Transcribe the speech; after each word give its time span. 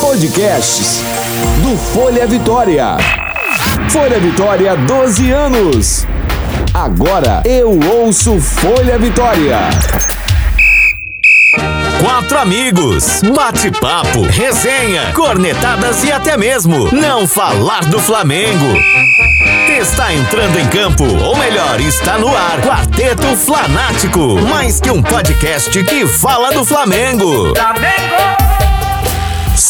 Podcasts 0.00 1.00
do 1.62 1.76
Folha 1.78 2.26
Vitória. 2.26 2.96
Folha 3.88 4.18
Vitória, 4.18 4.76
12 4.76 5.30
anos. 5.30 6.06
Agora 6.74 7.40
eu 7.44 7.78
ouço 7.78 8.40
Folha 8.40 8.98
Vitória. 8.98 9.58
Quatro 12.00 12.38
amigos, 12.38 13.22
bate-papo, 13.32 14.22
resenha, 14.22 15.12
cornetadas 15.14 16.02
e 16.02 16.10
até 16.10 16.36
mesmo 16.36 16.92
não 16.92 17.28
falar 17.28 17.84
do 17.84 18.00
Flamengo. 18.00 18.74
Está 19.68 20.12
entrando 20.12 20.58
em 20.58 20.66
campo, 20.66 21.04
ou 21.04 21.36
melhor, 21.36 21.80
está 21.80 22.18
no 22.18 22.34
ar. 22.34 22.60
Quarteto 22.60 23.36
Flanático, 23.36 24.40
mais 24.48 24.80
que 24.80 24.90
um 24.90 25.00
podcast 25.00 25.70
que 25.84 26.08
fala 26.08 26.50
do 26.50 26.64
Flamengo. 26.64 27.52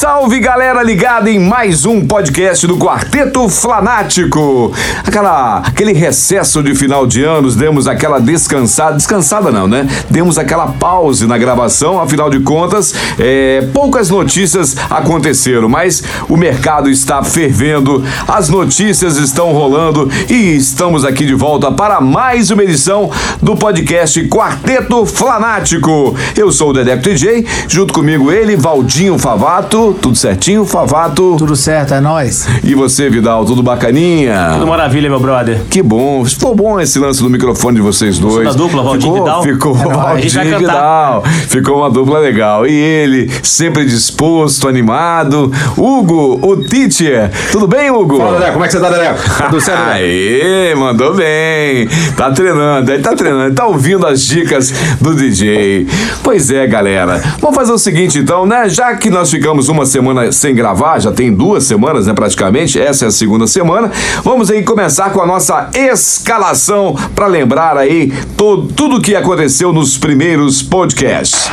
Salve 0.00 0.40
galera 0.40 0.82
ligada 0.82 1.30
em 1.30 1.38
mais 1.38 1.84
um 1.84 2.06
podcast 2.06 2.66
do 2.66 2.78
Quarteto 2.78 3.46
Flanático. 3.50 4.72
Aquela, 5.06 5.58
aquele 5.58 5.92
recesso 5.92 6.62
de 6.62 6.74
final 6.74 7.06
de 7.06 7.22
anos, 7.22 7.54
demos 7.54 7.86
aquela 7.86 8.18
descansada, 8.18 8.96
descansada 8.96 9.50
não, 9.50 9.68
né? 9.68 9.86
Demos 10.08 10.38
aquela 10.38 10.68
pause 10.68 11.26
na 11.26 11.36
gravação, 11.36 12.00
afinal 12.00 12.30
de 12.30 12.40
contas, 12.40 12.94
é, 13.18 13.68
poucas 13.74 14.08
notícias 14.08 14.74
aconteceram, 14.88 15.68
mas 15.68 16.02
o 16.30 16.36
mercado 16.38 16.88
está 16.88 17.22
fervendo, 17.22 18.02
as 18.26 18.48
notícias 18.48 19.18
estão 19.18 19.52
rolando 19.52 20.10
e 20.30 20.56
estamos 20.56 21.04
aqui 21.04 21.26
de 21.26 21.34
volta 21.34 21.70
para 21.70 22.00
mais 22.00 22.50
uma 22.50 22.64
edição 22.64 23.10
do 23.42 23.54
podcast 23.54 24.26
Quarteto 24.28 25.04
Flanático. 25.04 26.16
Eu 26.34 26.50
sou 26.50 26.70
o 26.70 26.72
Dedeco 26.72 27.02
DJ, 27.02 27.46
junto 27.68 27.92
comigo 27.92 28.32
ele, 28.32 28.56
Valdinho 28.56 29.18
Favato. 29.18 29.89
Tudo 29.94 30.16
certinho, 30.16 30.64
Favato? 30.64 31.36
Tudo 31.38 31.56
certo, 31.56 31.94
é 31.94 32.00
nóis. 32.00 32.46
E 32.62 32.74
você, 32.74 33.08
Vidal, 33.10 33.44
tudo 33.44 33.62
bacaninha? 33.62 34.50
Tudo 34.54 34.66
maravilha, 34.66 35.08
meu 35.08 35.20
brother. 35.20 35.60
Que 35.68 35.82
bom. 35.82 36.24
Ficou 36.24 36.54
bom 36.54 36.80
esse 36.80 36.98
lance 36.98 37.22
do 37.22 37.30
microfone 37.30 37.76
de 37.76 37.82
vocês 37.82 38.18
dois. 38.18 38.48
da 38.48 38.52
dupla, 38.52 38.82
Valdir 38.82 39.02
ficou, 39.02 39.14
Vidal? 39.24 39.42
Ficou 39.42 39.76
É 39.76 39.94
Valdir 39.94 40.46
e. 40.46 40.58
Vidal. 40.58 41.24
Ficou 41.48 41.76
uma 41.78 41.90
dupla 41.90 42.18
legal. 42.18 42.66
E 42.66 42.72
ele, 42.72 43.30
sempre 43.42 43.84
disposto, 43.84 44.68
animado. 44.68 45.52
Hugo, 45.76 46.40
o 46.42 46.56
teacher. 46.56 47.30
Tudo 47.52 47.66
bem, 47.66 47.90
Hugo? 47.90 48.18
Fala, 48.18 48.32
Dedeco, 48.38 48.52
como 48.52 48.64
é 48.64 48.68
que 48.68 48.72
você 48.72 48.80
tá, 48.80 48.90
Dedeco? 48.90 49.18
Tudo 49.50 49.60
certo, 49.60 49.78
Dedeco? 49.78 49.90
Aê, 50.00 50.74
mandou 50.74 51.14
bem. 51.14 51.88
Tá 52.16 52.30
treinando, 52.30 52.90
aí 52.92 52.98
tá 53.00 53.14
treinando, 53.14 53.54
tá 53.54 53.66
ouvindo 53.66 54.06
as 54.06 54.22
dicas 54.22 54.72
do 55.00 55.14
DJ. 55.14 55.86
Pois 56.22 56.50
é, 56.50 56.66
galera. 56.66 57.20
Vamos 57.40 57.56
fazer 57.56 57.72
o 57.72 57.78
seguinte 57.78 58.18
então, 58.18 58.46
né? 58.46 58.68
Já 58.68 58.94
que 58.94 59.10
nós 59.10 59.30
ficamos 59.30 59.68
uma 59.68 59.79
semana 59.86 60.30
sem 60.32 60.54
gravar, 60.54 60.98
já 60.98 61.12
tem 61.12 61.32
duas 61.32 61.64
semanas, 61.64 62.06
né, 62.06 62.12
praticamente, 62.14 62.80
essa 62.80 63.04
é 63.04 63.08
a 63.08 63.10
segunda 63.10 63.46
semana, 63.46 63.90
vamos 64.22 64.50
aí 64.50 64.62
começar 64.62 65.10
com 65.10 65.20
a 65.20 65.26
nossa 65.26 65.68
escalação 65.74 66.94
para 67.14 67.26
lembrar 67.26 67.76
aí 67.76 68.12
to- 68.36 68.68
tudo 68.76 69.00
que 69.00 69.14
aconteceu 69.14 69.72
nos 69.72 69.96
primeiros 69.98 70.62
podcasts. 70.62 71.50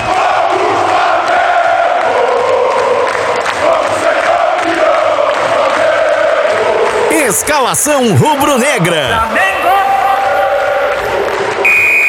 Escalação 7.12 8.16
rubro-negra. 8.16 9.47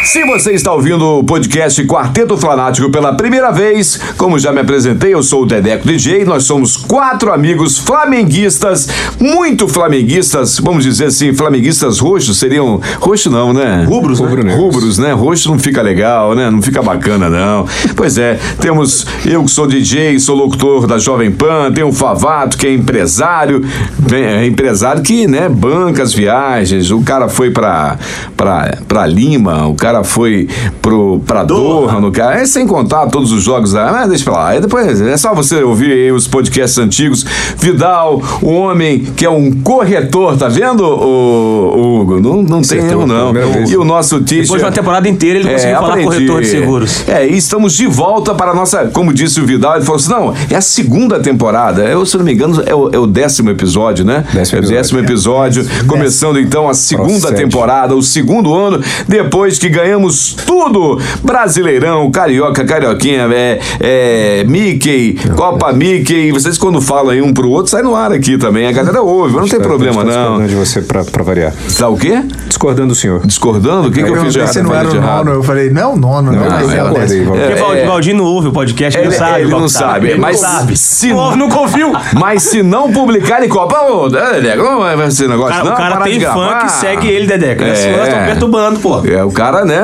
Se 0.09 0.25
você 0.25 0.53
está 0.53 0.73
ouvindo 0.73 1.05
o 1.19 1.23
podcast 1.23 1.84
Quarteto 1.84 2.34
Flanático 2.39 2.91
pela 2.91 3.12
primeira 3.12 3.51
vez, 3.51 4.01
como 4.17 4.39
já 4.39 4.51
me 4.51 4.61
apresentei, 4.62 5.12
eu 5.12 5.23
sou 5.23 5.42
o 5.42 5.47
Dedeco 5.47 5.87
DJ, 5.87 6.25
nós 6.25 6.45
somos 6.45 6.78
quatro 6.78 7.31
amigos 7.31 7.77
flamenguistas, 7.77 8.89
muito 9.20 9.69
flamenguistas, 9.69 10.61
vamos 10.61 10.84
dizer 10.84 11.05
assim, 11.05 11.34
flamenguistas 11.34 11.98
roxos, 11.98 12.39
seriam, 12.39 12.81
roxo 13.01 13.31
não, 13.31 13.53
né? 13.53 13.84
Rubros, 13.86 14.19
né? 14.19 14.27
Rubro-negros. 14.27 14.64
Rubros, 14.64 14.98
né? 14.98 15.13
Roxo 15.13 15.51
não 15.51 15.58
fica 15.58 15.83
legal, 15.83 16.35
né? 16.35 16.51
Não 16.51 16.63
fica 16.63 16.83
bacana, 16.83 17.29
não. 17.29 17.67
Pois 17.95 18.17
é, 18.17 18.39
temos 18.63 19.07
eu 19.27 19.45
que 19.45 19.51
sou 19.51 19.67
DJ, 19.67 20.19
sou 20.20 20.35
locutor 20.35 20.86
da 20.86 20.98
Jovem 20.98 21.30
Pan, 21.30 21.70
tem 21.70 21.85
o 21.85 21.92
Favato, 21.92 22.57
que 22.57 22.67
é 22.67 22.73
empresário, 22.73 23.63
é 24.11 24.46
empresário 24.46 25.02
que, 25.02 25.27
né, 25.27 25.51
banca 25.51 26.02
as 26.02 26.14
viagens, 26.14 26.90
o 26.90 27.02
cara 27.02 27.29
foi 27.29 27.51
pra, 27.51 27.98
pra, 28.35 28.79
pra 28.89 29.07
Lima, 29.07 29.67
o 29.67 29.75
cara 29.75 29.98
foi 30.05 30.48
pro, 30.81 31.20
pra 31.27 31.45
Doha, 31.45 32.01
no 32.01 32.11
cara, 32.11 32.41
é 32.41 32.47
sem 32.47 32.67
contar 32.67 33.07
todos 33.07 33.33
os 33.33 33.42
jogos 33.42 33.73
lá, 33.73 33.92
mas 33.92 34.09
deixa 34.09 34.25
pra 34.25 34.33
lá, 34.35 34.48
aí 34.48 34.61
depois 34.61 35.01
é 35.01 35.17
só 35.17 35.35
você 35.35 35.63
ouvir 35.63 35.92
aí 35.92 36.13
os 36.13 36.27
podcasts 36.27 36.79
antigos, 36.79 37.25
Vidal, 37.59 38.23
o 38.42 38.51
homem 38.51 39.01
que 39.17 39.25
é 39.25 39.31
um 39.31 39.51
corretor, 39.63 40.37
tá 40.37 40.48
vendo, 40.48 40.83
o, 40.83 41.77
o 41.77 42.01
Hugo? 42.01 42.20
Não, 42.20 42.42
não 42.42 42.63
tem 42.63 42.79
erro 42.79 43.07
não. 43.07 43.33
E 43.69 43.77
o 43.77 43.85
nosso 43.85 44.20
teacher... 44.20 44.42
Depois 44.42 44.61
de 44.61 44.67
uma 44.67 44.73
temporada 44.73 45.08
inteira, 45.08 45.39
ele 45.39 45.51
conseguiu 45.51 45.77
falar 45.77 45.89
aprendi. 45.89 46.07
corretor 46.07 46.41
de 46.42 46.48
seguros. 46.48 47.08
É, 47.08 47.27
e 47.27 47.37
estamos 47.37 47.75
de 47.75 47.87
volta 47.87 48.35
para 48.35 48.51
a 48.53 48.55
nossa, 48.55 48.87
como 48.87 49.13
disse 49.13 49.41
o 49.41 49.47
Vidal, 49.47 49.77
ele 49.77 49.85
falou 49.85 49.97
assim: 49.97 50.11
não, 50.11 50.35
é 50.51 50.57
a 50.57 50.61
segunda 50.61 51.19
temporada. 51.20 51.83
Eu, 51.83 52.05
se 52.07 52.17
não 52.17 52.25
me 52.25 52.33
engano, 52.33 52.63
é 52.64 52.75
o, 52.75 52.91
é 52.92 52.98
o 52.98 53.07
décimo 53.07 53.51
episódio, 53.51 54.05
né? 54.05 54.25
Décimo 54.33 54.61
é 54.61 54.64
o 54.64 54.69
décimo 54.69 55.01
episódio. 55.01 55.67
Começando 55.87 56.39
então 56.39 56.69
a 56.69 56.75
segunda 56.75 57.33
temporada, 57.33 57.95
o 57.95 58.03
segundo 58.03 58.55
ano, 58.55 58.83
depois 59.07 59.58
que 59.58 59.69
ganhamos 59.93 60.35
tudo: 60.47 60.99
Brasileirão, 61.23 62.11
Carioca, 62.11 62.65
Carioquinha, 62.65 63.29
é, 63.33 63.59
é, 63.81 64.45
Mickey, 64.45 65.19
Copa 65.35 65.73
Mickey. 65.73 66.31
Vocês, 66.33 66.59
quando 66.59 66.81
falam 66.81 67.11
aí 67.11 67.23
um 67.23 67.33
pro 67.33 67.49
outro, 67.51 67.71
sai 67.71 67.83
no 67.83 67.95
ar 67.95 68.13
aqui 68.13 68.37
também. 68.37 68.67
A 68.67 68.73
galera 68.73 69.01
ouve, 69.03 69.33
mas 69.35 69.43
não 69.43 69.49
tem 69.49 69.59
Tá- 69.59 69.65
problema 69.67 70.05
tá 70.05 70.05
não. 70.05 70.13
discordando 70.13 70.49
de 70.49 70.55
você 70.55 70.83
pra, 70.83 71.05
pra 71.05 71.23
variar. 71.25 71.53
Tá 71.79 71.89
o 71.89 71.97
quê? 71.97 72.23
Discordando 72.47 72.89
do 72.89 72.95
senhor. 72.95 73.27
Discordando? 73.27 73.89
O 73.89 73.93
que, 73.93 74.03
que 74.03 74.11
eu 74.11 74.21
fiz 74.23 74.33
de 74.33 74.39
errado? 74.41 74.53
se 74.53 74.63
não 74.63 74.75
era 74.75 74.89
o 74.89 74.95
nono. 75.01 75.31
Eu 75.33 75.43
falei, 75.43 75.71
não 75.71 75.83
é 75.83 75.87
o 75.87 75.97
nono, 75.97 76.33
não, 76.33 76.41
Não, 76.41 76.51
mas 76.51 76.69
eu 76.73 76.79
é 76.79 76.83
o. 76.91 76.95
Valdir. 76.95 77.27
Porque 77.27 77.41
É, 77.43 77.85
o 77.85 77.87
Valdir 77.87 78.15
não 78.15 78.25
ouve 78.25 78.49
o 78.49 78.53
podcast, 78.53 78.99
ele, 78.99 79.09
Ele- 79.09 79.17
não 79.19 79.27
sabe. 79.27 79.41
ele 79.41 79.51
não 79.51 79.69
sabe, 79.69 80.09
Ele 80.11 80.20
mas 80.20 80.41
não 80.43 80.49
sabe. 80.49 80.77
se- 80.77 81.13
Não, 81.13 81.37
nunca 81.37 81.59
ouviu. 81.59 81.93
Mas 82.19 82.43
se 82.43 82.63
não 82.63 82.91
publicar 82.93 83.43
em 83.45 83.49
Copa, 83.49 83.81
ô, 83.91 84.09
Dedeco, 84.09 84.63
não 84.63 84.81
vai 84.81 85.11
ser 85.11 85.29
negócio, 85.29 85.55
Cara, 85.55 85.65
não. 85.65 85.73
o 85.73 85.77
cara 85.77 85.97
tem 86.01 86.20
fã 86.20 86.59
que 86.63 86.73
segue 86.73 87.09
ele, 87.09 87.27
Dedeco. 87.27 87.63
É. 87.63 87.69
É. 87.69 87.97
Nós 87.97 88.09
estamos 88.09 88.27
perturbando, 88.27 88.81
pô. 88.81 89.03
É, 89.07 89.23
o 89.25 89.31
cara, 89.31 89.65
né? 89.65 89.77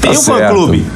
Tem 0.00 0.12
Tá 0.12 0.18
um 0.18 0.22
fã 0.22 0.36
certo. 0.38 0.54
clube. 0.54 0.86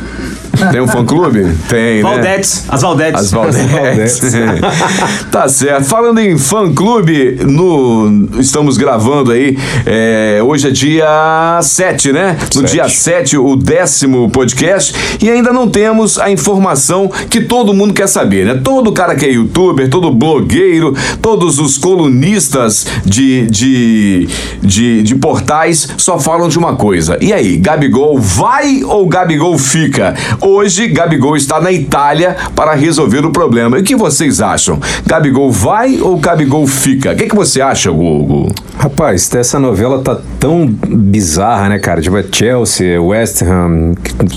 Tem 0.70 0.80
um 0.80 0.86
fã 0.88 1.04
clube? 1.04 1.54
Tem, 1.68 1.96
né? 1.96 2.02
Valdetes. 2.02 2.64
As 2.68 2.82
Valdetes. 2.82 3.20
As 3.20 3.30
Valdetes. 3.30 4.20
Tá 5.30 5.48
certo. 5.48 5.84
Falando 5.84 6.18
em 6.18 6.36
fã 6.36 6.72
clube, 6.72 7.38
no, 7.44 8.28
estamos 8.38 8.76
gravando 8.76 9.32
aí. 9.32 9.56
é, 9.86 10.40
hoje 10.42 10.68
é 10.68 10.70
dia 10.70 11.58
7, 11.62 12.12
né? 12.12 12.36
No 12.54 12.60
Sete. 12.62 12.72
dia 12.72 12.88
7, 12.88 13.38
o 13.38 13.56
décimo 13.56 14.28
podcast. 14.30 14.94
E 15.22 15.30
ainda 15.30 15.52
não 15.52 15.68
temos 15.68 16.18
a 16.18 16.30
informação 16.30 17.10
que 17.28 17.40
todo 17.40 17.72
mundo 17.72 17.94
quer 17.94 18.08
saber, 18.08 18.44
né? 18.44 18.60
Todo 18.62 18.92
cara 18.92 19.14
que 19.14 19.24
é 19.24 19.30
youtuber, 19.30 19.88
todo 19.88 20.10
blogueiro, 20.12 20.94
todos 21.22 21.58
os 21.58 21.78
colunistas 21.78 22.86
de, 23.04 23.46
de, 23.46 24.28
de, 24.62 25.02
de 25.02 25.14
portais 25.14 25.88
só 25.96 26.18
falam 26.18 26.48
de 26.48 26.58
uma 26.58 26.74
coisa. 26.76 27.16
E 27.20 27.32
aí, 27.32 27.56
Gabigol 27.56 28.18
vai 28.18 28.82
ou 28.84 29.06
Gabigol 29.06 29.56
fica? 29.58 30.14
Hoje, 30.50 30.88
Gabigol 30.88 31.36
está 31.36 31.60
na 31.60 31.70
Itália 31.70 32.36
para 32.56 32.74
resolver 32.74 33.24
o 33.24 33.30
problema. 33.30 33.78
E 33.78 33.82
o 33.82 33.84
que 33.84 33.94
vocês 33.94 34.40
acham? 34.40 34.80
Gabigol 35.06 35.50
vai 35.52 36.00
ou 36.00 36.16
Gabigol 36.16 36.66
fica? 36.66 37.12
O 37.12 37.16
que, 37.16 37.26
que 37.28 37.36
você 37.36 37.60
acha, 37.60 37.90
Hugo? 37.92 38.52
Rapaz, 38.76 39.32
essa 39.34 39.60
novela 39.60 40.00
tá 40.02 40.18
tão 40.40 40.66
bizarra, 40.66 41.68
né, 41.68 41.78
cara? 41.78 42.00
Tipo, 42.02 42.16
é 42.18 42.24
Chelsea, 42.30 43.00
West 43.00 43.42
Ham. 43.42 43.94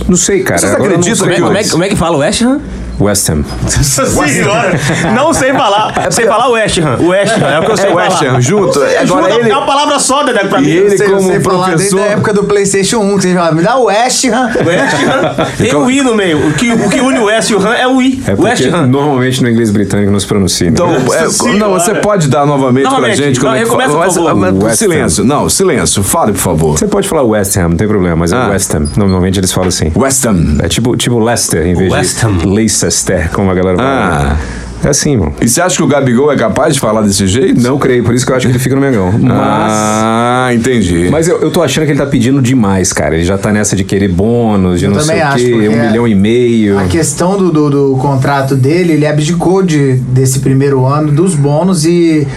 Não 0.08 0.16
sei, 0.16 0.44
cara. 0.44 0.60
Vocês 0.60 0.74
acreditam 0.74 1.28
que 1.28 1.42
Como 1.42 1.58
é, 1.58 1.62
o- 1.62 1.70
como 1.72 1.84
é 1.84 1.90
que 1.90 1.96
fala 1.96 2.18
West 2.18 2.42
Ham? 2.44 2.62
West 3.00 3.30
Ham. 3.30 3.44
Nossa 3.64 4.06
senhora. 4.06 4.80
Não 5.16 5.34
sei 5.34 5.52
falar. 5.54 5.94
Sei 6.12 6.26
falar 6.26 6.50
West 6.50 6.78
Ham. 6.80 6.98
West 7.08 7.34
Ham. 7.38 7.48
É 7.48 7.60
o 7.60 7.66
que 7.66 7.72
eu 7.72 7.78
sei 7.78 7.90
É. 7.92 7.94
West 7.94 8.22
Ham, 8.24 8.42
junto. 8.42 8.80
Agora 8.84 9.34
ele- 9.36 9.50
É 9.50 9.56
uma 9.58 9.66
palavra 9.66 10.00
só, 10.00 10.24
Dedeco, 10.24 10.48
pra 10.48 10.60
E 10.60 10.64
mim. 10.66 10.70
ele- 10.72 10.94
Eu 10.94 10.98
sei, 10.98 11.08
como 11.10 11.22
sei 11.28 11.40
falar 11.40 11.68
desde 11.76 11.90
professor- 11.90 12.00
a 12.00 12.14
época 12.14 12.34
do 12.34 12.44
PlayStation 12.46 12.98
1, 13.00 13.16
que 13.18 13.24
você 13.24 13.34
fala, 13.34 13.52
me 13.52 13.62
dá 13.62 13.76
o 13.78 13.86
West 13.86 14.26
Ham. 14.26 14.48
West 14.66 14.94
Ham. 15.04 15.46
Tem 15.58 15.76
o 15.76 15.90
I 15.92 16.02
no 16.02 16.16
meio. 16.16 16.48
O 16.48 16.54
que, 16.54 16.72
o 16.72 16.90
que 16.90 17.00
une 17.02 17.20
o 17.20 17.26
West 17.26 17.50
e 17.50 17.56
o 17.56 17.60
Ham 17.68 17.74
é 17.74 17.88
o 17.88 18.02
I. 18.02 18.24
É 18.28 18.34
West 18.40 18.66
Ham. 18.66 18.88
normalmente 18.88 19.42
no 19.44 19.50
inglês 19.50 19.70
britânico 19.72 20.12
não 20.12 20.20
se 20.20 20.28
pronuncia. 20.28 20.68
né? 20.68 20.72
Então, 20.74 20.90
é, 20.92 21.58
não, 21.58 21.72
você 21.74 21.96
pode 21.96 22.28
dar 22.28 22.46
novamente, 22.46 22.84
Novamente. 22.86 23.16
pra 23.18 23.26
gente 23.26 23.40
como 23.40 23.52
Não, 23.52 23.58
é 23.58 23.60
que 23.60 23.66
recomeça, 23.66 23.90
fala. 23.92 24.06
por 24.06 24.14
favor. 24.42 24.64
West 24.64 24.78
silêncio, 24.80 25.24
não, 25.24 25.50
silêncio. 25.50 26.04
Fale, 26.04 26.32
por 26.34 26.40
favor. 26.42 26.78
Você 26.78 26.88
pode 26.88 27.08
falar 27.08 27.24
West 27.24 27.58
Ham, 27.58 27.70
não 27.70 27.78
tem 27.78 27.88
problema, 27.88 28.16
mas 28.16 28.32
Ah. 28.34 28.46
é 28.48 28.52
West 28.52 28.74
Ham. 28.74 28.86
Normalmente 28.96 29.40
eles 29.40 29.52
falam 29.52 29.70
assim. 29.70 29.92
West 29.96 30.26
Ham. 30.26 30.58
É 30.64 30.68
tipo, 30.68 30.96
tipo 30.96 31.20
Leicester, 31.20 31.66
em 31.66 31.74
vez 31.76 31.92
West 31.92 32.20
de 32.20 32.26
Ham. 32.26 32.38
Leicester, 32.84 33.30
como 33.32 33.50
a 33.50 33.54
galera 33.54 33.78
fala. 33.78 34.38
Ah. 34.40 34.64
É 34.86 34.90
assim, 34.90 35.16
mano. 35.16 35.34
E 35.42 35.48
você 35.48 35.62
acha 35.62 35.78
que 35.78 35.84
o 35.84 35.88
Gabigol 35.88 36.30
é 36.32 36.36
capaz 36.36 36.74
de 36.74 36.80
falar 36.80 37.02
desse 37.04 37.26
jeito? 37.26 37.62
Não 37.62 37.78
creio, 37.78 38.04
por 38.04 38.14
isso 38.14 38.26
que 38.26 38.32
eu 38.32 38.36
acho 38.36 38.46
que 38.48 38.52
ele 38.52 38.60
fica 38.60 38.76
no 38.76 38.82
Mengão. 38.82 39.14
Mas. 39.14 39.32
Ah, 39.34 40.50
entendi. 40.54 41.08
Mas 41.10 41.28
eu, 41.28 41.40
eu 41.42 41.50
tô 41.50 41.64
achando 41.64 41.86
que 41.86 41.92
ele 41.92 42.00
tá 42.00 42.06
pedindo 42.06 42.42
demais, 42.42 42.92
cara. 42.92 43.16
Ele 43.16 43.24
já 43.24 43.38
tá 43.38 43.52
nessa 43.52 43.78
de 43.78 43.86
querer 43.86 44.10
bônus, 44.10 44.80
de 44.80 44.86
Eu 44.86 44.92
não 44.92 45.00
sei 45.00 45.24
o 45.24 45.36
quê, 45.36 45.70
um 45.70 45.82
é- 45.82 45.88
milhão 45.88 46.06
e 46.06 46.14
meio. 46.14 46.78
A 46.78 46.84
questão 46.84 47.38
do, 47.38 47.50
do, 47.50 47.70
do 47.70 47.98
contrato 47.98 48.56
dele, 48.56 48.94
ele 48.94 49.08
abdicou 49.08 49.64
de, 49.64 49.94
desse 49.94 50.40
primeiro 50.40 50.86
ano 50.86 51.12
dos 51.12 51.34
bônus 51.34 51.86
e. 51.86 52.28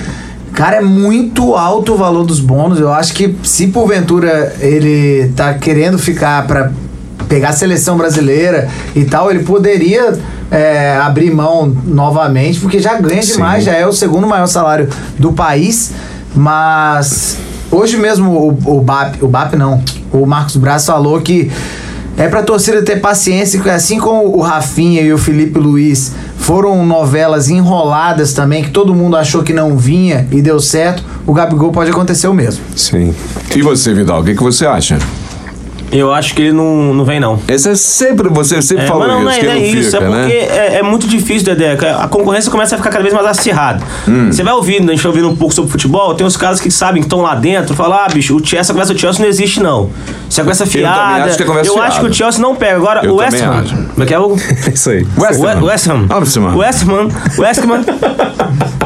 Cara, 0.53 0.77
é 0.77 0.81
muito 0.81 1.55
alto 1.55 1.95
o 1.95 1.97
valor 1.97 2.25
dos 2.25 2.39
bônus. 2.41 2.79
Eu 2.79 2.93
acho 2.93 3.13
que 3.13 3.35
se 3.43 3.67
porventura 3.67 4.55
ele 4.61 5.33
tá 5.37 5.53
querendo 5.55 5.99
ficar 5.99 6.47
pra 6.47 6.71
pegar 7.29 7.51
a 7.51 7.53
seleção 7.53 7.97
brasileira 7.97 8.69
e 8.95 9.05
tal, 9.05 9.31
ele 9.31 9.41
poderia 9.41 10.17
é, 10.51 10.97
abrir 10.97 11.33
mão 11.33 11.75
novamente, 11.85 12.61
porque 12.61 12.79
já 12.79 12.95
ganha 12.95 13.23
Sim. 13.23 13.35
demais, 13.35 13.65
já 13.65 13.73
é 13.73 13.87
o 13.87 13.93
segundo 13.93 14.27
maior 14.27 14.47
salário 14.47 14.89
do 15.19 15.33
país. 15.33 15.93
Mas 16.35 17.39
hoje 17.71 17.97
mesmo 17.97 18.31
o, 18.31 18.77
o 18.79 18.81
BAP, 18.81 19.23
o 19.23 19.29
BAP 19.29 19.55
não, 19.55 19.83
o 20.13 20.27
Marcos 20.27 20.57
Braz 20.57 20.85
falou 20.85 21.21
que 21.21 21.51
é 22.17 22.29
pra 22.29 22.43
torcida 22.43 22.83
ter 22.83 23.01
paciência, 23.01 23.61
que 23.61 23.69
assim 23.69 23.99
como 23.99 24.37
o 24.37 24.41
Rafinha 24.41 25.03
e 25.03 25.13
o 25.13 25.19
Felipe 25.19 25.59
Luiz 25.59 26.13
foram 26.39 26.87
novelas 26.87 27.51
enroladas 27.51 28.33
também, 28.33 28.63
que 28.63 28.71
todo 28.71 28.95
mundo 28.95 29.17
achou 29.17 29.43
que 29.43 29.53
não 29.53 29.77
vinha 29.77 30.27
e 30.31 30.41
deu 30.41 30.59
certo, 30.61 31.05
o 31.27 31.35
Gabigol 31.35 31.73
pode 31.73 31.91
acontecer 31.91 32.29
o 32.29 32.33
mesmo. 32.33 32.65
Sim. 32.75 33.15
E 33.55 33.63
você, 33.63 33.93
Vidal, 33.93 34.21
o 34.21 34.25
que, 34.25 34.35
que 34.35 34.43
você 34.43 34.65
acha? 34.65 34.99
Eu 35.93 36.13
acho 36.13 36.35
que 36.35 36.43
ele 36.43 36.53
não, 36.53 36.95
não 36.95 37.05
vem, 37.05 37.21
não. 37.21 37.39
Esse 37.49 37.71
é 37.71 37.75
sempre, 37.75 38.29
você 38.29 38.61
sempre 38.61 38.85
É, 38.85 38.87
falou 38.87 39.07
mas 39.07 39.17
não, 39.17 39.23
não 39.23 39.31
isso, 39.31 39.39
é, 39.39 39.41
que 39.41 39.47
não 39.47 39.53
é 39.53 39.57
não 39.57 39.65
isso, 39.65 39.91
fica, 39.91 40.05
é 40.05 40.07
porque 40.07 40.35
né? 40.35 40.57
é, 40.59 40.79
é 40.79 40.83
muito 40.83 41.07
difícil, 41.07 41.45
Dedé. 41.45 41.73
A 41.73 42.09
concorrência 42.09 42.51
começa 42.51 42.75
a 42.75 42.79
ficar 42.79 42.91
cada 42.91 43.03
vez 43.03 43.15
mais 43.15 43.27
acirrada. 43.27 43.83
Hum. 44.09 44.33
Você 44.33 44.43
vai 44.43 44.53
ouvindo, 44.53 44.91
a 44.91 44.95
gente 44.95 45.03
vai 45.03 45.11
ouvindo 45.11 45.29
um 45.29 45.37
pouco 45.37 45.55
sobre 45.55 45.71
futebol, 45.71 46.15
tem 46.15 46.27
uns 46.27 46.37
caras 46.37 46.61
que 46.61 46.71
sabem 46.71 47.01
que 47.03 47.07
estão 47.07 47.23
lá 47.23 47.35
dentro, 47.35 47.75
falam, 47.75 47.99
ah, 47.99 48.09
bicho, 48.13 48.35
o 48.35 48.39
Chelsea, 48.39 48.61
essa 48.61 48.73
conversa 48.73 48.95
do 48.95 49.01
Chelsea 49.01 49.23
não 49.23 49.29
existe, 49.29 49.61
não. 49.61 49.91
Essa 50.29 50.43
conversa 50.43 50.67
fiada. 50.67 51.25
acho 51.25 51.37
que 51.37 51.43
é 51.43 51.47
conversa 51.47 51.71
eu 51.71 51.75
acho 51.81 51.93
fiada. 51.93 52.01
que 52.07 52.11
o 52.11 52.15
Chelsea 52.15 52.41
não 52.41 52.55
pega. 52.57 52.77
Agora, 52.77 53.05
Eu 53.05 53.13
o 53.15 53.17
West 53.17 53.41
Ham. 53.41 53.51
acho. 53.61 53.75
Como 53.77 54.03
é 54.03 54.07
que 54.07 54.15
é 54.15 54.19
o. 54.19 54.37
É 54.67 54.71
isso 54.75 54.91
aí. 54.91 55.07
West 55.19 55.41
Ham. 55.41 55.61
We- 55.61 55.67
West 55.71 55.87
Ham. 55.89 56.07
West 56.19 56.37
Ham. 56.37 56.57
West 56.57 56.83
Ham. 56.83 57.09
West 57.39 57.61
Ham. 57.61 57.85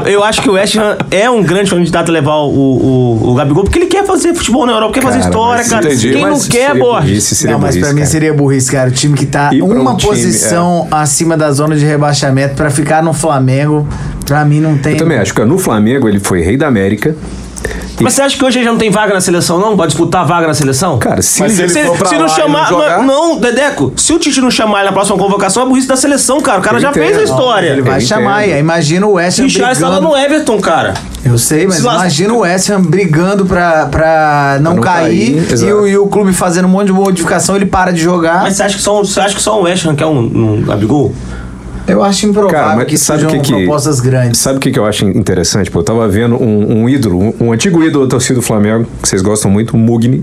Eu 0.05 0.23
acho 0.23 0.41
que 0.41 0.49
o 0.49 0.53
West 0.53 0.75
Ham 0.77 0.97
é 1.11 1.29
um 1.29 1.43
grande 1.43 1.69
candidato 1.69 2.09
a 2.09 2.11
levar 2.11 2.35
o, 2.37 2.49
o, 2.49 3.29
o 3.31 3.35
Gabigol, 3.35 3.63
porque 3.63 3.77
ele 3.79 3.85
quer 3.87 4.03
fazer 4.05 4.33
futebol 4.33 4.65
na 4.65 4.73
Europa, 4.73 4.93
quer 4.93 5.03
fazer 5.03 5.19
Cara, 5.19 5.29
história, 5.29 5.63
cara. 5.65 5.85
entendi, 5.87 6.11
Quem 6.11 6.21
não 6.23 6.31
mas 6.31 6.47
quer, 6.47 6.75
Borges? 6.77 7.43
não, 7.43 7.51
mas 7.59 7.61
burrice, 7.75 7.79
pra 7.79 7.89
mim 7.89 7.95
cara. 7.99 8.09
seria 8.09 8.33
burrice, 8.33 8.71
cara. 8.71 8.89
O 8.89 8.91
time 8.93 9.15
que 9.17 9.25
tá 9.27 9.49
E 9.53 9.61
uma 9.61 9.91
um 9.91 9.95
time, 9.97 10.09
posição 10.11 10.87
acima 10.89 11.37
da 11.37 11.51
zona 11.51 11.75
de 11.75 11.85
rebaixamento 11.85 12.55
pra 12.55 12.69
ficar 12.71 13.03
no 13.03 13.13
Flamengo, 13.13 13.87
pra 14.25 14.43
mim 14.43 14.59
não 14.59 14.75
tem. 14.77 14.93
Eu 14.93 14.99
também 14.99 15.19
acho 15.19 15.33
que 15.33 15.43
no 15.45 15.57
Flamengo 15.59 16.07
ele 16.09 16.19
foi 16.19 16.41
rei 16.41 16.57
da 16.57 16.67
América. 16.67 17.15
Mas 18.03 18.13
você 18.13 18.21
acha 18.21 18.37
que 18.37 18.43
hoje 18.45 18.57
ele 18.59 18.65
já 18.65 18.71
não 18.71 18.77
tem 18.77 18.89
vaga 18.89 19.13
na 19.13 19.21
seleção, 19.21 19.59
não? 19.59 19.75
Pode 19.77 19.91
disputar 19.91 20.25
vaga 20.25 20.47
na 20.47 20.53
seleção? 20.53 20.97
Cara, 20.99 21.21
se 21.21 21.39
Mas 21.41 21.59
ele. 21.59 21.69
se 21.69 21.83
for 21.85 21.97
pra 21.97 22.07
se 22.09 22.15
lá 22.15 22.21
não 22.21 22.27
chamar. 22.29 22.71
não 22.71 23.03
Não, 23.05 23.39
Dedeco, 23.39 23.93
se 23.95 24.13
o 24.13 24.19
Tite 24.19 24.41
não 24.41 24.51
chamar 24.51 24.79
ele 24.79 24.87
na 24.87 24.91
próxima 24.93 25.17
convocação, 25.17 25.63
é 25.63 25.65
burrice 25.65 25.87
da 25.87 25.95
seleção, 25.95 26.39
cara. 26.41 26.59
O 26.59 26.61
cara 26.61 26.77
Eu 26.77 26.81
já 26.81 26.89
entendo. 26.91 27.03
fez 27.03 27.17
a 27.17 27.23
história. 27.23 27.69
Ele 27.69 27.81
vai 27.81 27.97
Eu 27.97 28.01
chamar, 28.01 28.41
entendo. 28.41 28.49
e 28.51 28.53
aí 28.53 28.59
imagina 28.59 29.07
o 29.07 29.13
West 29.13 29.39
Ham 29.39 29.45
E 29.47 29.53
tá 29.53 29.67
lá 29.67 29.71
brigando. 29.73 30.01
no 30.01 30.17
Everton, 30.17 30.59
cara. 30.59 30.93
Eu 31.23 31.37
sei, 31.37 31.67
mas 31.67 31.79
imagina 31.79 32.33
o 32.33 32.39
West 32.39 32.69
Ham 32.69 32.81
brigando 32.81 33.45
pra, 33.45 33.85
pra 33.85 34.57
não, 34.61 34.75
não 34.75 34.81
cair, 34.81 35.45
cair, 35.45 35.63
e, 35.67 35.73
o, 35.73 35.87
e 35.87 35.97
o 35.97 36.07
clube 36.07 36.33
fazendo 36.33 36.65
um 36.65 36.69
monte 36.69 36.87
de 36.87 36.93
modificação, 36.93 37.55
ele 37.55 37.65
para 37.67 37.91
de 37.91 38.01
jogar. 38.01 38.41
Mas 38.41 38.55
você 38.55 38.63
acha 38.63 38.75
que 38.77 38.81
só, 38.81 38.99
um- 38.99 39.05
você 39.05 39.19
acha 39.19 39.35
que 39.35 39.41
só 39.41 39.59
o 39.59 39.63
West 39.63 39.85
Ham 39.85 39.95
quer 39.95 40.07
um, 40.07 40.17
um 40.19 40.63
Gabigol? 40.65 41.13
Eu 41.87 42.03
acho 42.03 42.25
improvável 42.25 42.57
Cara, 42.59 42.75
mas 42.77 42.85
que 42.87 42.97
sabe 42.97 43.25
o 43.25 43.29
sejam 43.29 43.41
que 43.41 43.51
que- 43.53 43.57
propostas 43.63 43.99
grandes. 43.99 44.39
Sabe 44.39 44.57
o 44.57 44.59
que, 44.59 44.71
que 44.71 44.79
eu 44.79 44.85
acho 44.85 45.05
interessante? 45.05 45.69
Pô, 45.71 45.79
eu 45.79 45.83
tava 45.83 46.07
vendo 46.07 46.35
um, 46.41 46.83
um 46.83 46.89
ídolo, 46.89 47.19
um, 47.19 47.33
um 47.47 47.51
antigo 47.53 47.83
ídolo 47.83 48.05
da 48.05 48.11
torcida 48.11 48.35
do 48.35 48.41
Flamengo, 48.41 48.85
que 49.01 49.07
vocês 49.09 49.21
gostam 49.21 49.49
muito, 49.51 49.75
o 49.75 49.77
Mugni. 49.77 50.21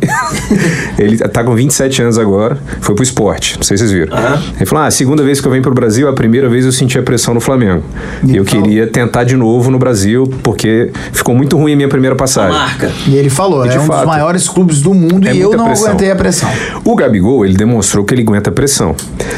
ele 0.99 1.19
tá 1.19 1.43
com 1.44 1.55
27 1.55 2.02
anos 2.02 2.19
agora, 2.19 2.58
foi 2.81 2.94
pro 2.94 3.02
esporte, 3.05 3.56
não 3.56 3.62
sei 3.62 3.76
se 3.76 3.84
vocês 3.88 3.93
viram. 3.93 4.16
Ele 4.56 4.66
falou: 4.66 4.84
ah, 4.84 4.87
a 4.87 4.90
segunda 4.90 5.22
vez 5.22 5.40
que 5.40 5.46
eu 5.46 5.50
venho 5.50 5.62
pro 5.62 5.72
Brasil, 5.75 6.08
a 6.08 6.12
primeira 6.12 6.49
vez 6.49 6.64
eu 6.64 6.72
senti 6.72 6.99
a 6.99 7.02
pressão 7.02 7.34
no 7.34 7.40
Flamengo. 7.40 7.82
E 8.26 8.37
eu 8.37 8.44
falou. 8.44 8.62
queria 8.64 8.87
tentar 8.87 9.25
de 9.25 9.37
novo 9.37 9.70
no 9.70 9.78
Brasil, 9.78 10.32
porque 10.43 10.90
ficou 11.12 11.34
muito 11.34 11.56
ruim 11.56 11.72
a 11.72 11.76
minha 11.76 11.88
primeira 11.88 12.16
passagem. 12.16 12.52
Marca. 12.58 12.90
E 13.06 13.16
ele 13.16 13.31
falou, 13.31 13.64
E 13.66 13.69
de 13.69 13.76
é 13.76 13.81
um 13.81 13.84
fato, 13.84 13.99
dos 13.99 14.06
maiores 14.06 14.49
clubes 14.49 14.81
do 14.81 14.93
mundo 14.94 15.26
é 15.28 15.34
e 15.34 15.40
eu 15.40 15.52
não 15.56 15.66
pressão. 15.66 15.88
aguentei 15.88 16.10
a 16.10 16.16
pressão. 16.16 16.49
O 16.84 16.94
Gabigol, 16.94 17.44
ele 17.44 17.55
demonstrou 17.55 18.05
que 18.05 18.14
ele 18.14 18.22
aguenta 18.22 18.50
pressão. 18.50 18.94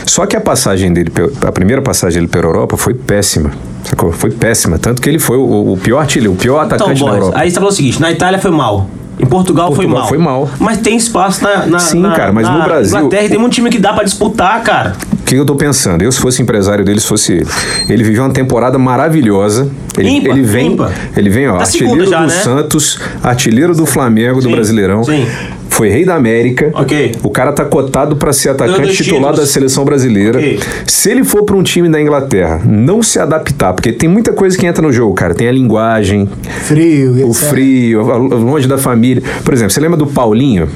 Só 0.06 0.26
que 0.26 0.36
a 0.36 0.40
passagem 0.40 0.92
dele, 0.92 1.10
a 1.46 1.52
primeira 1.52 1.82
passagem 1.82 2.09
dele 2.14 2.28
pela 2.28 2.44
Europa 2.46 2.76
foi 2.76 2.94
péssima. 2.94 3.50
Sacou? 3.84 4.12
Foi 4.12 4.30
péssima. 4.30 4.78
Tanto 4.78 5.00
que 5.00 5.08
ele 5.08 5.18
foi 5.18 5.36
o, 5.38 5.72
o 5.72 5.76
pior 5.76 5.98
artilheiro, 6.00 6.32
o 6.32 6.36
pior 6.36 6.64
Então, 6.64 6.76
atacante 6.76 7.04
da 7.04 7.10
Europa. 7.10 7.38
aí 7.38 7.48
você 7.50 7.54
falou 7.54 7.70
o 7.70 7.72
seguinte: 7.74 8.00
na 8.00 8.10
Itália 8.10 8.38
foi 8.38 8.50
mal. 8.50 8.88
Em 9.18 9.26
Portugal, 9.26 9.66
foi 9.68 9.84
Portugal 9.84 9.98
mal. 10.00 10.08
foi 10.08 10.18
mal. 10.18 10.50
Mas 10.58 10.78
tem 10.78 10.96
espaço 10.96 11.44
na, 11.44 11.66
na, 11.66 11.78
Sim, 11.78 12.00
na- 12.00 12.12
cara, 12.14 12.32
mas 12.32 12.46
na 12.46 12.56
no 12.56 12.64
Brasil- 12.64 12.96
Inglaterra 12.98 13.28
tem 13.28 13.38
muito 13.38 13.52
time 13.52 13.68
que 13.68 13.78
dá 13.78 13.92
pra 13.92 14.02
disputar, 14.02 14.62
cara. 14.62 14.96
O 15.12 15.16
que 15.24 15.34
eu 15.34 15.44
tô 15.44 15.54
pensando? 15.56 16.00
Eu, 16.02 16.10
se 16.10 16.18
fosse 16.18 16.40
empresário 16.40 16.82
dele, 16.86 17.00
se 17.00 17.06
fosse 17.06 17.32
ele. 17.34 17.46
Ele 17.86 18.02
viveu 18.02 18.24
uma 18.24 18.32
temporada 18.32 18.78
maravilhosa. 18.78 19.70
Ele, 19.98 20.08
Ímpar, 20.08 20.30
ele 20.32 20.42
vem. 20.42 20.76
Ele 21.14 21.28
vem, 21.28 21.48
ó, 21.48 21.56
Tá 21.56 21.64
artilheiro 21.64 22.08
já, 22.08 22.20
do 22.22 22.26
né? 22.28 22.32
Santos, 22.34 22.98
artilheiro 23.22 23.74
do 23.74 23.84
Flamengo, 23.84 24.36
do 24.40 24.44
Sim, 24.48 24.52
Brasileirão. 24.52 25.04
sim. 25.04 25.26
Foi 25.70 25.88
rei 25.88 26.04
da 26.04 26.14
América. 26.14 26.70
Ok. 26.74 27.12
O 27.22 27.30
cara 27.30 27.52
tá 27.52 27.64
cotado 27.64 28.16
pra 28.16 28.32
ser 28.32 28.50
atacante 28.50 28.92
titular 28.92 29.34
da 29.34 29.46
seleção 29.46 29.84
brasileira. 29.84 30.38
Ok. 30.38 30.60
Se 30.86 31.10
ele 31.10 31.24
for 31.24 31.44
pra 31.44 31.56
um 31.56 31.62
time 31.62 31.88
da 31.88 32.00
Inglaterra, 32.00 32.60
não 32.66 33.02
se 33.02 33.18
adaptar, 33.18 33.72
porque 33.72 33.92
tem 33.92 34.08
muita 34.08 34.32
coisa 34.32 34.58
que 34.58 34.66
entra 34.66 34.82
no 34.82 34.92
jogo, 34.92 35.14
cara. 35.14 35.34
Tem 35.34 35.48
a 35.48 35.52
linguagem, 35.52 36.28
Frio, 36.64 37.12
o 37.26 37.30
etc. 37.30 37.48
frio, 37.48 38.02
longe 38.02 38.68
da 38.68 38.76
família. 38.76 39.22
Por 39.44 39.54
exemplo, 39.54 39.70
você 39.70 39.80
lembra 39.80 39.96
do 39.96 40.06
Paulinho, 40.06 40.68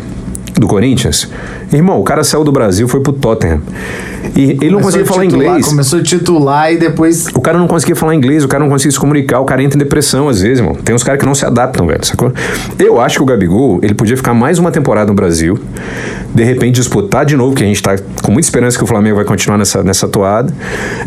do 0.54 0.66
Corinthians? 0.66 1.28
Irmão, 1.72 2.00
o 2.00 2.04
cara 2.04 2.22
saiu 2.22 2.44
do 2.44 2.52
Brasil, 2.52 2.86
foi 2.88 3.00
pro 3.00 3.12
Tottenham. 3.12 3.60
E 4.36 4.42
ele 4.60 4.70
não 4.70 4.80
Começou 4.80 4.82
conseguia 4.82 5.02
a 5.02 5.06
falar 5.06 5.22
titular- 5.26 5.46
inglês. 5.48 5.66
Começou 5.66 5.98
a 5.98 6.02
titular 6.02 6.72
e 6.72 6.76
depois 6.78 7.26
O 7.34 7.40
cara 7.40 7.58
não 7.58 7.66
conseguia 7.66 7.94
falar 7.96 8.14
inglês, 8.14 8.42
o 8.44 8.48
cara 8.48 8.62
não 8.64 8.70
conseguia 8.70 8.92
se 8.92 8.98
comunicar, 8.98 9.40
o 9.40 9.44
cara 9.44 9.62
entra 9.62 9.76
em 9.76 9.82
depressão 9.82 10.28
às 10.28 10.40
vezes, 10.40 10.58
irmão. 10.60 10.74
Tem 10.74 10.94
uns 10.94 11.02
caras 11.02 11.20
que 11.20 11.26
não 11.26 11.34
se 11.34 11.44
adaptam, 11.44 11.86
velho, 11.86 12.04
sacou? 12.04 12.32
Eu 12.78 13.00
acho 13.00 13.16
que 13.16 13.22
o 13.22 13.26
Gabigol, 13.26 13.80
ele 13.82 13.94
podia 13.94 14.16
ficar 14.16 14.32
mais 14.34 14.58
uma 14.58 14.70
temporada 14.70 15.08
no 15.08 15.14
Brasil, 15.14 15.58
de 16.34 16.42
repente 16.44 16.76
disputar 16.76 17.24
de 17.26 17.36
novo, 17.36 17.54
que 17.54 17.62
a 17.62 17.66
gente 17.66 17.82
tá 17.82 17.96
com 18.22 18.32
muita 18.32 18.46
esperança 18.46 18.78
que 18.78 18.84
o 18.84 18.86
Flamengo 18.86 19.16
vai 19.16 19.24
continuar 19.24 19.58
nessa, 19.58 19.82
nessa 19.82 20.08
toada. 20.08 20.52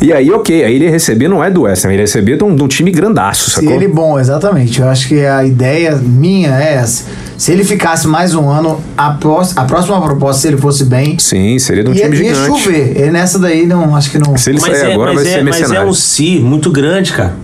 E 0.02 0.14
aí, 0.14 0.32
ok, 0.32 0.64
aí 0.64 0.76
ele 0.76 0.86
ia 0.86 0.92
receber 0.92 1.28
não 1.28 1.44
é 1.44 1.50
do 1.50 1.62
West 1.64 1.86
Ham, 1.86 1.90
ele 1.90 1.98
ia 1.98 2.02
receber 2.02 2.38
de 2.38 2.44
um, 2.44 2.56
de 2.56 2.64
um 2.64 2.68
time 2.68 2.92
grandaço, 2.92 3.50
Se 3.50 3.56
sacou? 3.58 3.72
ele 3.72 3.88
bom, 3.88 4.20
exatamente. 4.20 4.80
Eu 4.82 4.88
acho 4.88 5.08
que 5.08 5.26
a 5.26 5.44
ideia 5.44 5.96
minha 5.96 6.50
é 6.58 6.76
essa. 6.76 7.06
Se 7.38 7.52
ele 7.52 7.64
ficasse 7.64 8.08
mais 8.08 8.34
um 8.34 8.50
ano, 8.50 8.82
a, 8.98 9.10
a 9.10 9.64
próxima 9.66 10.02
proposta, 10.02 10.42
se 10.42 10.48
ele 10.48 10.58
fosse 10.58 10.86
bem, 10.86 11.20
Sim, 11.20 11.60
seria 11.60 11.84
de 11.84 11.90
um 11.92 11.94
ia, 11.94 12.04
time 12.10 12.18
ia 12.18 12.34
gigante. 12.34 12.48
chover. 12.48 12.98
E 12.98 13.12
nessa 13.12 13.38
daí, 13.38 13.66
não, 13.68 13.96
acho 13.96 14.10
que 14.10 14.18
não. 14.18 14.36
Se 14.36 14.50
ele 14.50 14.60
sair 14.60 14.92
agora, 14.94 15.14
vai 15.14 15.24
mas, 15.24 15.28
ser 15.28 15.40
é, 15.40 15.44
mas 15.44 15.56
é 15.56 15.60
mercenário. 15.60 15.90
um 15.90 15.94
si 15.94 16.40
muito 16.40 16.72
grande, 16.72 17.14
cara. 17.14 17.36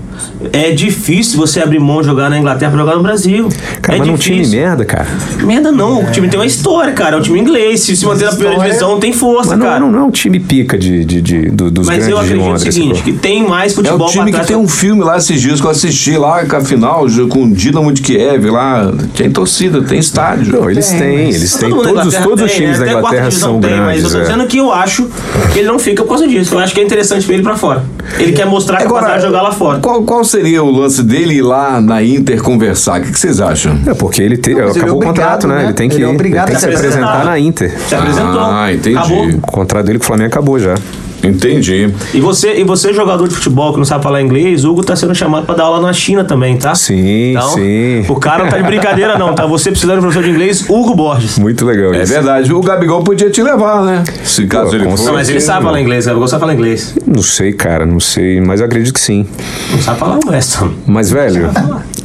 É 0.51 0.71
difícil 0.71 1.37
você 1.37 1.61
abrir 1.61 1.79
mão 1.79 2.01
de 2.01 2.07
jogar 2.07 2.29
na 2.29 2.37
Inglaterra 2.37 2.71
pra 2.71 2.79
jogar 2.79 2.95
no 2.95 3.03
Brasil. 3.03 3.49
Cara, 3.81 3.97
é 3.97 3.99
mas 3.99 4.07
num 4.07 4.15
time 4.17 4.37
difícil. 4.37 4.59
merda, 4.59 4.85
cara. 4.85 5.07
Merda 5.43 5.71
não, 5.71 6.03
o 6.03 6.11
time 6.11 6.27
tem 6.27 6.39
uma 6.39 6.45
história, 6.45 6.93
cara. 6.93 7.15
É 7.15 7.19
um 7.19 7.21
time 7.21 7.39
inglês. 7.39 7.81
Se 7.81 7.95
se 7.95 8.05
manter 8.05 8.25
na 8.25 8.31
primeira 8.33 8.59
divisão, 8.63 8.99
tem 8.99 9.13
força, 9.13 9.51
Mas 9.51 9.59
não, 9.59 9.65
cara. 9.65 9.79
não, 9.79 9.91
não 9.91 9.99
é 9.99 10.03
um 10.03 10.11
time 10.11 10.39
pica 10.39 10.77
de, 10.77 11.03
de, 11.05 11.21
de- 11.21 11.49
do- 11.49 11.71
dos 11.71 11.85
Mas 11.87 11.97
grandes 12.05 12.09
eu 12.09 12.17
de 12.19 12.23
acredito 12.25 12.47
Londres. 12.47 12.67
o 12.67 12.71
seguinte, 12.71 13.01
que 13.03 13.13
tem 13.13 13.47
mais 13.47 13.71
É 13.71 13.75
futebol 13.75 14.07
o 14.07 14.11
time 14.11 14.23
pra 14.23 14.25
que 14.25 14.31
trás. 14.31 14.47
tem 14.47 14.57
um 14.57 14.67
filme 14.67 15.03
lá 15.03 15.17
esses 15.17 15.41
dias 15.41 15.59
que 15.61 15.65
eu 15.67 15.71
assisti 15.71 16.17
lá, 16.17 16.45
com 16.45 16.55
a 16.55 16.61
final, 16.61 17.05
com 17.29 17.43
o 17.45 17.51
Dinamo 17.51 17.91
de 17.91 18.01
Kiev 18.01 18.49
lá. 18.49 18.91
Tem 19.15 19.29
torcida, 19.31 19.81
tem 19.81 19.99
estádio. 19.99 20.53
Não, 20.59 20.69
eles 20.69 20.87
têm, 20.89 21.25
mas- 21.27 21.35
eles 21.35 21.53
têm. 21.55 21.69
Todos, 21.69 22.15
todos 22.17 22.45
os 22.45 22.51
times 22.51 22.79
né? 22.79 22.85
da 22.85 22.91
Até 22.91 22.91
a 22.91 23.01
quarta 23.01 23.17
Inglaterra 23.17 23.29
divisão 23.29 23.51
são 23.51 23.61
tem, 23.61 23.69
grandes. 23.69 23.85
Mas 23.85 24.03
eu 24.03 24.09
tô 24.11 24.17
é. 24.17 24.21
dizendo 24.29 24.47
que 24.47 24.57
eu 24.57 24.71
acho 24.73 25.09
que 25.51 25.59
ele 25.59 25.67
não 25.67 25.79
fica 25.79 26.03
por 26.03 26.09
causa 26.09 26.27
disso. 26.27 26.53
Eu 26.55 26.59
acho 26.59 26.73
que 26.73 26.79
é 26.81 26.83
interessante 26.83 27.25
pra 27.25 27.33
ele 27.33 27.41
ir 27.41 27.45
pra 27.45 27.55
fora. 27.55 27.83
Ele 28.19 28.31
quer 28.33 28.45
mostrar 28.45 28.77
que 28.77 28.87
vai 28.87 29.19
jogar 29.19 29.41
lá 29.41 29.51
fora. 29.51 29.79
Qual, 29.79 30.02
qual 30.03 30.23
seria 30.23 30.63
o 30.63 30.71
lance 30.71 31.03
dele 31.03 31.35
ir 31.35 31.41
lá 31.41 31.79
na 31.81 32.03
Inter 32.03 32.41
conversar? 32.41 32.99
O 32.99 33.03
que, 33.03 33.11
que 33.11 33.19
vocês 33.19 33.39
acham? 33.41 33.77
É 33.85 33.93
porque 33.93 34.21
ele 34.21 34.37
te, 34.37 34.53
mas 34.53 34.75
ele 34.75 34.79
é 34.79 34.81
acabou 34.83 34.93
o 34.93 34.95
obrigado, 34.97 35.15
contrato, 35.15 35.47
né? 35.47 35.55
né? 35.55 35.63
Ele 35.65 35.73
tem 35.73 35.89
que, 35.89 35.95
Ele 35.95 36.03
é 36.03 36.07
ele 36.07 36.15
obrigado 36.15 36.47
tem 36.47 36.55
a 36.55 36.59
que 36.59 36.63
se 36.63 36.69
se 36.69 36.75
apresentar 36.75 37.07
apresentar. 37.07 37.25
na 37.31 37.39
Inter. 37.39 37.73
Se 37.87 37.95
apresentou. 37.95 38.39
Ah, 38.41 38.73
entendi. 38.73 38.97
Acabou. 38.97 39.27
O 39.27 39.41
contrato 39.41 39.85
dele 39.85 39.99
com 39.99 40.03
o 40.03 40.07
Flamengo 40.07 40.27
acabou 40.27 40.59
já. 40.59 40.75
Entendi. 41.23 41.89
E 42.13 42.19
você, 42.19 42.55
e 42.55 42.63
você, 42.63 42.93
jogador 42.93 43.27
de 43.27 43.35
futebol 43.35 43.71
que 43.71 43.77
não 43.79 43.85
sabe 43.85 44.03
falar 44.03 44.21
inglês, 44.21 44.65
Hugo 44.65 44.83
tá 44.83 44.95
sendo 44.95 45.15
chamado 45.15 45.45
pra 45.45 45.55
dar 45.55 45.63
aula 45.63 45.79
na 45.81 45.93
China 45.93 46.23
também, 46.23 46.57
tá? 46.57 46.75
Sim, 46.75 47.31
Então, 47.31 47.49
sim. 47.53 48.05
O 48.09 48.15
cara 48.15 48.43
não 48.43 48.51
tá 48.51 48.57
de 48.57 48.63
brincadeira, 48.63 49.17
não, 49.17 49.33
tá? 49.33 49.45
Você 49.45 49.69
precisando 49.71 49.95
de 49.95 50.01
professor 50.01 50.23
de 50.23 50.29
inglês, 50.31 50.65
Hugo 50.69 50.93
Borges. 50.95 51.37
Muito 51.39 51.65
legal 51.65 51.93
É 51.93 52.03
isso. 52.03 52.11
verdade. 52.13 52.53
O 52.53 52.59
Gabigol 52.61 53.03
podia 53.03 53.29
te 53.29 53.41
levar, 53.41 53.83
né? 53.83 54.03
Se 54.23 54.45
caso 54.47 54.71
Pô, 54.71 54.75
ele 54.75 54.85
fosse. 54.89 55.05
Não, 55.05 55.13
mas 55.13 55.29
ele 55.29 55.39
sabe 55.41 55.63
falar 55.63 55.79
inglês, 55.81 56.05
Gabriel 56.05 56.27
sabe 56.27 56.39
falar 56.41 56.53
inglês. 56.53 56.95
Não 57.07 57.21
sei, 57.21 57.53
cara, 57.53 57.85
não 57.85 57.99
sei, 57.99 58.41
mas 58.41 58.59
eu 58.59 58.65
acredito 58.65 58.93
que 58.93 58.99
sim. 58.99 59.25
Não 59.71 59.79
sabe 59.81 59.99
falar 59.99 60.19
o 60.25 60.29
West 60.29 60.61
Ham. 60.61 60.71
Mas, 60.85 61.09
velho, 61.11 61.49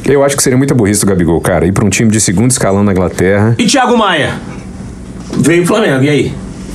eu 0.05 0.23
acho 0.23 0.37
que 0.37 0.43
seria 0.43 0.57
muita 0.57 0.73
burrice 0.73 1.01
do 1.01 1.07
Gabigol, 1.07 1.41
cara, 1.41 1.65
ir 1.65 1.71
pra 1.71 1.83
um 1.85 1.89
time 1.89 2.09
de 2.09 2.21
segundo 2.21 2.51
escalão 2.51 2.83
na 2.83 2.91
Inglaterra. 2.91 3.55
E 3.57 3.65
Thiago 3.65 3.97
Maia? 3.97 4.33
Veio 5.37 5.63
pro 5.65 5.75
Flamengo, 5.75 6.03
e 6.03 6.09
aí? 6.09 6.33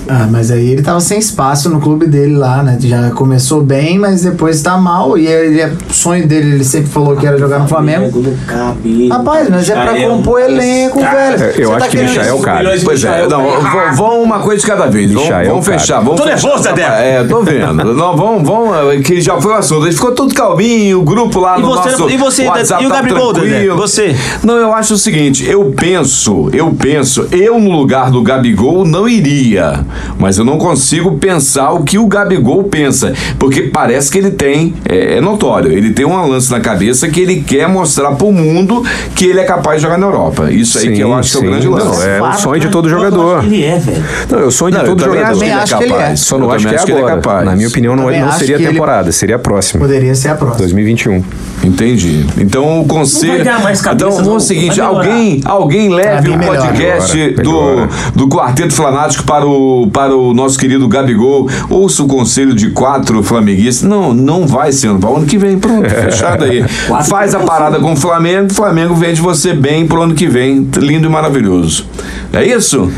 Ah, 0.08 0.28
mas 0.30 0.50
aí 0.50 0.70
ele 0.70 0.82
tava 0.82 1.00
sem 1.00 1.18
espaço 1.18 1.68
no 1.70 1.80
clube 1.80 2.06
dele 2.06 2.36
lá, 2.36 2.62
né? 2.62 2.76
Já 2.80 3.10
começou 3.10 3.62
bem, 3.62 3.98
mas 3.98 4.22
depois 4.22 4.60
tá 4.60 4.76
mal. 4.76 5.16
E 5.16 5.26
ele, 5.26 5.60
é- 5.60 5.72
o 5.88 5.92
sonho 5.92 6.26
dele, 6.26 6.54
ele 6.56 6.64
sempre 6.64 6.90
falou 6.90 7.16
que 7.16 7.26
era 7.26 7.38
jogar 7.38 7.58
no 7.58 7.66
Flamengo. 7.68 8.22
Rapaz, 9.10 9.48
mas 9.48 9.68
é 9.70 9.74
pra 9.74 9.94
compor 10.08 10.40
elenco, 10.40 11.00
velho. 11.00 11.42
É, 11.44 11.54
eu 11.56 11.68
Você 11.68 11.74
acho 11.74 11.78
tá 11.78 11.88
que 11.88 11.96
Michael 12.02 12.38
cabe. 12.40 12.80
Pois 12.84 13.04
é, 13.04 13.26
não, 13.28 13.42
v- 13.60 13.96
vamos 13.96 14.24
uma 14.24 14.40
coisa 14.40 14.60
de 14.60 14.66
cada 14.66 14.86
vez. 14.86 15.10
Vamos, 15.10 15.24
Michael, 15.28 15.48
vamos 15.50 15.66
cara. 15.66 15.78
fechar. 15.78 16.00
Vamos 16.00 16.20
Tô 16.20 16.26
nervoso, 16.26 16.62
Dedé. 16.64 16.82
É, 16.82 17.24
tô 17.24 17.42
vendo. 17.42 17.72
Não, 17.94 18.16
vamos, 18.16 18.46
vamos, 18.46 18.94
é, 18.94 19.00
que 19.00 19.20
já 19.20 19.40
foi 19.40 19.52
o 19.52 19.56
assunto. 19.56 19.84
Gente 19.84 19.94
ficou 19.96 20.12
tudo 20.12 20.34
calminho, 20.34 21.00
o 21.00 21.02
grupo 21.02 21.40
lá 21.40 21.58
E 21.58 21.62
no 21.62 21.68
você- 21.68 21.90
nosso 21.90 22.10
e 22.10 22.16
você, 22.16 22.46
WhatsApp 22.46 22.82
e 22.82 22.86
o 22.86 22.90
tá 22.90 22.96
Gabigol, 22.96 23.32
Dedé? 23.32 23.68
Você? 23.74 24.14
Não, 24.42 24.54
eu 24.56 24.72
acho 24.74 24.94
o 24.94 24.98
seguinte, 24.98 25.44
eu 25.48 25.72
penso, 25.76 26.50
eu 26.52 26.70
penso, 26.74 27.26
eu 27.32 27.58
no 27.58 27.70
lugar 27.70 28.10
do 28.10 28.22
Gabigol 28.22 28.84
não 28.84 29.08
iria, 29.08 29.84
mas 30.18 30.38
eu 30.38 30.44
não 30.44 30.58
consigo 30.58 31.18
pensar 31.18 31.72
o 31.72 31.82
que 31.84 31.98
o 31.98 32.06
Gabigol 32.06 32.64
pensa, 32.64 33.12
porque 33.38 33.62
parece 33.62 34.10
que 34.10 34.18
ele 34.18 34.30
tem, 34.30 34.74
é, 34.88 35.16
é 35.16 35.20
notório, 35.20 35.72
ele 35.72 35.90
tem 35.92 36.04
um 36.04 36.26
lance 36.26 36.50
na 36.50 36.60
cabeça 36.60 37.08
que 37.08 37.20
ele 37.20 37.40
quer 37.42 37.68
mostrar 37.68 38.12
pro 38.12 38.30
mundo 38.32 38.82
que 39.14 39.26
ele 39.26 39.40
é 39.40 39.44
capaz 39.44 39.76
de 39.78 39.82
jogar 39.82 39.98
na 39.98 40.06
Europa. 40.06 40.50
Isso 40.50 40.78
aí 40.78 40.92
que 40.94 41.00
eu 41.00 41.12
acho 41.14 41.30
que 41.38 41.44
é 41.44 41.48
o 41.48 41.50
grande 41.50 41.68
lance. 41.68 41.84
Não, 41.86 42.26
é 42.26 42.30
o 42.30 42.38
sonho 42.38 42.60
de 42.60 42.68
todo 42.70 42.86
Eu 42.88 42.90
jogador. 42.90 43.38
acho 43.38 43.48
que 43.48 43.54
Ele 43.54 43.64
é, 43.64 43.78
velho. 43.78 44.04
Não, 44.30 44.38
é 44.38 44.44
o 44.44 44.50
sonho 44.50 44.70
de 44.72 44.78
Não, 44.78 44.84
eu 44.84 44.90
todo 44.96 45.04
também 45.04 45.18
jogador. 45.20 45.32
acho 45.32 45.38
que 45.38 45.44
ele 45.44 45.52
é 45.52 45.54
Também 45.54 45.62
acho 45.62 45.76
que 45.78 45.84
ele 45.84 45.92
é. 45.92 45.96
capaz. 45.96 46.20
Só 46.20 46.38
não 46.38 46.46
Eu 46.46 46.52
acho 46.52 46.66
que 46.68 46.72
é 46.72 46.76
acho 46.76 46.86
que 46.86 46.92
ele 46.92 46.98
é 46.98 47.02
agora. 47.02 47.16
capaz. 47.16 47.44
Na 47.46 47.56
minha 47.56 47.68
opinião, 47.68 47.96
não, 47.96 48.04
não 48.10 48.32
seria 48.32 48.56
a 48.56 48.58
que 48.58 48.64
ele- 48.64 48.72
temporada, 48.72 49.12
seria 49.12 49.36
a 49.36 49.38
próxima. 49.38 49.80
Poderia 49.80 50.14
ser 50.14 50.28
a 50.28 50.34
próxima. 50.34 50.58
2021. 50.58 51.22
Entendi. 51.64 52.26
Então 52.38 52.80
o 52.80 52.84
conselho. 52.86 53.44
ganhar 53.44 53.62
mais 53.62 53.80
cabeça, 53.80 54.06
então 54.06 54.18
não. 54.18 54.24
vamos 54.24 54.44
o 54.44 54.46
seguinte: 54.46 54.78
Vai 54.78 54.86
alguém, 54.86 55.40
alguém 55.44 55.88
leve 55.88 56.30
o 56.30 56.38
podcast 56.38 57.16
Melhora, 57.16 57.42
do, 57.42 57.52
melhora. 57.52 57.88
do 58.14 58.28
Quarteto 58.28 58.74
Flanático 58.74 59.24
para 59.24 59.46
o, 59.46 59.88
para 59.90 60.14
o 60.14 60.34
nosso 60.34 60.58
querido 60.58 60.86
Gabigol. 60.86 61.48
Ouça 61.70 62.02
o 62.02 62.06
conselho 62.06 62.54
de 62.54 62.70
quatro 62.70 63.22
flamenguistas. 63.22 63.88
Não, 63.88 64.12
não 64.12 64.46
vai 64.46 64.72
ser 64.72 64.88
ano. 64.88 64.98
Para 65.00 65.10
o 65.10 65.16
ano 65.16 65.26
que 65.26 65.38
vem, 65.38 65.58
pronto, 65.58 65.88
fechado 65.88 66.44
aí. 66.44 66.64
Faz 67.08 67.34
a 67.34 67.40
parada 67.40 67.78
com 67.80 67.92
o 67.92 67.96
Flamengo, 67.96 68.50
o 68.50 68.54
Flamengo 68.54 68.94
vende 68.94 69.20
você 69.20 69.54
bem 69.54 69.86
pro 69.86 70.02
ano 70.02 70.14
que 70.14 70.26
vem. 70.26 70.68
Lindo 70.76 71.06
e 71.06 71.10
maravilhoso. 71.10 71.86
É 72.32 72.44
isso? 72.44 72.90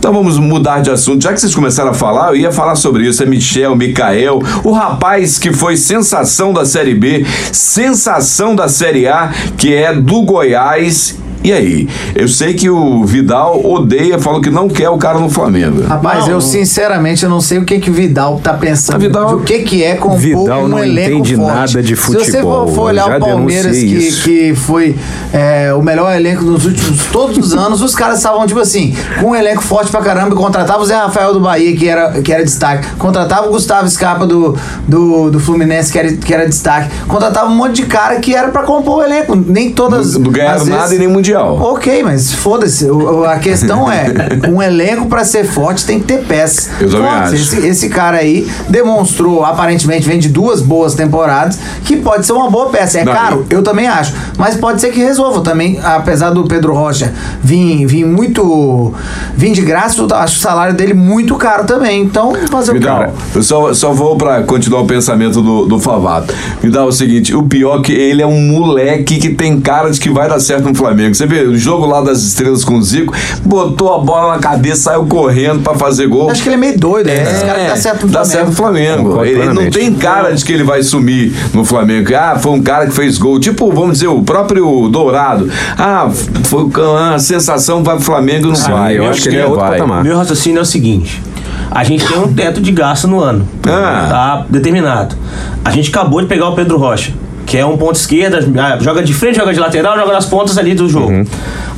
Então 0.00 0.14
vamos 0.14 0.38
mudar 0.38 0.80
de 0.80 0.90
assunto. 0.90 1.22
Já 1.22 1.30
que 1.30 1.38
vocês 1.38 1.54
começaram 1.54 1.90
a 1.90 1.94
falar, 1.94 2.30
eu 2.30 2.36
ia 2.36 2.50
falar 2.50 2.74
sobre 2.74 3.06
isso. 3.06 3.22
É 3.22 3.26
Michel, 3.26 3.76
Mikael, 3.76 4.40
o 4.64 4.72
rapaz 4.72 5.38
que 5.38 5.52
foi 5.52 5.76
sensação 5.76 6.54
da 6.54 6.64
Série 6.64 6.94
B, 6.94 7.26
sensação 7.52 8.56
da 8.56 8.66
Série 8.66 9.06
A, 9.06 9.30
que 9.58 9.74
é 9.74 9.92
do 9.92 10.22
Goiás. 10.22 11.19
E 11.42 11.52
aí? 11.52 11.88
Eu 12.14 12.28
sei 12.28 12.52
que 12.52 12.68
o 12.68 13.02
Vidal 13.04 13.64
odeia, 13.64 14.18
falou 14.18 14.40
que 14.42 14.50
não 14.50 14.68
quer 14.68 14.90
o 14.90 14.98
cara 14.98 15.18
no 15.18 15.30
Flamengo. 15.30 15.82
Rapaz, 15.86 16.20
Não, 16.20 16.26
eu 16.28 16.32
não. 16.34 16.40
sinceramente 16.40 17.24
eu 17.24 17.30
não 17.30 17.40
sei 17.40 17.58
o 17.58 17.64
que 17.64 17.78
que 17.78 17.88
o 17.90 17.94
Vidal 17.94 18.38
tá 18.42 18.52
pensando. 18.52 18.96
A 18.96 18.98
Vidal- 18.98 19.36
o 19.36 19.40
que 19.40 19.60
que 19.60 19.82
é 19.82 19.94
compor 19.94 20.18
Vidal 20.18 20.64
um 20.64 20.68
não 20.68 20.78
elenco 20.84 21.16
entende 21.18 21.36
forte. 21.36 21.54
nada 21.54 21.82
de 21.82 21.96
Se 21.96 22.02
você 22.02 22.12
for, 22.12 22.24
futebol, 22.24 22.68
for 22.68 22.82
olhar 22.82 23.16
o 23.16 23.20
Palmeiras, 23.20 23.74
que, 23.76 24.10
que 24.22 24.54
foi 24.54 24.96
é, 25.32 25.72
o 25.72 25.80
melhor 25.82 26.14
elenco 26.14 26.44
dos 26.44 26.66
últimos 26.66 27.06
todos 27.06 27.38
os 27.38 27.54
anos, 27.54 27.80
os 27.80 27.94
caras 27.94 28.18
estavam, 28.18 28.46
tipo 28.46 28.60
assim, 28.60 28.94
com 29.20 29.28
um 29.30 29.34
elenco 29.34 29.62
forte 29.62 29.90
pra 29.90 30.02
caramba, 30.02 30.36
contratava 30.36 30.82
o 30.82 30.84
Zé 30.84 30.94
Rafael 30.94 31.32
do 31.32 31.40
Bahia, 31.40 31.74
que 31.74 31.88
era, 31.88 32.20
que 32.20 32.32
era 32.32 32.44
destaque, 32.44 32.86
contratava 32.98 33.46
o 33.48 33.50
Gustavo 33.50 33.88
Scarpa 33.88 34.26
do, 34.26 34.54
do, 34.86 35.30
do 35.30 35.40
Fluminense, 35.40 35.90
que 35.90 35.98
era, 35.98 36.12
que 36.12 36.34
era 36.34 36.46
destaque, 36.46 36.90
contratava 37.08 37.48
um 37.50 37.54
monte 37.54 37.76
de 37.76 37.86
cara 37.86 38.16
que 38.20 38.34
era 38.34 38.48
pra 38.48 38.62
compor 38.62 38.98
o 38.98 39.02
elenco. 39.02 39.34
Nem 39.34 39.70
todas. 39.70 40.14
Não 40.14 40.30
vezes- 40.30 40.68
nada 40.68 40.94
e 40.94 40.98
nem 40.98 41.08
Mundial. 41.08 41.29
Ok, 41.38 42.02
mas 42.02 42.32
foda-se. 42.32 42.86
A 43.28 43.38
questão 43.38 43.90
é, 43.90 44.06
um 44.48 44.62
elenco 44.62 45.06
pra 45.06 45.24
ser 45.24 45.44
forte 45.44 45.84
tem 45.84 46.00
que 46.00 46.06
ter 46.06 46.24
peças. 46.24 46.70
Eu 46.80 46.90
também 46.90 47.08
acho. 47.08 47.34
Esse, 47.34 47.66
esse 47.66 47.88
cara 47.88 48.18
aí 48.18 48.48
demonstrou, 48.68 49.44
aparentemente, 49.44 50.06
vem 50.06 50.18
de 50.18 50.28
duas 50.28 50.60
boas 50.60 50.94
temporadas, 50.94 51.58
que 51.84 51.96
pode 51.96 52.26
ser 52.26 52.32
uma 52.32 52.50
boa 52.50 52.70
peça. 52.70 53.00
É 53.00 53.04
Não, 53.04 53.12
caro? 53.12 53.46
Eu 53.50 53.62
também 53.62 53.86
acho. 53.86 54.14
Mas 54.36 54.56
pode 54.56 54.80
ser 54.80 54.90
que 54.90 55.00
resolva 55.00 55.40
também, 55.40 55.78
apesar 55.82 56.30
do 56.30 56.44
Pedro 56.44 56.74
Rocha 56.74 57.12
vir, 57.42 57.86
vir 57.86 58.04
muito. 58.04 58.94
vir 59.36 59.52
de 59.52 59.62
graça, 59.62 60.00
eu 60.00 60.08
acho 60.14 60.36
o 60.36 60.40
salário 60.40 60.74
dele 60.74 60.94
muito 60.94 61.34
caro 61.36 61.64
também. 61.64 62.02
Então, 62.02 62.34
fazer 62.50 62.72
o? 62.72 62.74
Vidal, 62.74 63.12
eu 63.34 63.42
só, 63.42 63.72
só 63.72 63.92
vou 63.92 64.16
pra 64.16 64.42
continuar 64.42 64.82
o 64.82 64.86
pensamento 64.86 65.40
do, 65.42 65.66
do 65.66 65.78
Favato. 65.78 66.34
Vidal, 66.62 66.86
é 66.86 66.88
o 66.88 66.92
seguinte, 66.92 67.34
o 67.34 67.42
pior 67.42 67.80
é 67.80 67.82
que 67.82 67.92
ele 67.92 68.22
é 68.22 68.26
um 68.26 68.40
moleque 68.40 69.18
que 69.18 69.30
tem 69.30 69.60
cara 69.60 69.90
de 69.90 70.00
que 70.00 70.10
vai 70.10 70.28
dar 70.28 70.40
certo 70.40 70.68
no 70.68 70.74
Flamengo. 70.74 71.14
Você 71.20 71.26
vê, 71.26 71.42
o 71.42 71.54
jogo 71.58 71.84
lá 71.84 72.00
das 72.00 72.22
estrelas 72.22 72.64
com 72.64 72.76
o 72.76 72.82
Zico, 72.82 73.14
botou 73.44 73.94
a 73.94 73.98
bola 73.98 74.32
na 74.36 74.38
cabeça, 74.38 74.84
saiu 74.84 75.04
correndo 75.04 75.60
pra 75.62 75.74
fazer 75.74 76.06
gol. 76.06 76.30
Acho 76.30 76.42
que 76.42 76.48
ele 76.48 76.54
é 76.54 76.58
meio 76.58 76.78
doido, 76.78 77.08
né? 77.08 77.22
Esse 77.30 77.44
cara 77.44 77.58
que 77.60 77.66
dá 77.68 77.76
certo 77.76 78.06
no 78.06 78.12
dá 78.12 78.24
Flamengo. 78.24 78.32
certo 78.32 78.46
no 78.46 78.52
Flamengo. 78.54 79.02
Concordo 79.10 79.26
Ele 79.26 79.36
não 79.36 79.44
plenamente. 79.44 79.78
tem 79.78 79.94
cara 79.94 80.32
de 80.32 80.42
que 80.42 80.50
ele 80.50 80.64
vai 80.64 80.82
sumir 80.82 81.34
no 81.52 81.62
Flamengo. 81.62 82.08
Ah, 82.14 82.38
foi 82.40 82.52
um 82.52 82.62
cara 82.62 82.86
que 82.86 82.92
fez 82.94 83.18
gol. 83.18 83.38
Tipo, 83.38 83.70
vamos 83.70 83.98
dizer, 83.98 84.06
o 84.06 84.22
próprio 84.22 84.88
Dourado. 84.88 85.50
Ah, 85.76 86.08
foi 86.44 86.64
uma 86.64 87.18
sensação, 87.18 87.84
vai 87.84 87.96
pro 87.96 88.04
Flamengo 88.06 88.46
não 88.48 88.54
Sim, 88.54 88.70
vai. 88.72 88.96
eu 88.96 89.06
acho 89.06 89.20
que 89.20 89.28
ele 89.28 89.36
é 89.40 89.44
outro 89.44 89.60
vai. 89.60 89.72
patamar. 89.72 90.02
Meu 90.02 90.16
raciocínio 90.16 90.60
é 90.60 90.62
o 90.62 90.64
seguinte: 90.64 91.22
a 91.70 91.84
gente 91.84 92.02
tem 92.06 92.18
um 92.18 92.32
teto 92.32 92.62
de 92.62 92.72
gasto 92.72 93.06
no 93.06 93.20
ano. 93.20 93.46
Ah. 93.68 94.06
Tá 94.08 94.46
determinado. 94.48 95.14
A 95.62 95.70
gente 95.70 95.90
acabou 95.90 96.22
de 96.22 96.26
pegar 96.28 96.48
o 96.48 96.54
Pedro 96.54 96.78
Rocha, 96.78 97.12
que 97.50 97.58
é 97.58 97.66
um 97.66 97.76
ponto 97.76 97.96
esquerda, 97.96 98.48
ah, 98.56 98.78
joga 98.80 99.02
de 99.02 99.12
frente, 99.12 99.34
joga 99.34 99.52
de 99.52 99.58
lateral, 99.58 99.98
joga 99.98 100.12
nas 100.12 100.24
pontas 100.24 100.56
ali 100.56 100.72
do 100.72 100.88
jogo. 100.88 101.10
Uhum. 101.10 101.26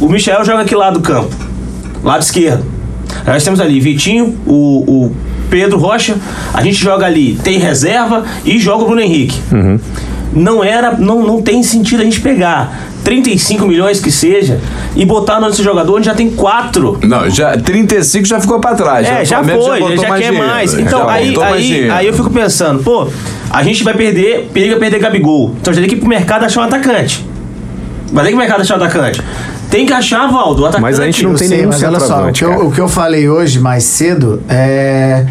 O 0.03 0.07
Michel 0.07 0.45
joga 0.45 0.61
aqui 0.61 0.75
lado 0.75 0.99
do 0.99 1.01
campo, 1.01 1.35
lado 2.05 2.21
esquerdo. 2.21 2.63
Nós 3.27 3.43
temos 3.43 3.59
ali 3.59 3.81
Vitinho, 3.81 4.39
o, 4.47 5.07
o 5.07 5.17
Pedro 5.49 5.79
Rocha, 5.79 6.17
a 6.53 6.63
gente 6.63 6.77
joga 6.77 7.07
ali, 7.07 7.39
tem 7.43 7.59
reserva 7.59 8.23
e 8.45 8.59
joga 8.59 8.83
o 8.83 8.87
Bruno 8.87 9.01
Henrique. 9.01 9.41
Uhum. 9.51 9.81
Não 10.35 10.63
era, 10.63 10.93
não, 10.93 11.27
não 11.27 11.41
tem 11.41 11.63
sentido 11.63 12.03
a 12.03 12.05
gente 12.05 12.21
pegar 12.21 12.92
35 13.05 13.67
milhões 13.67 14.01
que 14.01 14.11
seja 14.11 14.61
e 14.95 15.05
botar 15.05 15.41
no 15.41 15.49
nosso 15.49 15.63
jogador 15.63 15.97
onde 15.97 16.07
já 16.07 16.15
tem 16.15 16.31
quatro. 16.31 16.99
Não, 17.03 17.29
já 17.29 17.57
35 17.57 18.25
já 18.27 18.41
ficou 18.41 18.61
pra 18.61 18.75
trás. 18.75 19.07
É, 19.07 19.23
O 19.23 19.25
já 19.25 19.37
Flamengo 19.39 19.63
foi, 19.63 19.81
já, 19.81 19.87
botou 19.87 20.05
quer 20.05 20.15
dinheiro, 20.15 20.39
mais. 20.39 20.73
já 20.73 20.81
Então, 20.81 21.09
aí, 21.09 21.37
mais 21.37 21.53
aí, 21.55 21.63
dinheiro. 21.63 21.93
aí 21.95 22.07
eu 22.07 22.15
fico 22.15 22.31
pensando, 22.31 22.83
pô, 22.83 23.09
a 23.51 23.63
gente 23.63 23.83
vai 23.85 23.95
perder, 23.95 24.49
periga 24.53 24.77
perder 24.77 24.99
Gabigol. 25.01 25.55
Então 25.61 25.73
já 25.73 25.81
tem 25.81 25.89
que 25.89 25.97
ir 25.97 25.99
pro 25.99 26.09
mercado 26.09 26.45
achar 26.45 26.61
um 26.61 26.65
atacante. 26.65 27.27
Vai 28.13 28.25
ter 28.25 28.31
que 28.31 28.35
ir 28.35 28.37
pro 28.37 28.39
mercado 28.39 28.61
achar 28.61 28.79
um 28.79 28.83
atacante. 28.83 29.23
Tem 29.71 29.87
que 29.87 29.93
achar, 29.93 30.31
Valdo, 30.31 30.63
o 30.63 30.67
atacante. 30.67 30.83
Mas 30.83 31.01
a 31.01 31.05
gente 31.07 31.23
não 31.25 31.33
Eu 31.33 31.39
tem 31.39 31.49
sei, 31.49 31.57
nenhum 31.59 31.71
mas 31.71 31.83
olha 31.83 31.99
só, 31.99 32.29
o 32.29 32.33
que, 32.33 32.45
eu, 32.45 32.67
o 32.67 32.71
que 32.73 32.81
eu 32.81 32.89
falei 32.89 33.29
hoje 33.29 33.59
mais 33.59 33.85
cedo 33.85 34.43
é. 34.49 35.25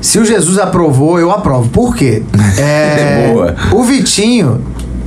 Se 0.00 0.18
o 0.18 0.24
Jesus 0.24 0.58
aprovou, 0.58 1.18
eu 1.18 1.30
aprovo. 1.32 1.68
Por 1.70 1.94
quê? 1.96 2.22
É, 2.58 3.30
Boa. 3.32 3.54
O 3.72 3.82
Vitinho 3.82 4.60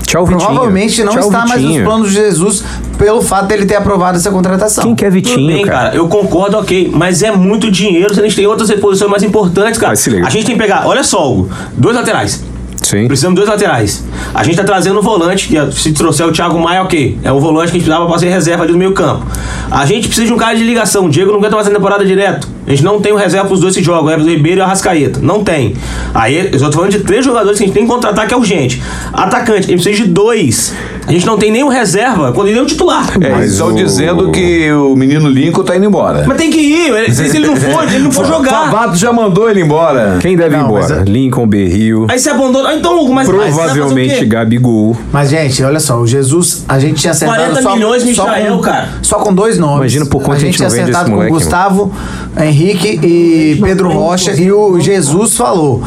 Tchau, 0.09 0.25
Vitinho. 0.25 0.45
provavelmente 0.47 1.03
não 1.03 1.13
Tchau, 1.13 1.27
está 1.27 1.39
mais 1.45 1.61
nos 1.61 1.69
Vitinho. 1.69 1.85
planos 1.85 2.09
de 2.09 2.15
Jesus 2.15 2.63
pelo 2.97 3.21
fato 3.21 3.47
dele 3.47 3.65
ter 3.65 3.75
aprovado 3.75 4.17
essa 4.17 4.31
contratação. 4.31 4.83
Quem 4.83 4.95
quer 4.95 5.05
Tudo 5.05 5.13
Vitinho, 5.13 5.47
bem, 5.47 5.65
cara. 5.65 5.77
cara? 5.89 5.95
Eu 5.95 6.07
concordo, 6.07 6.57
ok. 6.57 6.91
Mas 6.93 7.21
é 7.21 7.31
muito 7.31 7.69
dinheiro, 7.71 8.13
se 8.13 8.19
a 8.19 8.23
gente 8.23 8.35
tem 8.35 8.47
outras 8.47 8.69
reposições 8.69 9.09
mais 9.09 9.23
importantes, 9.23 9.77
cara. 9.79 9.91
Mas 9.91 9.99
se 9.99 10.09
liga. 10.09 10.25
A 10.25 10.29
gente 10.29 10.45
tem 10.45 10.55
que 10.55 10.61
pegar, 10.61 10.85
olha 10.87 11.03
só, 11.03 11.31
Hugo, 11.31 11.49
dois 11.77 11.95
laterais. 11.95 12.43
Sim. 12.89 13.05
Precisamos 13.05 13.39
de 13.39 13.45
dois 13.45 13.49
laterais. 13.49 14.03
A 14.33 14.43
gente 14.43 14.57
tá 14.57 14.63
trazendo 14.63 14.97
um 14.97 15.01
volante, 15.03 15.47
que 15.47 15.71
se 15.79 15.93
trouxer 15.93 16.25
o 16.25 16.31
Thiago 16.31 16.59
Maia, 16.59 16.81
ok. 16.81 17.19
É 17.23 17.31
um 17.31 17.39
volante 17.39 17.69
que 17.69 17.77
a 17.77 17.79
gente 17.79 17.83
precisava 17.83 18.09
fazer 18.09 18.29
reserva 18.29 18.63
ali 18.63 18.71
no 18.71 18.79
meio 18.79 18.93
campo. 18.93 19.27
A 19.69 19.85
gente 19.85 20.07
precisa 20.07 20.25
de 20.25 20.33
um 20.33 20.37
cara 20.37 20.55
de 20.57 20.63
ligação. 20.63 21.05
O 21.05 21.09
Diego 21.09 21.31
não 21.31 21.37
aguenta 21.37 21.55
fazer 21.55 21.69
temporada 21.69 22.03
direto. 22.03 22.47
A 22.65 22.71
gente 22.71 22.83
não 22.83 22.99
tem 22.99 23.13
um 23.13 23.15
reserva 23.15 23.45
pros 23.45 23.59
dois 23.59 23.75
que 23.75 23.83
jogam, 23.83 24.05
o 24.05 24.09
Everton 24.09 24.31
Ribeiro 24.31 24.59
e 24.59 24.61
o 24.61 24.65
Arrascaeta. 24.65 25.19
Não 25.21 25.43
tem. 25.43 25.75
Aí, 26.15 26.49
eu 26.51 26.59
tô 26.59 26.71
falando 26.71 26.91
de 26.91 27.01
três 27.01 27.23
jogadores 27.23 27.59
que 27.59 27.63
a 27.63 27.67
gente 27.67 27.75
tem 27.75 27.83
que 27.85 27.91
contratar, 27.91 28.27
que 28.27 28.33
é 28.33 28.37
urgente. 28.37 28.81
Atacante, 29.13 29.67
a 29.67 29.69
gente 29.69 29.83
precisa 29.83 30.03
de 30.03 30.09
dois. 30.09 30.73
A 31.07 31.11
gente 31.11 31.25
não 31.25 31.37
tem 31.37 31.51
nenhum 31.51 31.69
reserva, 31.69 32.31
quando 32.33 32.49
ele 32.49 32.59
é 32.59 32.61
um 32.61 32.65
titular. 32.65 33.07
É, 33.19 33.29
Mas 33.31 33.53
estão 33.53 33.69
o- 33.69 33.73
dizendo 33.75 34.31
que 34.31 34.71
o 34.71 34.95
menino 34.95 35.27
Lincoln 35.27 35.63
tá 35.63 35.75
indo 35.75 35.85
embora. 35.85 36.23
Mas 36.27 36.37
tem 36.37 36.51
que 36.51 36.59
ir. 36.59 36.89
ele- 36.93 37.11
Se 37.13 37.35
ele 37.35 37.47
não 37.47 37.55
for, 37.55 37.83
ele 37.85 37.99
não 38.03 38.11
for 38.11 38.25
jogar. 38.27 38.69
Favato 38.69 38.95
já 38.95 39.11
mandou 39.11 39.49
ele 39.49 39.61
embora. 39.61 40.17
Quem 40.21 40.37
deve 40.37 40.55
ir 40.55 40.59
Não, 40.59 40.71
mas 40.71 40.85
embora? 40.85 41.01
é- 41.01 41.09
Lincoln 41.09 41.47
Berril. 41.47 42.05
Aí 42.09 42.19
você 42.19 42.29
abandona. 42.29 42.73
Então, 42.75 42.99
Hugo, 43.01 43.13
mas 43.13 43.27
Provavelmente? 43.27 44.23
Gabigol. 44.25 44.95
Mas, 45.11 45.29
gente, 45.29 45.63
olha 45.63 45.79
só, 45.79 45.99
o 45.99 46.05
Jesus, 46.05 46.63
a 46.67 46.77
gente 46.79 46.99
tinha 47.01 47.11
acertado 47.11 47.39
40 47.41 47.61
só, 47.63 47.73
milhões, 47.75 48.15
só 48.15 48.23
Michael, 48.25 48.55
com, 48.57 48.61
cara. 48.61 48.89
Só 49.01 49.15
com 49.17 49.33
dois 49.33 49.57
nomes. 49.57 49.77
Imagina 49.77 50.05
por 50.05 50.21
quanto 50.21 50.33
a 50.33 50.35
a 50.35 50.39
gente 50.39 50.45
gente 50.49 50.57
tinha 50.57 50.67
acertado 50.67 51.05
com 51.09 51.15
moleque, 51.15 51.31
o 51.31 51.35
Gustavo, 51.35 51.91
Henrique 52.39 52.99
e 53.03 53.59
Pedro 53.61 53.89
Rocha 53.91 54.31
e 54.33 54.51
o 54.51 54.79
Jesus 54.79 55.35
falou. 55.35 55.81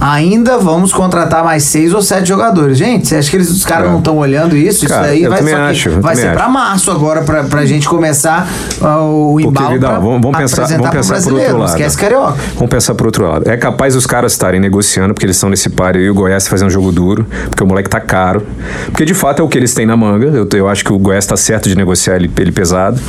Ainda 0.00 0.58
vamos 0.58 0.92
contratar 0.92 1.44
mais 1.44 1.64
seis 1.64 1.92
ou 1.92 2.02
sete 2.02 2.28
jogadores. 2.28 2.76
Gente, 2.78 3.08
você 3.08 3.16
acha 3.16 3.30
que 3.30 3.36
eles, 3.36 3.50
os 3.50 3.64
caras 3.64 3.90
não 3.90 3.98
estão 3.98 4.18
olhando 4.18 4.56
isso? 4.56 4.84
É. 4.84 4.88
Cara, 4.88 5.14
isso 5.14 5.24
eu 5.24 5.30
vai, 5.30 5.52
acho, 5.52 5.90
vai 6.00 6.16
ser 6.16 6.32
pra 6.32 6.48
março 6.48 6.90
agora, 6.90 7.22
pra, 7.22 7.44
pra 7.44 7.64
gente 7.64 7.88
começar 7.88 8.48
ah, 8.80 9.00
o 9.00 9.32
Porque, 9.34 9.48
embalo 9.48 9.74
Vidal, 9.74 9.90
pra 9.92 10.00
vamos, 10.00 10.20
vamos 10.22 10.38
pensar, 10.38 10.66
vamos 10.66 10.90
pensar 10.90 11.22
por 11.22 11.32
outro 11.32 11.58
lado. 11.58 11.68
esquece 11.70 11.96
carioca. 11.96 12.36
Vamos 12.54 12.70
pensar 12.70 12.94
por 12.94 13.06
outro 13.06 13.26
lado. 13.26 13.48
É 13.48 13.56
capaz 13.56 13.96
os 13.96 14.06
caras 14.06 14.32
estarem 14.32 14.60
negociando, 14.60 15.14
porque 15.14 15.26
eles 15.26 15.36
estão 15.36 15.48
nesse 15.48 15.70
páreo 15.70 16.02
e 16.02 16.10
o 16.10 16.14
Goiás 16.14 16.46
fazer 16.48 16.64
um 16.64 16.70
jogo 16.70 16.92
duro, 16.92 17.26
porque 17.48 17.62
o 17.62 17.66
moleque 17.66 17.88
tá 17.88 18.00
caro. 18.00 18.46
Porque 18.86 19.04
de 19.04 19.14
fato 19.14 19.40
é 19.40 19.44
o 19.44 19.48
que 19.48 19.58
eles 19.58 19.74
têm 19.74 19.86
na 19.86 19.96
manga. 19.96 20.26
Eu, 20.26 20.48
eu 20.54 20.68
acho 20.68 20.84
que 20.84 20.92
o 20.92 20.98
Goiás 20.98 21.26
tá 21.26 21.36
certo 21.36 21.68
de 21.68 21.76
negociar 21.76 22.16
ele, 22.16 22.30
ele 22.38 22.52
pesado. 22.52 23.00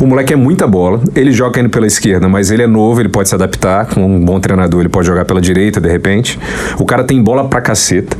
O 0.00 0.06
moleque 0.06 0.32
é 0.32 0.36
muita 0.36 0.66
bola. 0.66 1.00
Ele 1.14 1.32
joga 1.32 1.60
indo 1.60 1.70
pela 1.70 1.86
esquerda, 1.86 2.28
mas 2.28 2.50
ele 2.50 2.62
é 2.62 2.66
novo, 2.66 3.00
ele 3.00 3.08
pode 3.08 3.28
se 3.28 3.34
adaptar. 3.34 3.86
Com 3.86 4.04
um 4.04 4.24
bom 4.24 4.40
treinador, 4.40 4.80
ele 4.80 4.88
pode 4.88 5.06
jogar 5.06 5.24
pela 5.24 5.40
direita, 5.40 5.80
de 5.80 5.88
repente. 5.88 6.03
O 6.78 6.84
cara 6.84 7.04
tem 7.04 7.22
bola 7.22 7.48
pra 7.48 7.60
caceta. 7.60 8.16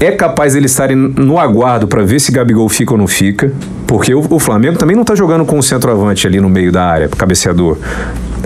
É 0.00 0.10
capaz 0.12 0.54
eles 0.54 0.70
estarem 0.70 0.96
no 0.96 1.38
aguardo 1.38 1.86
pra 1.86 2.02
ver 2.02 2.20
se 2.20 2.32
Gabigol 2.32 2.68
fica 2.68 2.92
ou 2.92 2.98
não 2.98 3.06
fica. 3.06 3.52
Porque 3.86 4.14
o, 4.14 4.26
o 4.30 4.38
Flamengo 4.38 4.76
também 4.76 4.96
não 4.96 5.04
tá 5.04 5.14
jogando 5.14 5.44
com 5.44 5.58
o 5.58 5.62
centroavante 5.62 6.26
ali 6.26 6.40
no 6.40 6.48
meio 6.48 6.72
da 6.72 6.84
área, 6.84 7.08
cabeceador. 7.08 7.78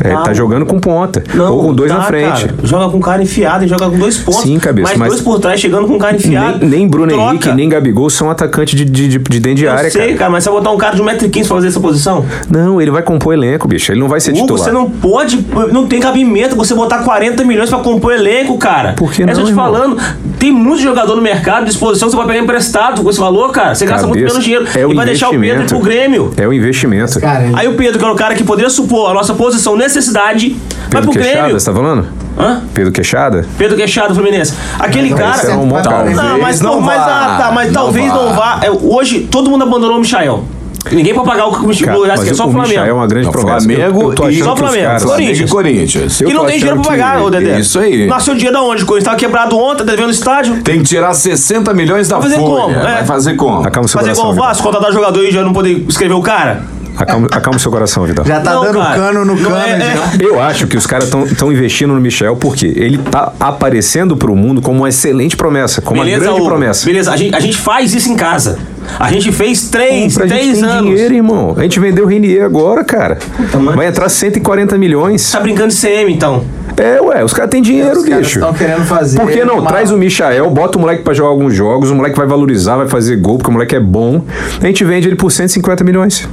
É, 0.02 0.14
tá 0.22 0.32
jogando 0.34 0.64
com 0.66 0.78
ponta. 0.78 1.22
ou 1.50 1.62
com 1.64 1.74
dois 1.74 1.90
tá, 1.90 1.98
na 1.98 2.04
frente. 2.04 2.44
cara. 2.46 2.54
Joga 2.62 2.88
com 2.90 3.00
cara 3.00 3.22
enfiado 3.22 3.64
e 3.64 3.68
joga 3.68 3.88
com 3.90 3.98
dois 3.98 4.16
pontos. 4.18 4.42
Sim, 4.42 4.58
cabeça, 4.58 4.88
Mas, 4.90 4.98
mas- 4.98 5.08
dois 5.08 5.20
por 5.20 5.38
trás 5.40 5.60
chegando 5.60 5.86
com 5.86 5.98
cara 5.98 6.16
enfiado. 6.16 6.58
Nem, 6.60 6.68
nem 6.80 6.88
Bruno 6.88 7.08
Troca. 7.12 7.30
Henrique, 7.30 7.52
nem 7.52 7.68
Gabigol 7.68 8.08
são 8.10 8.30
atacantes 8.30 8.76
de, 8.78 8.84
de, 8.84 9.08
de, 9.08 9.18
de 9.18 9.40
dentro 9.40 9.56
de 9.58 9.64
Eu 9.64 9.72
área, 9.72 9.90
sei, 9.90 10.02
cara. 10.08 10.14
cara. 10.18 10.30
mas 10.30 10.44
você 10.44 10.50
vai 10.50 10.58
botar 10.60 10.70
um 10.72 10.78
cara 10.78 10.96
de 10.96 11.02
1,15m 11.02 11.46
pra 11.46 11.56
fazer 11.56 11.68
essa 11.68 11.80
posição? 11.80 12.24
Não, 12.50 12.80
ele 12.80 12.90
vai 12.90 13.02
compor 13.02 13.34
elenco, 13.34 13.66
bicho. 13.68 13.92
Ele 13.92 14.00
não 14.00 14.08
vai 14.08 14.20
ser 14.20 14.30
Hugo, 14.32 14.40
titular. 14.42 14.64
você 14.64 14.70
não 14.72 14.88
pode, 14.90 15.44
não 15.72 15.86
tem 15.86 16.00
cabimento 16.00 16.54
você 16.56 16.74
botar 16.74 16.98
40 16.98 17.44
milhões 17.44 17.68
pra 17.70 17.78
compor 17.78 18.12
elenco, 18.12 18.56
cara. 18.58 18.92
Por 18.94 19.12
que 19.12 19.22
É 19.22 19.26
não, 19.26 19.32
isso 19.32 19.42
que 19.42 19.48
eu 19.50 19.54
te 19.54 19.58
irmão? 19.58 19.72
falando. 19.72 19.98
Tem 20.38 20.52
muito 20.52 20.80
jogador 20.82 21.16
no 21.16 21.22
mercado 21.22 21.60
de 21.64 21.70
disposição 21.70 22.08
que 22.08 22.12
você 22.12 22.16
vai 22.16 22.26
pegar 22.26 22.38
emprestado 22.40 23.02
com 23.02 23.10
esse 23.10 23.18
valor, 23.18 23.50
cara. 23.50 23.74
Você 23.74 23.84
gasta 23.86 24.06
muito 24.06 24.18
Cabeça. 24.18 24.34
menos 24.34 24.44
dinheiro. 24.44 24.66
É 24.74 24.86
o 24.86 24.92
e 24.92 24.94
vai 24.94 25.06
deixar 25.06 25.30
o 25.30 25.38
Pedro 25.38 25.66
pro 25.66 25.80
Grêmio. 25.80 26.30
É 26.36 26.46
o 26.46 26.52
investimento. 26.52 27.20
Cara, 27.20 27.50
Aí 27.54 27.66
o 27.66 27.74
Pedro, 27.74 27.98
que 27.98 28.04
era 28.04 28.12
o 28.12 28.16
cara 28.16 28.34
que 28.34 28.44
poderia 28.44 28.70
supor 28.70 29.10
a 29.10 29.14
nossa 29.14 29.34
posição, 29.34 29.76
necessidade, 29.88 30.50
vai 30.50 30.88
Pedro 30.90 31.10
pro 31.10 31.12
Queixada, 31.20 31.40
Grêmio. 31.42 31.60
você 31.60 31.66
tá 31.70 31.76
falando? 31.76 32.06
Hã? 32.38 32.62
Pedro 32.72 32.92
Queixada? 32.92 33.46
Pedro 33.58 33.76
Queixado, 33.76 34.14
Fluminense. 34.14 34.54
Aquele 34.78 35.10
Mas 35.10 35.18
cara. 35.20 35.52
é 35.52 35.56
um 35.56 35.66
bom 35.68 35.82
cara. 35.82 36.04
Não, 36.10 36.38
mas, 36.38 36.58
Talvez 36.58 36.60
não, 36.60 36.74
não 36.76 36.80
mas, 36.80 36.96
vá. 36.98 37.04
ah, 37.06 37.38
tá, 37.38 37.52
mas 37.52 37.66
Não 37.66 37.74
talvez 37.82 38.08
vá. 38.08 38.14
não 38.14 38.32
vá. 38.32 38.60
É, 38.62 38.70
hoje 38.70 39.20
todo 39.30 39.50
mundo 39.50 39.64
abandonou 39.64 39.96
o 39.96 40.00
Michael. 40.00 40.44
Ninguém 40.92 41.12
pode 41.12 41.26
pagar 41.26 41.46
o 41.46 41.50
que 41.52 41.58
o 41.64 41.66
mas 41.66 42.22
quer, 42.22 42.34
só 42.34 42.46
o 42.46 42.50
Flamengo. 42.52 42.68
Michael 42.68 42.88
é 42.90 42.92
uma 42.94 43.06
grande 43.06 43.26
Não, 43.26 43.32
promessa. 43.32 43.66
Flamengo 43.66 44.00
eu, 44.02 44.08
eu 44.10 44.14
tô 44.14 44.28
e- 44.28 44.38
Só 44.42 44.52
que 44.54 44.58
Flamengo. 44.60 44.84
caras- 44.86 45.02
e 45.40 45.46
Corinthians. 45.48 46.20
Eu 46.20 46.30
E 46.30 46.32
não 46.32 46.46
tem 46.46 46.56
dinheiro 46.58 46.80
pra 46.80 46.90
pagar, 46.92 47.16
que- 47.18 47.22
ô 47.24 47.30
Dedé. 47.30 47.58
Isso 47.58 47.78
aí. 47.80 48.06
Nasceu 48.06 48.34
dinheiro 48.34 48.54
da 48.56 48.62
onde? 48.62 48.84
O 48.84 48.86
Corinthians 48.86 49.04
tava 49.04 49.16
quebrado 49.18 49.58
ontem, 49.58 49.78
tá 49.78 49.84
devendo 49.90 50.10
estádio. 50.10 50.62
Tem 50.62 50.78
que 50.78 50.84
tirar 50.84 51.12
60 51.12 51.74
milhões 51.74 52.08
da 52.08 52.18
Vai 52.18 52.30
fazer 52.30 52.40
folha. 52.40 52.62
como? 52.62 52.74
É. 52.76 52.82
Vai 52.94 53.04
fazer 53.04 53.34
como? 53.34 53.62
Seu 53.88 54.00
Fazer 54.00 54.12
igual 54.12 54.30
o. 54.30 54.34
Vasco, 54.34 54.62
contratar 54.62 54.92
jogador 54.92 55.22
e 55.24 55.30
já 55.30 55.42
não 55.42 55.52
poder 55.52 55.84
escrever 55.88 56.14
o 56.14 56.22
cara. 56.22 56.62
Acalma, 56.98 57.28
acalma 57.30 57.56
o 57.56 57.60
seu 57.60 57.70
coração, 57.70 58.04
Vidal. 58.04 58.24
Já 58.26 58.40
tá 58.40 58.54
Não, 58.54 58.62
dando 58.64 58.78
cara. 58.80 58.94
cano 58.96 59.24
no 59.24 59.34
Não 59.36 59.50
cano. 59.50 59.58
é- 59.66 59.78
já. 59.96 60.24
Eu 60.24 60.40
acho 60.42 60.66
que 60.66 60.76
os 60.76 60.86
caras 60.86 61.08
estão 61.30 61.52
investindo 61.52 61.94
no 61.94 62.00
Michel 62.00 62.36
porque 62.36 62.66
ele 62.66 62.98
tá 62.98 63.32
aparecendo 63.38 64.16
pro 64.16 64.34
mundo 64.34 64.60
como 64.60 64.80
uma 64.80 64.88
excelente 64.88 65.36
promessa, 65.36 65.80
como 65.80 66.00
uma 66.00 66.06
grande 66.08 66.26
Hugo? 66.28 66.46
promessa. 66.46 66.84
Beleza, 66.84 67.12
a 67.12 67.16
gente, 67.16 67.34
a 67.34 67.40
gente 67.40 67.56
faz 67.56 67.94
isso 67.94 68.10
em 68.10 68.16
casa. 68.16 68.58
A 68.98 69.12
gente 69.12 69.30
fez 69.30 69.68
três, 69.68 70.14
Compra, 70.14 70.24
a 70.24 70.28
gente 70.28 70.40
três 70.40 70.58
tem 70.60 70.68
anos. 70.68 70.82
dinheiro, 70.90 71.14
irmão. 71.14 71.54
A 71.56 71.62
gente 71.62 71.78
vendeu 71.78 72.04
o 72.04 72.08
Renier 72.08 72.42
agora, 72.44 72.82
cara. 72.82 73.18
mano. 73.54 73.76
Vai 73.76 73.86
entrar 73.86 74.08
140 74.08 74.76
milhões. 74.78 75.30
Tá 75.30 75.40
brincando 75.40 75.68
de 75.68 75.76
CM, 75.76 76.12
então. 76.12 76.42
É, 76.76 77.00
ué, 77.00 77.22
os 77.24 77.32
caras 77.34 77.50
têm 77.50 77.60
dinheiro, 77.60 77.98
Os 77.98 78.04
caras 78.04 78.26
bicho. 78.26 78.38
estão 78.38 78.54
querendo 78.54 78.84
fazer. 78.84 79.18
Por 79.20 79.30
que 79.30 79.44
não? 79.44 79.58
uma- 79.58 79.68
Traz 79.68 79.90
o 79.90 79.96
Michael, 79.98 80.48
bota 80.50 80.78
o 80.78 80.80
moleque 80.80 81.02
pra 81.02 81.12
jogar 81.12 81.28
alguns 81.30 81.52
jogos, 81.54 81.90
o 81.90 81.94
moleque 81.94 82.16
vai 82.16 82.26
valorizar, 82.26 82.76
vai 82.76 82.88
fazer 82.88 83.16
gol, 83.16 83.36
porque 83.36 83.50
o 83.50 83.52
moleque 83.52 83.74
é 83.76 83.80
bom. 83.80 84.22
A 84.62 84.66
gente 84.66 84.84
vende 84.84 85.08
ele 85.08 85.16
por 85.16 85.30
150 85.30 85.82
milhões. 85.84 86.26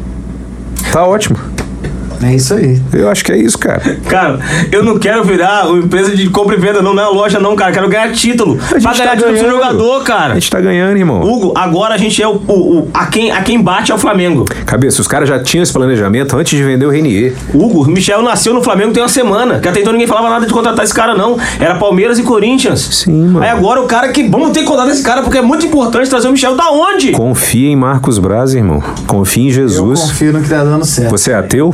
Tá 0.96 1.06
ótimo. 1.06 1.65
É 2.24 2.34
isso 2.36 2.54
aí. 2.54 2.82
Eu 2.94 3.10
acho 3.10 3.24
que 3.24 3.32
é 3.32 3.38
isso, 3.38 3.58
cara. 3.58 3.82
Cara, 4.08 4.40
eu 4.72 4.84
não 4.84 4.98
quero 4.98 5.24
virar 5.24 5.68
uma 5.68 5.80
empresa 5.80 6.16
de 6.16 6.30
compra 6.30 6.56
e 6.56 6.60
venda, 6.60 6.82
não, 6.82 6.94
não 6.94 7.04
é 7.04 7.08
uma 7.08 7.14
loja, 7.16 7.40
não, 7.40 7.56
cara. 7.56 7.72
Quero 7.72 7.90
ganhar 7.90 8.12
título. 8.12 8.58
A 8.72 8.74
gente 8.80 8.84
Pra 8.84 8.92
tá 8.94 8.98
ganhar 9.00 9.16
título 9.18 9.34
ganhando. 9.34 9.52
jogador, 9.52 10.02
A 10.02 10.04
cara. 10.04 10.34
gente 10.36 10.50
tá 10.50 10.62
ganhando, 10.62 10.98
irmão. 10.98 11.22
Hugo, 11.22 11.54
agora 11.56 11.96
a 11.96 11.98
gente 11.98 12.22
é 12.22 12.28
o. 12.28 12.42
o, 12.48 12.54
o- 12.80 12.90
a, 12.94 13.06
quem, 13.08 13.32
a 13.32 13.42
quem 13.42 13.62
bate 13.62 13.92
é 13.92 13.96
o 13.96 13.98
Flamengo. 13.98 14.46
Cabeça, 14.66 15.02
os 15.02 15.08
caras 15.08 15.28
já 15.28 15.40
tinham 15.40 15.64
esse 15.64 15.74
planejamento 15.74 16.36
antes 16.38 16.58
de 16.58 16.64
vender 16.64 16.86
o 16.86 16.90
Renier. 16.90 17.34
Hugo, 17.54 17.84
o 17.84 17.88
Michel 17.88 18.22
nasceu 18.22 18.54
no 18.54 18.64
Flamengo 18.64 18.94
tem 18.94 19.02
uma 19.04 19.10
semana. 19.10 19.60
Que 19.60 19.68
até 19.68 19.82
então 19.82 19.92
ninguém 19.92 20.08
falava 20.08 20.30
nada 20.30 20.46
de 20.46 20.54
contratar 20.54 20.86
esse 20.86 20.94
cara, 20.94 21.16
não. 21.16 21.38
Era 21.60 21.76
Palmeiras 21.76 22.18
e 22.20 22.24
Corinthians. 22.24 22.80
Sim, 22.80 23.28
mano. 23.28 23.44
Aí 23.44 23.50
agora 23.50 23.82
o 23.82 23.86
cara 23.88 24.10
que. 24.10 24.24
Vamos 24.28 24.52
ter 24.52 24.60
que 24.62 24.66
contratar 24.66 24.94
esse 24.94 25.04
cara, 25.04 25.22
porque 25.22 25.38
é 25.38 25.42
muito 25.42 25.66
importante 25.66 26.10
trazer 26.10 26.28
o 26.28 26.32
Michel 26.32 26.56
da 26.56 26.70
onde? 26.72 27.12
Confia 27.12 27.70
em 27.70 27.76
Marcos 27.76 28.18
Braz, 28.20 28.54
irmão. 28.54 28.82
Confia 29.08 29.44
em 29.44 29.48
Eu 29.48 29.54
Jesus. 29.54 30.00
confio 30.02 30.34
no 30.34 30.42
que 30.42 30.50
tá 30.50 30.64
dando 30.64 30.86
certo. 30.86 31.12
Você 31.12 31.32
é 31.32 31.36
ateu? 31.36 31.74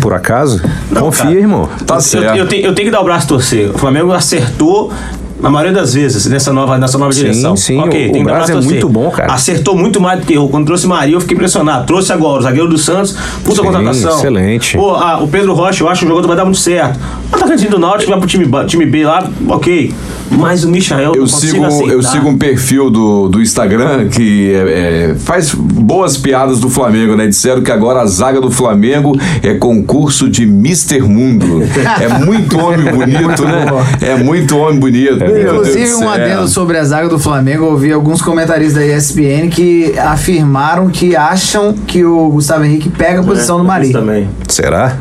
Por 0.00 0.14
acaso? 0.14 0.60
Confia, 0.98 1.24
cara. 1.26 1.38
irmão. 1.38 1.68
Tá 1.86 1.96
Eu- 1.96 2.00
certo. 2.00 2.24
Eu, 2.30 2.36
eu 2.36 2.46
tenho, 2.48 2.66
eu 2.66 2.74
tenho 2.74 2.86
que 2.88 2.92
dar 2.92 3.00
o 3.00 3.04
braço 3.04 3.26
a 3.26 3.28
torcer. 3.28 3.70
O 3.70 3.78
Flamengo 3.78 4.12
acertou. 4.12 4.92
Na 5.40 5.50
maioria 5.50 5.72
das 5.74 5.92
vezes, 5.92 6.24
nessa 6.26 6.52
nova, 6.52 6.78
nessa 6.78 6.96
nova 6.96 7.10
Sim, 7.12 7.22
direção. 7.22 7.56
sim, 7.56 7.76
Ok, 7.76 8.10
o- 8.10 8.12
tem 8.12 8.22
o 8.22 8.24
Braz 8.24 8.48
a 8.48 8.52
é 8.52 8.60
muito 8.60 8.88
bom, 8.88 9.10
cara. 9.10 9.32
Acertou 9.32 9.74
muito 9.76 10.00
mais 10.00 10.20
do 10.20 10.24
que 10.26 10.34
eu. 10.34 10.48
Quando 10.48 10.66
trouxe 10.66 10.86
Maria, 10.86 11.16
eu 11.16 11.20
fiquei 11.20 11.34
impressionado. 11.34 11.84
Trouxe 11.84 12.12
agora 12.12 12.38
o 12.38 12.42
zagueiro 12.42 12.68
do 12.68 12.78
Santos, 12.78 13.16
puta 13.42 13.56
Sim, 13.56 13.62
contratação. 13.64 14.18
excelente. 14.18 14.76
Pô, 14.76 14.94
ah, 14.94 15.18
o 15.20 15.26
Pedro 15.26 15.52
Rocha, 15.52 15.82
eu 15.82 15.88
acho 15.88 15.98
que 16.02 16.04
o 16.06 16.08
jogador 16.10 16.28
vai 16.28 16.36
dar 16.36 16.44
muito 16.44 16.60
certo. 16.60 16.96
O 17.32 17.36
atacante 17.36 17.66
do 17.68 17.78
Náutico 17.78 18.10
vai 18.10 18.18
pro 18.20 18.28
time, 18.28 18.46
time 18.66 18.84
B 18.86 19.04
lá, 19.06 19.28
ok. 19.48 19.92
Mas 20.30 20.64
o 20.64 20.68
Michael 20.70 21.12
Eu 21.14 21.26
sigo, 21.26 21.64
aceitar. 21.64 21.92
eu 21.92 22.02
sigo 22.02 22.28
um 22.28 22.38
perfil 22.38 22.88
do, 22.90 23.28
do 23.28 23.40
Instagram 23.40 24.08
que 24.08 24.50
é- 24.54 25.10
é, 25.10 25.14
faz 25.14 25.52
boas 25.54 26.16
piadas 26.16 26.58
do 26.58 26.70
Flamengo, 26.70 27.14
né? 27.16 27.26
Disseram 27.26 27.60
que 27.62 27.70
agora 27.70 28.00
a 28.00 28.06
zaga 28.06 28.40
do 28.40 28.50
Flamengo 28.50 29.14
é 29.42 29.54
concurso 29.54 30.30
de 30.30 30.44
Mr. 30.44 31.02
Mundo. 31.02 31.62
É 32.00 32.08
muito 32.24 32.58
homem 32.58 32.90
bonito, 32.92 33.44
né? 33.44 33.66
É 34.00 34.16
muito 34.16 34.56
homem 34.56 34.80
bonito. 34.80 35.16
Deus 35.18 35.44
Inclusive, 35.44 35.90
do 35.90 35.98
um 36.00 36.08
adendo 36.08 36.48
sobre 36.48 36.78
a 36.78 36.84
zaga 36.84 37.08
do 37.08 37.18
Flamengo, 37.18 37.64
eu 37.64 37.70
ouvi 37.72 37.92
alguns 37.92 38.22
comentaristas 38.22 38.74
da 38.74 38.86
ESPN 38.86 39.48
que 39.50 39.94
afirmaram 39.98 40.88
que 40.88 41.14
acham 41.14 41.74
que 41.86 42.04
o 42.04 42.30
Gustavo 42.30 42.64
Henrique 42.64 42.88
pega 42.88 43.20
a 43.20 43.22
posição 43.22 43.58
do 43.58 43.64
Mari. 43.64 43.84
Isso 43.90 43.92
também. 43.92 44.28
Será? 44.48 44.96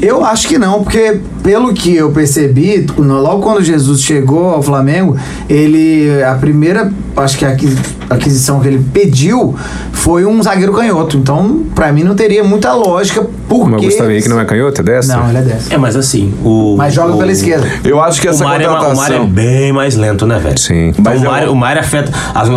Eu 0.00 0.24
acho 0.24 0.48
que 0.48 0.58
não, 0.58 0.82
porque 0.82 1.20
pelo 1.42 1.61
que 1.74 1.94
eu 1.94 2.10
percebi, 2.10 2.86
logo 2.98 3.42
quando 3.42 3.62
Jesus 3.62 4.00
chegou 4.00 4.50
ao 4.50 4.62
Flamengo, 4.62 5.16
ele 5.48 6.22
a 6.22 6.34
primeira, 6.34 6.92
acho 7.16 7.38
que 7.38 7.44
a 7.44 7.50
aquisi- 7.50 7.78
aquisição 8.08 8.60
que 8.60 8.68
ele 8.68 8.84
pediu 8.92 9.54
foi 9.92 10.24
um 10.24 10.42
zagueiro 10.42 10.72
canhoto. 10.72 11.16
Então, 11.16 11.64
pra 11.74 11.92
mim 11.92 12.02
não 12.02 12.14
teria 12.14 12.42
muita 12.44 12.72
lógica 12.74 13.24
porque 13.48 13.70
Mas 13.70 13.82
o 13.82 13.84
Gustavo 13.84 14.10
Henrique 14.10 14.28
não 14.28 14.40
é 14.40 14.44
canhoto? 14.44 14.80
É 14.80 14.84
destro? 14.84 15.16
Não, 15.18 15.28
ele 15.28 15.38
é 15.38 15.42
dessa. 15.42 15.74
É, 15.74 15.76
mas 15.78 15.94
assim, 15.96 16.32
o. 16.44 16.74
Mas 16.76 16.94
joga 16.94 17.14
o- 17.14 17.18
pela 17.18 17.30
esquerda. 17.32 17.66
Eu 17.84 18.02
acho 18.02 18.20
que 18.20 18.26
O 18.26 18.30
essa 18.30 18.44
Mário, 18.44 18.64
é, 18.66 18.68
ma- 18.68 18.72
o 18.72 18.76
Mário 18.80 18.90
é 18.90 18.96
contratação. 19.18 19.26
bem 19.28 19.72
mais 19.72 19.96
lento, 19.96 20.26
né, 20.26 20.38
velho? 20.38 20.58
Sim. 20.58 20.88
Então, 20.88 21.04
Mas 21.04 21.20
o, 21.22 21.24
é 21.24 21.28
Mário, 21.28 21.48
um- 21.50 21.52
o 21.52 21.56
Mário 21.56 21.80
afeta. 21.80 22.12
As, 22.34 22.48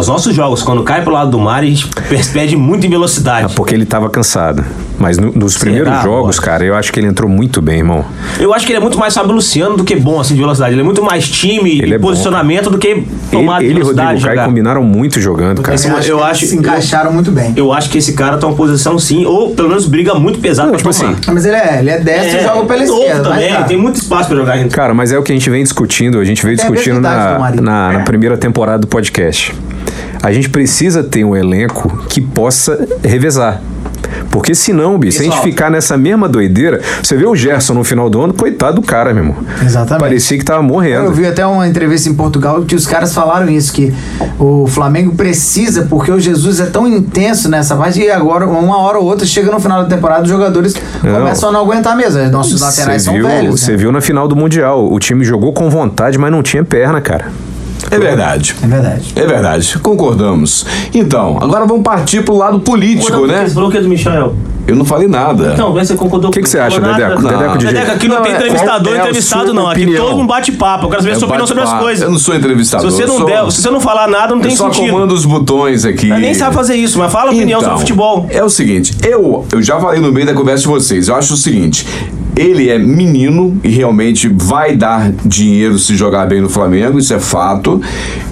os 0.00 0.08
nossos 0.08 0.34
jogos, 0.34 0.62
quando 0.62 0.82
cai 0.82 1.02
pro 1.02 1.12
lado 1.12 1.30
do 1.30 1.38
Mário, 1.38 1.66
a 1.68 1.70
gente 1.70 1.86
per- 2.08 2.32
perde 2.32 2.56
muito 2.56 2.86
em 2.86 2.90
velocidade. 2.90 3.54
Porque 3.54 3.74
ele 3.74 3.86
tava 3.86 4.08
cansado. 4.10 4.64
Mas 4.98 5.18
no- 5.18 5.32
nos 5.32 5.56
primeiros 5.58 5.88
Será, 5.88 6.02
jogos, 6.02 6.38
cara, 6.38 6.64
eu 6.64 6.74
acho 6.76 6.92
que 6.92 7.00
ele 7.00 7.08
entrou 7.08 7.28
muito 7.28 7.60
bem, 7.60 7.78
irmão. 7.78 8.04
Eu 8.38 8.54
acho 8.54 8.64
que 8.66 8.72
ele 8.72 8.76
é 8.76 8.80
muito 8.80 8.98
mais 8.98 9.14
Fábio 9.14 9.32
Luciano 9.32 9.76
do 9.76 9.82
que 9.84 9.96
bom, 9.96 10.20
assim, 10.20 10.34
de 10.34 10.40
velocidade. 10.40 10.74
Ele 10.74 10.82
é 10.82 10.84
muito 10.84 11.02
mais 11.02 11.28
time 11.28 11.78
Ele 11.80 11.92
e 11.92 11.94
é 11.94 11.98
bom. 11.98 12.08
posicionamento 12.08 12.70
do 12.70 12.78
que 12.78 12.88
Ele, 12.88 13.08
tomada 13.30 13.64
ele 13.64 13.72
de 13.74 13.80
velocidade. 13.80 14.01
Rodrigo 14.06 14.24
Caio 14.24 14.36
jogar. 14.36 14.46
combinaram 14.46 14.82
muito 14.82 15.20
jogando, 15.20 15.62
cara. 15.62 15.76
Eu 15.76 16.18
eu 16.18 16.24
acho 16.24 16.46
se 16.46 16.56
encaixaram 16.56 17.12
muito 17.12 17.30
bem. 17.30 17.52
Eu 17.56 17.72
acho 17.72 17.90
que 17.90 17.98
esse 17.98 18.12
cara 18.12 18.36
tá 18.38 18.46
uma 18.46 18.56
posição 18.56 18.98
sim, 18.98 19.24
ou 19.24 19.50
pelo 19.54 19.68
menos 19.68 19.86
briga 19.86 20.14
muito 20.14 20.38
pesado 20.40 20.70
Não, 20.70 20.78
pra 20.78 20.90
tipo 20.92 21.00
tomar. 21.00 21.12
assim, 21.12 21.22
Ah, 21.26 21.32
Mas 21.32 21.44
ele 21.44 21.56
é, 21.56 21.78
ele 21.80 21.90
é 21.90 21.98
destro 22.00 22.38
e 22.38 22.42
joga 22.42 22.66
pela 22.66 22.84
novo 22.86 23.00
esquerda. 23.00 23.22
também, 23.30 23.52
tá. 23.52 23.62
tem 23.64 23.76
muito 23.76 23.96
espaço 23.96 24.28
pra 24.28 24.36
jogar. 24.36 24.68
Cara, 24.68 24.94
mas 24.94 25.12
é 25.12 25.18
o 25.18 25.22
que 25.22 25.32
a 25.32 25.34
gente 25.34 25.48
vem 25.50 25.62
discutindo, 25.62 26.18
a 26.18 26.24
gente 26.24 26.42
veio 26.44 26.56
discutindo 26.56 27.00
na, 27.00 27.38
na, 27.60 27.92
na 27.92 28.00
primeira 28.00 28.36
temporada 28.36 28.78
do 28.78 28.86
podcast. 28.86 29.54
A 30.22 30.32
gente 30.32 30.48
precisa 30.50 31.02
ter 31.02 31.24
um 31.24 31.34
elenco 31.34 32.04
que 32.08 32.20
possa 32.20 32.86
revezar. 33.02 33.60
Porque 34.30 34.54
senão, 34.54 34.98
bicho, 34.98 35.18
se 35.18 35.22
a 35.22 35.30
gente 35.30 35.40
ficar 35.42 35.70
nessa 35.70 35.96
mesma 35.96 36.28
doideira, 36.28 36.80
você 37.02 37.16
vê 37.16 37.26
o 37.26 37.34
Gerson 37.34 37.74
no 37.74 37.84
final 37.84 38.08
do 38.08 38.20
ano, 38.20 38.32
coitado 38.34 38.80
do 38.80 38.82
cara, 38.82 39.12
meu 39.12 39.24
irmão. 39.24 39.36
Exatamente. 39.62 40.00
Parecia 40.00 40.38
que 40.38 40.44
tava 40.44 40.62
morrendo. 40.62 41.04
Eu 41.04 41.12
vi 41.12 41.26
até 41.26 41.44
uma 41.46 41.66
entrevista 41.68 42.08
em 42.08 42.14
Portugal 42.14 42.62
que 42.62 42.74
os 42.74 42.86
caras 42.86 43.12
falaram 43.12 43.48
isso, 43.50 43.72
que 43.72 43.92
o 44.38 44.66
Flamengo 44.66 45.14
precisa, 45.14 45.86
porque 45.88 46.10
o 46.10 46.18
Jesus 46.18 46.60
é 46.60 46.66
tão 46.66 46.86
intenso 46.86 47.48
nessa 47.48 47.76
parte, 47.76 48.00
e 48.00 48.10
agora, 48.10 48.46
uma 48.46 48.78
hora 48.78 48.98
ou 48.98 49.04
outra, 49.04 49.26
chega 49.26 49.50
no 49.50 49.60
final 49.60 49.82
da 49.82 49.88
temporada, 49.88 50.22
os 50.22 50.28
jogadores 50.28 50.74
Não. 51.02 51.14
começam 51.20 51.48
a 51.48 51.52
não 51.52 51.60
aguentar 51.60 51.96
mesmo. 51.96 52.20
Os 52.22 52.30
Nossos 52.30 52.60
laterais 52.60 53.02
Você 53.02 53.06
são 53.06 53.14
viu, 53.14 53.26
velhos. 53.26 53.60
você 53.60 53.72
né? 53.72 53.76
viu 53.76 53.92
na 53.92 54.00
final 54.00 54.26
do 54.28 54.34
Mundial, 54.36 54.90
o 54.90 54.98
time 54.98 55.24
jogou 55.24 55.52
com 55.52 55.68
vontade, 55.68 56.18
mas 56.18 56.30
não 56.30 56.42
tinha 56.42 56.64
perna, 56.64 57.00
cara. 57.00 57.26
É 57.92 57.98
verdade. 57.98 58.54
É 58.62 58.66
verdade. 58.66 59.12
É 59.14 59.26
verdade, 59.26 59.78
concordamos. 59.80 60.64
Então, 60.94 61.36
agora 61.40 61.66
vamos 61.66 61.82
partir 61.82 62.22
pro 62.24 62.34
lado 62.36 62.58
político, 62.60 63.26
né? 63.26 63.44
Esse 63.44 63.54
falou 63.54 63.70
que 63.70 63.76
é 63.76 63.80
do 63.80 63.88
Michel. 63.88 64.34
Eu 64.66 64.76
não 64.76 64.84
falei 64.84 65.08
nada. 65.08 65.50
Então, 65.54 65.72
vê 65.74 65.80
se 65.80 65.88
você 65.88 65.96
concordou 65.96 66.30
O 66.30 66.32
que 66.32 66.40
que 66.40 66.48
você 66.48 66.58
acha. 66.58 66.80
Dedeco? 66.80 67.20
Não. 67.20 67.30
Dedeco 67.30 67.58
de 67.58 67.66
Dedeco, 67.66 67.90
aqui 67.90 68.08
não, 68.08 68.16
Não, 68.16 68.22
tem 68.22 68.32
é- 68.32 68.36
entrevistador 68.36 68.94
é 68.94 68.98
entrevistado, 68.98 69.52
não. 69.52 69.68
Aqui 69.68 69.86
todo 69.96 70.16
um 70.16 70.26
bate-papo. 70.26 70.86
Eu 70.86 70.90
quero 70.90 71.02
saber 71.02 71.12
a 71.12 71.16
É 71.16 71.18
sua 71.18 71.28
opinião 71.28 71.46
sobre 71.48 71.62
as 71.64 71.72
coisas. 71.74 72.02
Eu 72.04 72.10
não 72.12 72.18
sou 72.18 72.32
Se 72.34 72.38
entrevistador. 72.40 72.90
você 72.90 73.04
não 73.04 73.14
eu 73.14 73.18
sou- 73.18 73.26
der, 73.26 73.50
se 73.52 73.60
você 73.62 73.70
não 73.70 73.80
falar 73.80 74.06
nada, 74.08 74.28
não 74.34 74.36
Eu 74.40 74.46
tem 74.46 74.56
só 74.56 74.72
sentido. 74.72 74.92
comando 74.92 75.12
os 75.12 75.24
botões 75.26 75.84
aqui. 75.84 76.10
Ela 76.10 76.20
nem 76.20 76.32
sabe 76.32 76.54
fazer 76.54 76.76
isso, 76.76 76.96
mas 76.98 77.10
fala 77.12 77.30
a 77.30 77.34
opinião 77.34 77.58
Então, 77.58 77.70
sobre 77.70 77.80
futebol. 77.80 78.26
É 78.30 78.42
o 78.44 78.48
seguinte, 78.48 78.94
eu, 79.02 79.44
eu 79.52 79.60
já 79.62 79.80
falei 79.80 80.00
no 80.00 80.12
meio 80.12 80.26
da 80.26 80.32
conversa 80.34 80.62
de 80.62 80.68
vocês. 80.68 81.08
Eu 81.08 81.16
acho 81.16 81.34
o 81.34 81.36
seguinte. 81.36 81.84
Ele 82.36 82.70
é 82.70 82.78
menino 82.78 83.58
e 83.62 83.68
realmente 83.68 84.26
vai 84.28 84.74
dar 84.76 85.12
dinheiro 85.24 85.78
se 85.78 85.94
jogar 85.96 86.26
bem 86.26 86.40
no 86.40 86.48
Flamengo, 86.48 86.98
isso 86.98 87.12
é 87.12 87.20
fato. 87.20 87.80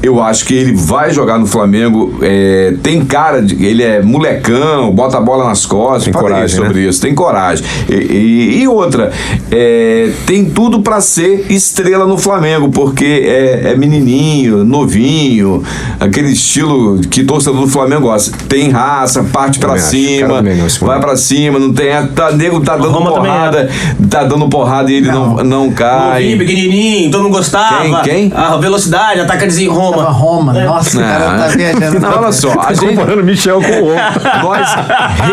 Eu 0.03 0.23
acho 0.23 0.47
que 0.47 0.55
ele 0.55 0.73
vai 0.75 1.13
jogar 1.13 1.39
no 1.39 1.47
Flamengo. 1.47 2.15
é, 2.23 2.75
tem 2.83 3.05
cara 3.05 3.43
de. 3.43 3.63
Ele 3.65 3.83
é 3.83 4.01
molecão, 4.03 4.91
bota 4.93 5.19
a 5.19 5.21
bola 5.21 5.45
nas 5.45 5.67
costas. 5.67 6.05
Tem 6.05 6.13
coragem, 6.13 6.57
sobre 6.57 6.81
né? 6.81 6.89
isso, 6.89 7.01
tem 7.03 7.15
coragem. 7.15 7.65
E, 7.89 7.95
e- 7.95 8.63
e 8.63 8.69
outra, 8.69 9.13
é, 9.51 10.11
tem 10.27 10.47
tudo 10.47 10.81
pra 10.81 11.01
ser 11.03 11.47
estrela 11.51 12.07
no 12.07 12.17
Flamengo, 12.17 12.71
porque 12.71 13.05
é, 13.27 13.73
é 13.73 13.77
menininho, 13.77 14.65
novinho, 14.65 15.63
aquele 15.99 16.29
estilo 16.33 17.01
que 17.11 17.23
torcedor 17.25 17.61
do 17.61 17.69
Flamengo 17.69 18.03
gosta. 18.03 18.35
Tem 18.49 18.71
raça, 18.71 19.23
parte. 19.25 19.59
Cara 19.59 19.79
cima, 19.79 20.43
vai 20.87 21.01
pra 21.01 21.17
cima, 21.17 21.59
não 21.59 21.73
tem. 21.73 21.91
Tá, 22.15 22.33
nego 22.33 22.61
tá 22.61 22.77
dando 22.77 22.93
porrada, 23.05 23.69
tá 24.11 24.25
dando 24.25 24.49
porrada 24.49 24.91
e 24.91 24.95
ele 24.97 25.11
não, 25.11 25.37
não, 25.37 25.71
cai. 25.73 26.21
Novinho, 26.23 26.39
pequenininho, 26.39 27.11
todo 27.11 27.23
mundo 27.25 27.37
gostava. 27.37 28.03
Quem? 28.03 28.31
Quem? 28.31 28.33
A 28.35 28.57
velocidade, 28.57 29.21
ataca 29.21 29.47
de 29.47 29.67
Roma. 29.67 29.99
Tava 29.99 30.11
Roma, 30.11 30.59
É. 30.59 30.65
nossa, 30.65 30.99
o 30.99 31.01
cara 31.01 31.39
tá 31.39 31.47
viajando. 31.49 32.01
Não, 32.01 32.19
olha 32.19 32.33
só, 32.33 32.53
a 32.61 32.73
gente, 32.73 32.91
Comparando 32.95 33.25
Michel 33.25 33.61
com 33.61 33.73
o 33.73 33.87
homem. 33.91 34.01
nós 34.43 34.69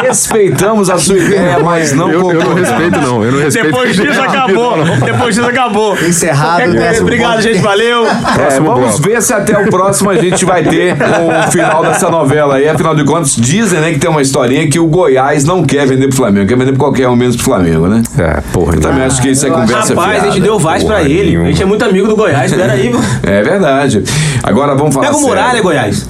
respeitamos 0.04 0.90
a 0.90 0.98
sua 0.98 1.18
ideia, 1.18 1.60
mas 1.60 1.94
não 1.94 2.10
Eu, 2.12 2.32
eu 2.32 2.44
não 2.44 2.54
respeito, 2.54 3.00
não. 3.00 3.24
Eu 3.24 3.32
não 3.32 3.40
respeito. 3.40 3.66
Depois 3.68 3.96
disso 3.96 4.22
acabou. 4.22 4.74
Depois 5.04 5.36
disso 5.36 5.48
acabou. 5.48 5.98
Encerrado, 5.98 6.72
décimo 6.72 7.08
Obrigado, 7.08 7.42
gente. 7.42 7.60
Valeu. 7.60 8.06
É, 8.06 8.60
vamos 8.60 8.80
bloco. 8.80 9.02
ver 9.02 9.22
se 9.22 9.34
até 9.34 9.58
o 9.58 9.70
próximo 9.70 10.10
a 10.10 10.16
gente 10.18 10.46
vai 10.46 10.64
ter 10.64 10.94
o 10.96 11.52
final 11.52 11.82
dessa 11.82 12.10
novela 12.10 12.56
aí. 12.56 12.68
Afinal 12.68 12.96
de 12.96 13.04
contas, 13.04 13.36
dizem 13.36 13.80
né, 13.80 13.92
que 13.94 14.00
tem 14.00 14.10
uma 14.10 14.22
historinha 14.22 14.68
que 14.70 14.80
o 14.80 14.88
Goiás 14.88 15.44
não 15.44 15.64
quer 15.64 15.86
vender 15.88 16.08
pro 16.08 16.18
Flamengo, 16.18 16.48
quer 16.48 16.58
vender 16.58 16.72
pra 16.72 16.80
qualquer 16.80 17.08
um 17.08 17.16
menos 17.16 17.36
pro 17.36 17.46
Flamengo, 17.46 17.88
né? 17.88 18.04
É, 18.18 18.42
porra. 18.52 18.76
Eu 18.76 18.82
também 18.82 19.04
acho 19.04 19.22
que 19.22 19.30
isso 19.30 19.46
é 19.46 19.50
conversa 19.50 19.94
Rapaz, 19.94 20.10
a 20.10 20.14
gente 20.26 20.34
fiada. 20.34 20.40
deu 20.42 20.60
Vaz 20.60 20.84
pra 20.84 21.04
ele. 21.04 21.30
nenhuma. 21.30 21.48
A 21.48 21.52
gente 21.52 21.64
é 21.64 21.66
muito 21.66 21.84
amigo 21.86 22.08
do 22.08 22.16
Goiás. 22.16 22.54
Pera 22.54 22.74
aí, 22.74 22.90
mano. 22.92 23.06
É 23.24 23.44
verdade. 23.44 24.04
Agora 24.44 24.76
vamos 24.76 24.94
falar 24.94 25.08
Pega 25.08 25.18
o 25.18 25.22
sério. 25.22 25.36
Muralha, 25.36 25.62
Goiás. 25.62 26.08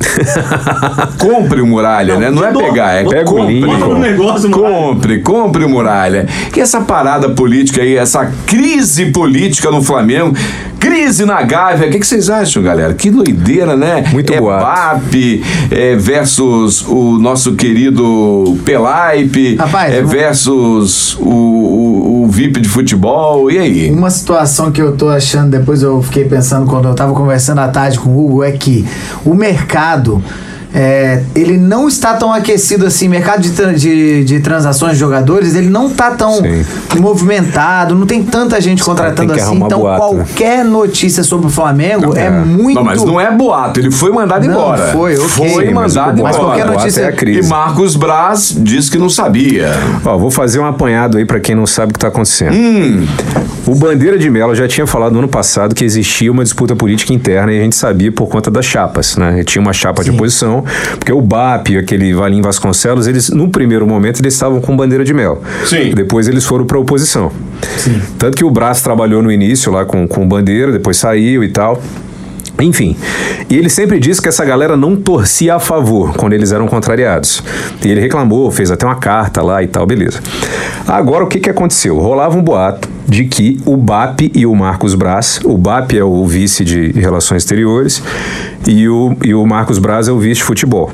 Compre 1.19 1.61
o 1.61 1.67
Muralha, 1.67 2.17
né? 2.17 2.29
Não 2.29 2.45
é 2.45 2.51
dó. 2.51 2.59
pegar, 2.59 2.91
é 2.93 3.03
Pega 3.03 3.29
o 3.29 3.35
compre. 3.35 3.61
Negócio, 3.99 4.49
Muralha. 4.49 4.75
Compre, 4.75 5.19
compre 5.19 5.65
o 5.65 5.69
Muralha. 5.69 6.27
E 6.55 6.59
essa 6.59 6.81
parada 6.81 7.29
política 7.29 7.81
aí, 7.81 7.95
essa 7.95 8.31
crise 8.45 9.07
política 9.07 9.69
no 9.71 9.81
Flamengo, 9.81 10.35
crise 10.79 11.25
na 11.25 11.41
Gávea, 11.41 11.87
o 11.87 11.91
que, 11.91 11.99
que 11.99 12.07
vocês 12.07 12.29
acham, 12.29 12.63
galera? 12.63 12.93
Que 12.93 13.09
doideira, 13.09 13.75
né? 13.75 14.03
Muito 14.11 14.33
é 14.33 14.39
boato. 14.39 14.65
BAP 14.65 15.43
é, 15.71 15.95
versus 15.95 16.81
o 16.87 17.17
nosso 17.19 17.55
querido 17.55 18.57
Pelaipe, 18.65 19.55
Rapaz, 19.55 19.93
é, 19.93 20.01
versus 20.01 21.15
o, 21.19 22.23
o, 22.25 22.26
o 22.27 22.29
VIP 22.29 22.59
de 22.59 22.67
futebol, 22.67 23.49
e 23.49 23.57
aí? 23.57 23.89
Uma 23.89 24.09
situação 24.09 24.69
que 24.69 24.81
eu 24.81 24.97
tô 24.97 25.07
achando, 25.07 25.51
depois 25.51 25.81
eu 25.81 26.01
fiquei 26.03 26.25
pensando 26.25 26.67
quando 26.67 26.87
eu 26.87 26.93
tava 26.93 27.13
conversando 27.13 27.59
à 27.59 27.69
tarde 27.69 27.97
com 27.97 28.09
o 28.09 28.25
Hugo, 28.25 28.43
é 28.43 28.51
que 28.51 28.85
o 29.25 29.33
mercado. 29.33 30.21
É, 30.79 31.23
ele 31.33 31.57
não 31.57 31.87
está 31.87 32.13
tão 32.13 32.31
aquecido 32.31 32.85
assim, 32.85 33.07
mercado 33.09 33.41
de, 33.41 33.49
de, 33.73 34.23
de 34.23 34.39
transações 34.41 34.93
de 34.93 34.99
jogadores, 34.99 35.55
ele 35.55 35.69
não 35.69 35.89
tá 35.89 36.11
tão 36.11 36.33
Sim. 36.33 36.63
movimentado, 36.99 37.95
não 37.95 38.05
tem 38.05 38.21
tanta 38.21 38.61
gente 38.61 38.83
contratando 38.83 39.33
assim. 39.33 39.55
Então, 39.55 39.79
boato, 39.79 40.13
né? 40.13 40.23
qualquer 40.23 40.63
notícia 40.63 41.23
sobre 41.23 41.47
o 41.47 41.49
Flamengo 41.49 42.15
é, 42.15 42.27
é. 42.27 42.29
muito. 42.29 42.75
Não, 42.75 42.83
mas 42.83 43.03
não 43.03 43.19
é 43.19 43.31
boato, 43.31 43.79
ele 43.79 43.89
foi 43.89 44.11
mandado 44.11 44.45
Não, 44.45 44.53
embora. 44.53 44.91
foi, 44.91 45.15
ok. 45.15 45.27
Foi 45.27 45.49
Sim, 45.65 45.73
mas 45.73 45.95
mandado 45.95 46.19
o 46.19 46.23
Mas 46.23 46.35
embora. 46.35 46.57
qualquer 46.57 46.65
notícia- 46.67 47.01
é 47.01 47.07
a 47.07 47.11
crise. 47.11 47.47
E 47.47 47.49
Marcos 47.49 47.95
Braz 47.95 48.55
disse 48.55 48.91
que 48.91 48.99
não 48.99 49.09
sabia. 49.09 49.71
Ó, 50.05 50.15
vou 50.15 50.29
fazer 50.29 50.59
um 50.59 50.65
apanhado 50.65 51.17
aí 51.17 51.25
pra 51.25 51.39
quem 51.39 51.55
não 51.55 51.65
sabe 51.65 51.89
o 51.89 51.93
que 51.93 51.99
tá 51.99 52.09
acontecendo. 52.09 52.53
Hum. 52.53 53.07
O 53.67 53.75
Bandeira 53.75 54.17
de 54.17 54.29
Mello 54.29 54.55
já 54.55 54.65
tinha 54.65 54.87
falado 54.87 55.11
no 55.11 55.19
ano 55.19 55.27
passado 55.27 55.75
que 55.75 55.83
existia 55.83 56.31
uma 56.31 56.41
disputa 56.41 56.73
política 56.73 57.13
interna 57.13 57.51
e 57.51 57.59
a 57.59 57.63
gente 57.63 57.75
sabia 57.75 58.09
por 58.09 58.27
conta 58.29 58.49
das 58.49 58.65
chapas, 58.65 59.17
né? 59.17 59.43
Tinha 59.43 59.61
uma 59.61 59.73
chapa 59.73 60.05
de 60.05 60.09
oposição, 60.09 60.63
porque 60.97 61.11
o 61.11 61.19
BAP, 61.19 61.75
aquele 61.77 62.13
Valim 62.13 62.41
Vasconcelos, 62.41 63.07
eles 63.07 63.29
no 63.29 63.49
primeiro 63.49 63.85
momento 63.85 64.21
eles 64.21 64.35
estavam 64.35 64.61
com 64.61 64.73
Bandeira 64.73 65.03
de 65.03 65.13
Mello. 65.13 65.41
Sim. 65.65 65.91
Depois 65.93 66.29
eles 66.29 66.45
foram 66.45 66.65
pra 66.65 66.79
oposição. 66.79 67.29
Tanto 68.17 68.37
que 68.37 68.45
o 68.45 68.49
Brás 68.49 68.79
trabalhou 68.79 69.21
no 69.21 69.29
início 69.29 69.69
lá 69.69 69.83
com, 69.83 70.07
com 70.07 70.25
Bandeira, 70.25 70.71
depois 70.71 70.95
saiu 70.95 71.43
e 71.43 71.49
tal. 71.49 71.81
Enfim, 72.61 72.95
e 73.49 73.57
ele 73.57 73.69
sempre 73.69 73.99
disse 73.99 74.21
que 74.21 74.29
essa 74.29 74.45
galera 74.45 74.77
não 74.77 74.95
torcia 74.95 75.55
a 75.55 75.59
favor 75.59 76.15
quando 76.15 76.31
eles 76.31 76.53
eram 76.53 76.67
contrariados. 76.67 77.43
E 77.83 77.91
ele 77.91 77.99
reclamou, 77.99 78.49
fez 78.49 78.71
até 78.71 78.85
uma 78.85 78.95
carta 78.95 79.41
lá 79.41 79.61
e 79.61 79.67
tal, 79.67 79.85
beleza. 79.85 80.21
Agora 80.87 81.25
o 81.25 81.27
que, 81.27 81.41
que 81.41 81.49
aconteceu? 81.49 81.99
Rolava 81.99 82.37
um 82.37 82.41
boato 82.41 82.96
de 83.07 83.25
que 83.25 83.59
o 83.65 83.77
BAP 83.77 84.31
e 84.35 84.45
o 84.45 84.53
Marcos 84.55 84.93
Braz, 84.95 85.39
o 85.43 85.57
BAP 85.57 85.93
é 85.93 86.03
o 86.03 86.25
vice 86.25 86.63
de 86.65 86.91
Relações 86.91 87.43
Exteriores 87.43 88.01
e 88.67 88.87
o, 88.89 89.15
e 89.23 89.33
o 89.33 89.45
Marcos 89.45 89.79
Braz 89.79 90.07
é 90.07 90.11
o 90.11 90.19
vice 90.19 90.35
de 90.39 90.43
futebol 90.43 90.91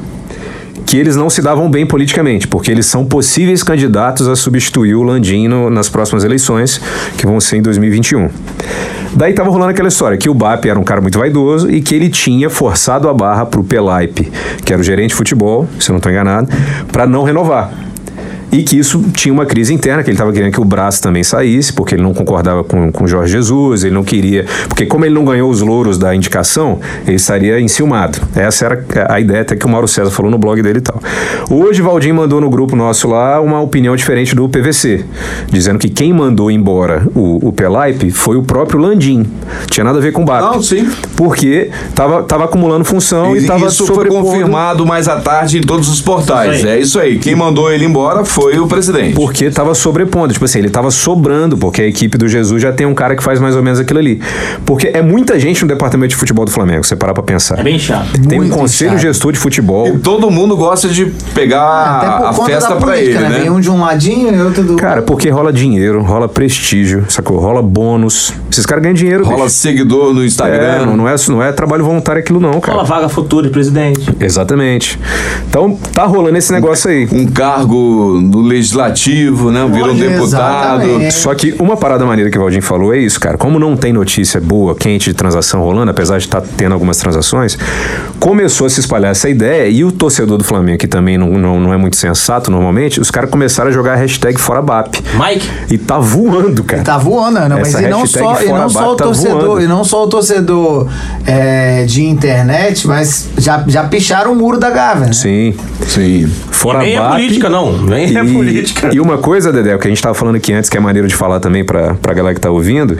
que 0.85 0.97
eles 0.97 1.15
não 1.15 1.27
se 1.29 1.41
davam 1.41 1.71
bem 1.71 1.87
politicamente, 1.87 2.47
porque 2.47 2.69
eles 2.69 2.85
são 2.85 3.03
possíveis 3.05 3.63
candidatos 3.63 4.27
a 4.27 4.35
substituir 4.35 4.93
o 4.95 5.01
Landim 5.01 5.47
no- 5.47 5.69
nas 5.69 5.89
próximas 5.89 6.23
eleições, 6.23 6.79
que 7.17 7.25
vão 7.25 7.39
ser 7.39 7.57
em 7.57 7.61
2021. 7.63 8.29
Daí 9.15 9.33
tava 9.33 9.49
rolando 9.49 9.71
aquela 9.71 9.87
história 9.87 10.17
que 10.17 10.29
o 10.29 10.33
BAP 10.35 10.65
era 10.65 10.77
um 10.77 10.83
cara 10.83 10.99
muito 11.01 11.17
vaidoso 11.17 11.71
e 11.71 11.81
que 11.81 11.95
ele 11.95 12.09
tinha 12.09 12.49
forçado 12.49 13.07
a 13.09 13.13
barra 13.13 13.45
pro 13.45 13.63
Pelaipe, 13.63 14.29
que 14.63 14.73
era 14.73 14.81
o 14.81 14.83
gerente 14.83 15.09
de 15.11 15.15
futebol, 15.15 15.67
se 15.79 15.89
eu 15.89 15.93
não 15.93 15.97
estou 15.97 16.11
enganado, 16.11 16.49
para 16.91 17.07
não 17.07 17.23
renovar. 17.23 17.71
E 18.53 18.61
que 18.61 18.77
isso 18.77 19.03
tinha 19.13 19.33
uma 19.33 19.47
crise 19.47 19.73
interna, 19.73 20.03
que 20.03 20.11
ele 20.11 20.15
estava 20.15 20.31
querendo 20.31 20.51
que 20.51 20.61
o 20.61 20.63
Brás 20.63 20.99
também 20.99 21.23
saísse, 21.23 21.73
porque 21.73 21.95
ele 21.95 22.03
não 22.03 22.13
concordava 22.13 22.63
com 22.63 23.03
o 23.03 23.07
Jorge 23.07 23.31
Jesus, 23.33 23.83
ele 23.83 23.95
não 23.95 24.03
queria. 24.03 24.45
Porque, 24.67 24.85
como 24.85 25.05
ele 25.05 25.15
não 25.15 25.25
ganhou 25.25 25.49
os 25.49 25.61
louros 25.61 25.97
da 25.97 26.13
indicação, 26.13 26.79
ele 27.07 27.15
estaria 27.15 27.59
enciumado. 27.59 28.19
Essa 28.35 28.65
era 28.65 28.85
a 29.09 29.19
ideia 29.19 29.41
até 29.41 29.55
que 29.55 29.65
o 29.65 29.69
Mauro 29.69 29.87
César 29.87 30.11
falou 30.11 30.29
no 30.29 30.37
blog 30.37 30.61
dele 30.61 30.77
e 30.77 30.81
tal. 30.81 31.01
Hoje, 31.49 31.81
o 31.81 31.85
Valdir 31.85 32.13
mandou 32.13 32.39
no 32.39 32.49
grupo 32.49 32.75
nosso 32.75 33.07
lá 33.07 33.41
uma 33.41 33.59
opinião 33.59 33.95
diferente 33.95 34.35
do 34.35 34.47
PVC, 34.47 35.03
dizendo 35.49 35.79
que 35.79 35.89
quem 35.89 36.13
mandou 36.13 36.51
embora 36.51 37.07
o, 37.15 37.47
o 37.47 37.51
Pelaipe 37.51 38.11
foi 38.11 38.37
o 38.37 38.43
próprio 38.43 38.79
Landim. 38.79 39.25
Tinha 39.67 39.83
nada 39.83 39.97
a 39.97 40.01
ver 40.01 40.11
com 40.11 40.21
o 40.21 40.25
BAP. 40.25 40.41
Não, 40.41 40.61
sim. 40.61 40.87
Porque 41.15 41.71
estava 41.89 42.21
tava 42.23 42.45
acumulando 42.45 42.85
função 42.85 43.35
e 43.35 43.39
estava 43.39 43.65
isso 43.65 43.87
foi 43.87 44.07
confirmado 44.07 44.85
mais 44.85 45.07
à 45.07 45.19
tarde 45.19 45.57
em 45.57 45.61
todos 45.61 45.89
os 45.89 46.01
portais. 46.01 46.63
É 46.63 46.79
isso 46.79 46.99
aí. 46.99 47.17
Quem 47.17 47.35
mandou 47.35 47.71
ele 47.71 47.85
embora 47.85 48.23
foi 48.23 48.42
o 48.59 48.67
presidente. 48.67 49.13
Porque 49.15 49.49
tava 49.49 49.73
sobrepondo, 49.75 50.33
tipo 50.33 50.45
assim, 50.45 50.59
ele 50.59 50.69
tava 50.69 50.91
sobrando, 50.91 51.57
porque 51.57 51.81
a 51.81 51.87
equipe 51.87 52.17
do 52.17 52.27
Jesus 52.27 52.61
já 52.61 52.71
tem 52.71 52.85
um 52.85 52.93
cara 52.93 53.15
que 53.15 53.23
faz 53.23 53.39
mais 53.39 53.55
ou 53.55 53.63
menos 53.63 53.79
aquilo 53.79 53.99
ali. 53.99 54.21
Porque 54.65 54.87
é 54.93 55.01
muita 55.01 55.39
gente 55.39 55.61
no 55.61 55.67
departamento 55.67 56.09
de 56.09 56.15
futebol 56.15 56.45
do 56.45 56.51
Flamengo, 56.51 56.83
você 56.83 56.95
parar 56.95 57.13
pra 57.13 57.23
pensar. 57.23 57.59
É 57.59 57.63
bem 57.63 57.79
chato. 57.79 58.11
Tem 58.27 58.39
um 58.39 58.43
Muito 58.43 58.55
conselho 58.57 58.91
chato. 58.91 59.01
gestor 59.01 59.31
de 59.31 59.39
futebol. 59.39 59.87
E 59.87 59.97
todo 59.99 60.29
mundo 60.29 60.55
gosta 60.55 60.87
de 60.89 61.05
pegar 61.33 61.97
Até 61.97 62.07
por 62.17 62.25
a 62.27 62.33
conta 62.33 62.51
festa 62.51 62.69
da 62.69 62.75
pra 62.75 62.87
política, 62.93 63.19
ele, 63.19 63.29
né? 63.29 63.39
Vem 63.39 63.49
um 63.49 63.59
de 63.59 63.69
um 63.69 63.79
ladinho 63.81 64.33
e 64.35 64.41
outro 64.41 64.63
do. 64.63 64.75
Cara, 64.75 65.01
porque 65.01 65.29
rola 65.29 65.51
dinheiro, 65.53 66.01
rola 66.01 66.27
prestígio, 66.27 67.05
sacou? 67.09 67.39
Rola 67.39 67.61
bônus. 67.61 68.33
Esses 68.51 68.65
caras 68.65 68.83
ganham 68.83 68.93
dinheiro, 68.93 69.23
Rola 69.23 69.45
bicho. 69.45 69.55
seguidor 69.55 70.13
no 70.13 70.23
Instagram. 70.23 70.63
É, 70.63 70.85
não, 70.85 70.97
não 70.97 71.07
é, 71.09 71.15
não 71.29 71.43
é 71.43 71.51
trabalho 71.51 71.83
voluntário 71.83 72.19
aquilo 72.19 72.39
não, 72.39 72.59
cara. 72.59 72.77
Fala 72.77 72.83
vaga 72.83 73.09
futura 73.09 73.47
de 73.47 73.51
presidente. 73.51 74.07
Exatamente. 74.19 74.99
Então, 75.49 75.77
tá 75.93 76.05
rolando 76.05 76.37
esse 76.37 76.51
negócio 76.51 76.89
aí. 76.89 77.07
Um 77.11 77.25
cargo 77.25 78.19
no 78.33 78.41
legislativo, 78.41 79.51
né? 79.51 79.63
Virou 79.71 79.89
um 79.89 79.91
Olha, 79.91 80.09
deputado. 80.09 80.81
exatamente. 80.81 81.13
Só 81.13 81.35
que 81.35 81.55
uma 81.59 81.77
parada 81.77 82.03
maneira 82.03 82.31
que 82.31 82.37
o 82.37 82.41
Valdir 82.41 82.63
falou 82.63 82.93
é 82.93 82.97
isso, 82.97 83.19
cara. 83.19 83.37
Como 83.37 83.59
não 83.59 83.77
tem 83.77 83.93
notícia 83.93 84.41
boa, 84.41 84.75
quente 84.75 85.11
de 85.11 85.13
transação 85.13 85.61
rolando, 85.61 85.91
apesar 85.91 86.17
de 86.17 86.25
estar 86.25 86.41
tendo 86.41 86.73
algumas 86.73 86.97
transações, 86.97 87.57
começou 88.19 88.65
a 88.65 88.69
se 88.69 88.79
espalhar 88.79 89.11
essa 89.11 89.29
ideia 89.29 89.69
e 89.69 89.83
o 89.83 89.91
torcedor 89.91 90.37
do 90.37 90.43
Flamengo, 90.43 90.79
que 90.79 90.87
também 90.87 91.17
não, 91.17 91.29
não, 91.37 91.59
não 91.59 91.73
é 91.73 91.77
muito 91.77 91.95
sensato 91.95 92.49
normalmente, 92.49 92.99
os 92.99 93.11
caras 93.11 93.29
começaram 93.29 93.69
a 93.69 93.73
jogar 93.73 93.93
a 93.93 93.95
hashtag 93.97 94.39
fora 94.39 94.61
BAP. 94.61 94.95
Mike? 95.13 95.47
E 95.69 95.77
tá 95.77 95.99
voando, 95.99 96.63
cara. 96.63 96.81
Tá 96.81 96.97
voando, 96.97 97.39
né? 97.39 97.55
Mas 97.59 97.73
e 97.75 97.87
não 97.87 98.05
só, 98.07 98.41
e 98.41 98.47
não 98.47 98.69
só 98.69 98.93
o 98.93 98.95
tá 98.95 99.03
torcedor, 99.03 99.41
voando. 99.41 99.61
e 99.61 99.67
não 99.67 99.83
só 99.83 100.03
o 100.03 100.07
torcedor 100.07 100.87
é, 101.27 101.85
de 101.85 102.03
internet, 102.03 102.87
mas 102.87 103.29
já, 103.37 103.63
já 103.67 103.83
picharam 103.83 104.31
o 104.31 104.35
muro 104.35 104.57
da 104.57 104.71
Gávea, 104.71 105.07
né? 105.07 105.13
Sim. 105.13 105.53
Sim. 105.87 106.27
Fora 106.49 106.79
Nem 106.79 106.95
é 106.95 106.99
BAP. 106.99 107.11
política, 107.11 107.49
não. 107.49 107.77
Nem 107.77 108.15
é 108.17 108.22
é 108.29 108.33
política. 108.33 108.89
E 108.93 108.99
uma 108.99 109.17
coisa, 109.17 109.51
Dedé, 109.51 109.77
que 109.77 109.87
a 109.87 109.89
gente 109.89 110.01
tava 110.01 110.13
falando 110.15 110.35
aqui 110.35 110.53
antes, 110.53 110.69
que 110.69 110.77
é 110.77 110.79
maneiro 110.79 111.07
de 111.07 111.15
falar 111.15 111.39
também 111.39 111.63
pra, 111.63 111.95
pra 111.95 112.13
galera 112.13 112.33
que 112.35 112.41
tá 112.41 112.49
ouvindo, 112.49 112.97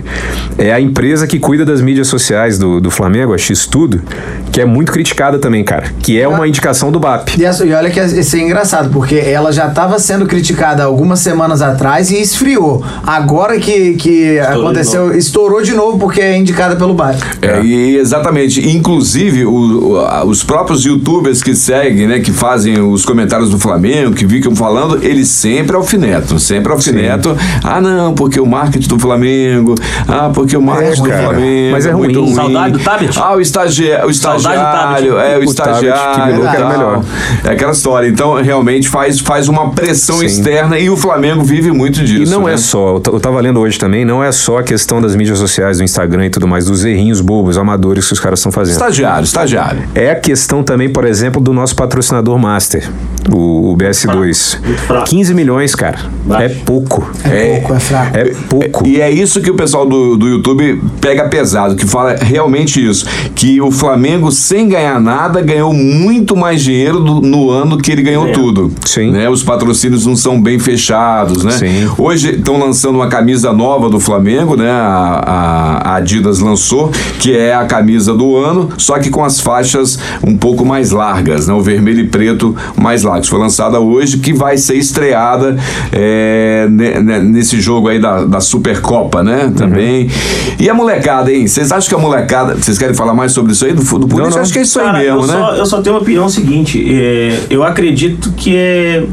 é 0.58 0.72
a 0.74 0.80
empresa 0.80 1.26
que 1.28 1.40
cuida 1.40 1.66
das 1.66 1.82
mídias 1.82 2.08
sociais 2.08 2.58
do, 2.58 2.80
do 2.80 2.90
Flamengo, 2.92 3.34
a 3.34 3.38
X-Tudo, 3.38 4.02
que 4.52 4.62
é 4.62 4.66
muito 4.66 4.92
criticada 4.92 5.38
também, 5.40 5.64
cara. 5.64 5.86
Que 6.02 6.20
é 6.20 6.28
uma 6.28 6.48
indicação 6.48 6.92
do 6.92 7.00
BAP. 7.00 7.30
E, 7.38 7.46
essa- 7.46 7.66
e 7.66 7.74
olha 7.74 7.90
que 7.90 8.00
isso 8.00 8.36
é 8.36 8.40
engraçado, 8.40 8.90
porque 8.92 9.16
ela 9.16 9.52
já 9.52 9.68
estava 9.68 9.98
sendo 10.00 10.26
criticada 10.26 10.84
algumas 10.84 11.20
semanas 11.20 11.62
atrás 11.62 12.12
e 12.12 12.22
esfriou. 12.22 12.84
Agora 13.06 13.60
que, 13.60 13.94
que 13.96 14.40
aconteceu, 14.40 15.16
estourou 15.18 15.62
de 15.62 15.74
novo 15.74 15.98
porque 15.98 16.22
é 16.22 16.38
indicada 16.38 16.76
pelo 16.76 16.94
BAP. 16.94 17.18
É, 17.42 17.62
e 17.64 17.98
exatamente. 17.98 18.68
Inclusive, 18.70 19.46
o- 19.46 19.92
o- 19.94 19.98
a- 20.00 20.24
os 20.26 20.44
próprios 20.44 20.84
youtubers 20.86 21.42
que 21.42 21.56
seguem, 21.56 22.08
né, 22.08 22.20
que 22.20 22.32
fazem 22.32 22.80
os 22.80 23.06
comentários 23.06 23.50
do 23.50 23.58
Flamengo, 23.60 24.14
que 24.14 24.28
ficam 24.28 24.56
falando, 24.56 25.00
eles 25.14 25.30
sempre 25.30 25.76
alfinetam, 25.76 26.38
sempre 26.40 26.72
alfinetam. 26.72 27.36
Ah, 27.64 27.80
não, 27.82 28.14
porque 28.14 28.40
o 28.40 28.46
marketing 28.46 28.88
do 28.88 29.00
Flamengo. 29.00 29.76
Ah, 30.08 30.30
porque 30.34 30.56
o 30.58 30.62
marketing 30.62 31.04
do 31.04 31.10
cara. 31.10 31.24
Flamengo. 31.30 31.72
Mas 31.72 31.86
é 31.86 31.94
muito 31.94 32.22
ruim. 32.22 32.34
Saudade 32.34 32.74
do 32.74 32.80
tablet? 32.80 33.20
Ah, 33.20 33.36
o, 33.36 33.42
estagi 33.42 33.84
o 33.84 33.88
Saudade 33.90 34.06
do 34.06 34.12
estagiário. 34.12 34.62
tablet. 34.80 35.08
É, 35.08 35.12
o, 35.12 35.50
O 35.50 35.54
tablet, 35.54 35.80
que 35.80 35.86
estagiário. 35.88 36.34
virou 36.36 36.50
que 36.50 36.56
era 36.56 36.70
melhor. 36.70 37.04
É 37.44 37.50
aquela 37.52 37.72
história. 37.72 38.08
Então, 38.08 38.34
realmente 38.42 38.90
faz, 38.90 39.20
faz 39.20 39.48
uma 39.48 39.70
pressão 39.72 40.18
Sim. 40.20 40.26
externa 40.26 40.78
e 40.80 40.90
o 40.90 40.98
Flamengo 40.98 41.44
vive 41.44 41.72
muito 41.72 42.02
E 42.02 42.06
disso. 42.06 42.32
não 42.32 42.46
né? 42.46 42.54
é 42.54 42.58
só, 42.58 42.96
eu 43.06 43.20
tava 43.20 43.40
lendo 43.42 43.60
hoje 43.60 43.78
também, 43.78 44.06
não 44.06 44.24
é 44.24 44.32
só 44.32 44.60
a 44.60 44.64
questão 44.64 45.02
das 45.02 45.16
mídias 45.16 45.38
sociais, 45.40 45.78
do 45.78 45.84
Instagram 45.84 46.26
e 46.26 46.30
tudo 46.30 46.48
mais, 46.48 46.66
dos 46.66 46.84
errinhos 46.86 47.22
bobos, 47.22 47.58
amadores 47.58 48.08
que 48.08 48.14
os 48.14 48.20
caras 48.20 48.40
estão 48.40 48.52
fazendo. 48.52 48.74
Estagiário, 48.74 49.24
estagiário. 49.24 49.84
É 49.96 50.12
a 50.12 50.16
questão 50.16 50.64
também, 50.64 50.90
por 50.90 51.06
exemplo, 51.06 51.42
do 51.42 51.54
nosso 51.54 51.76
patrocinador 51.76 52.38
master, 52.38 52.90
o, 53.32 53.72
o 53.74 53.78
BS2. 53.78 54.60
Muito 54.64 54.82
fraco. 54.94 55.10
15 55.10 55.34
milhões, 55.34 55.76
cara. 55.76 55.98
Baixo. 56.26 56.44
É 56.46 56.50
pouco. 56.50 57.12
É, 57.26 57.60
pouco, 57.60 57.74
é 57.74 57.80
fraco. 57.80 58.18
É 58.18 58.26
pouco. 58.50 58.88
E 58.88 59.02
é 59.02 59.10
isso 59.12 59.42
que 59.42 59.50
o 59.52 59.56
pessoal 59.56 59.86
do, 59.86 60.16
do 60.18 60.28
YouTube 60.28 60.82
pega 61.02 61.28
pesado, 61.28 61.76
que 61.76 61.86
fala 61.86 62.16
realmente 62.16 62.86
isso. 62.86 63.06
Que 63.36 63.60
o 63.62 63.72
Flamengo, 63.72 64.32
sem 64.32 64.68
ganhar 64.70 65.00
nada, 65.00 65.42
ganhou 65.42 65.74
muito 65.74 66.36
mais 66.36 66.62
dinheiro 66.62 67.00
do- 67.00 67.22
no 67.22 67.50
ano 67.50 67.78
que 67.78 67.92
ele 67.92 68.02
ganhou 68.02 68.28
É. 68.28 68.32
tudo. 68.32 68.72
Sim. 68.86 69.12
Né? 69.12 69.30
Os 69.30 69.44
patrocínios 69.44 70.06
não 70.06 70.16
são 70.16 70.42
bem 70.42 70.60
fechados, 70.60 71.44
né? 71.44 71.52
Sim. 71.52 71.90
Hoje 71.98 72.32
estão 72.36 72.58
lançando 72.60 72.96
uma 72.96 73.08
camisa 73.08 73.52
nova 73.52 73.90
do 73.90 74.00
Flamengo, 74.00 74.56
né? 74.56 74.70
A, 74.70 75.24
a- 75.26 75.90
a 75.92 75.96
Adidas 75.96 76.40
lançou, 76.40 76.92
que 77.20 77.36
é 77.36 77.54
a 77.54 77.66
camisa 77.66 78.14
do 78.14 78.36
ano, 78.38 78.70
só 78.78 78.98
que 79.00 79.10
com 79.10 79.24
as 79.24 79.40
faixas 79.40 79.98
um 80.26 80.36
pouco 80.38 80.66
mais 80.66 80.92
largas, 80.92 81.48
né? 81.48 81.54
O 81.54 81.62
vermelho 81.62 82.02
e 82.02 82.08
preto 82.08 82.56
mais 82.76 83.04
largos. 83.04 83.28
Foi 83.30 83.40
lançada 83.40 83.80
hoje, 83.80 84.18
que 84.18 84.34
vai 84.34 84.58
ser 84.58 84.76
estreada 84.84 85.56
é, 85.92 86.68
ne- 86.70 87.00
ne- 87.02 87.20
nesse 87.20 87.60
jogo 87.60 87.88
aí 87.90 88.00
da, 88.00 88.24
da 88.26 88.40
Supercopa, 88.42 89.24
né? 89.24 89.52
Também. 89.56 90.10
E 90.60 90.70
a 90.70 90.74
molecada, 90.74 91.32
hein? 91.32 91.48
Vocês 91.48 91.72
acham 91.72 91.90
que 91.90 91.96
a 91.96 91.98
molecada. 91.98 92.56
Vocês 92.56 92.78
querem 92.78 92.94
falar 92.96 93.14
mais 93.14 93.32
sobre 93.32 93.54
isso 93.54 93.66
aí? 93.66 93.74
Do, 93.74 93.82
do 93.82 94.08
político? 94.08 94.30
não. 94.36 94.42
Acho 94.42 94.54
que 94.54 94.60
é 94.60 94.62
isso 94.62 94.80
Cara, 94.80 94.98
aí 94.98 95.06
mesmo, 95.06 95.22
eu 95.22 95.28
né? 95.28 95.34
Só, 95.34 95.56
eu 95.56 95.66
só 95.66 95.82
tenho 95.82 95.96
uma 95.96 96.02
opinião 96.02 96.28
seguinte. 96.30 96.84
é, 96.94 97.40
eu 97.50 97.64
acredito 97.64 98.32
que 98.36 98.56
é. 98.56 99.04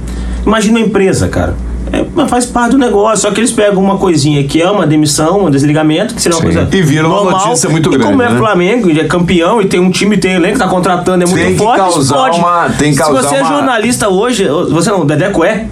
Imagina 0.46 0.78
uma 0.78 0.86
empresa, 0.86 1.28
cara. 1.28 1.54
É, 1.92 2.04
mas 2.14 2.30
faz 2.30 2.46
parte 2.46 2.72
do 2.72 2.78
negócio, 2.78 3.18
só 3.22 3.30
que 3.30 3.40
eles 3.40 3.50
pegam 3.50 3.82
uma 3.82 3.96
coisinha 3.98 4.44
que 4.44 4.60
é 4.62 4.70
uma 4.70 4.86
demissão, 4.86 5.44
um 5.46 5.50
desligamento, 5.50 6.14
que 6.14 6.22
seria 6.22 6.36
uma 6.38 6.46
Sim. 6.50 6.54
coisa. 6.56 6.76
E 6.76 6.82
vira 6.82 7.06
uma 7.06 7.16
normal, 7.16 7.46
notícia 7.46 7.68
muito 7.68 7.88
e 7.88 7.92
grande, 7.92 8.04
como 8.10 8.22
é 8.22 8.28
né? 8.30 8.38
Flamengo, 8.38 8.90
é 8.90 9.04
campeão 9.04 9.60
e 9.60 9.66
tem 9.66 9.80
um 9.80 9.90
time, 9.90 10.16
tem 10.16 10.34
elenco, 10.34 10.58
tá 10.58 10.68
contratando, 10.68 11.24
é 11.24 11.26
muito 11.26 11.44
Tem 11.44 11.56
forte, 11.56 11.78
causar 11.78 12.00
explode. 12.14 12.38
uma- 12.38 12.68
tem 12.78 12.94
que 12.94 13.02
Se 13.02 13.10
você 13.10 13.34
é 13.36 13.42
uma- 13.42 13.48
jornalista 13.56 14.08
hoje, 14.08 14.46
você 14.70 14.90
não, 14.90 15.00
o 15.00 15.04
Dedeco 15.04 15.42
é, 15.44 15.66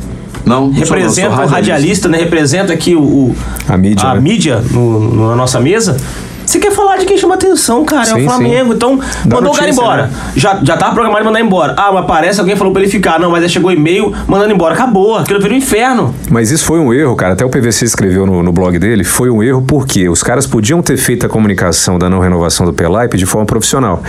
Não, 0.45 0.71
representa 0.71 1.43
o 1.43 1.47
radialista, 1.47 2.09
né? 2.09 2.19
Representa 2.19 2.73
aqui 2.73 2.95
o, 2.97 3.01
o- 3.03 3.37
A 3.69 3.77
mídia, 3.77 4.09
a 4.09 4.15
né? 4.15 4.21
mídia 4.21 4.63
no- 4.71 5.01
no- 5.01 5.29
na 5.31 5.37
nossa 5.37 5.61
mesa. 5.61 5.97
Você 6.49 6.59
quer 6.59 6.73
falar 6.73 6.97
de 6.97 7.05
quem 7.05 7.19
chama 7.19 7.35
atenção, 7.35 7.85
cara? 7.85 8.03
é 8.03 8.07
Sim, 8.07 8.21
o 8.23 8.25
Flamengo. 8.25 8.69
sim. 8.71 8.75
Então, 8.77 9.01
mandou 9.31 9.53
o 9.53 9.57
cara 9.57 9.71
embora. 9.71 10.03
né? 10.07 10.11
Já, 10.35 10.59
já 10.63 10.77
tava 10.79 10.95
programado 10.95 11.21
de 11.23 11.27
mandar 11.27 11.41
embora. 11.43 11.75
Ah, 11.77 11.93
mas 11.93 12.07
parece 12.07 12.41
alguém 12.41 12.57
falou 12.57 12.73
pra 12.73 12.81
ele 12.81 12.91
ficar. 12.91 13.21
Não, 13.21 13.31
mas 13.31 13.43
aí 13.43 13.51
chegou 13.51 13.71
e-mail 13.71 14.15
mandando 14.27 14.53
embora. 14.55 14.73
Acabou. 14.73 15.17
Aquilo 15.19 15.41
virou 15.41 15.55
um 15.55 15.59
inferno. 15.59 16.15
Mas 16.31 16.51
isso 16.51 16.65
foi 16.65 16.79
um 16.79 16.93
erro, 16.95 17.15
cara. 17.17 17.35
Até 17.35 17.45
o 17.45 17.51
PVC 17.51 17.85
escreveu 17.85 18.25
no, 18.25 18.43
no 18.43 18.51
blog 18.51 18.79
dele. 18.79 19.05
Foi 19.05 19.29
um 19.29 19.43
erro 19.43 19.61
porque 19.61 20.09
os 20.09 20.23
caras 20.23 20.47
podiam 20.47 20.81
ter 20.81 20.97
feito 20.97 21.27
a 21.27 21.29
comunicação 21.29 21.99
da 21.99 22.09
não 22.09 22.19
renovação 22.19 22.65
do 22.65 22.73
Pelaipe 22.73 23.19
de 23.19 23.27
forma 23.27 23.45
profissional. 23.45 24.03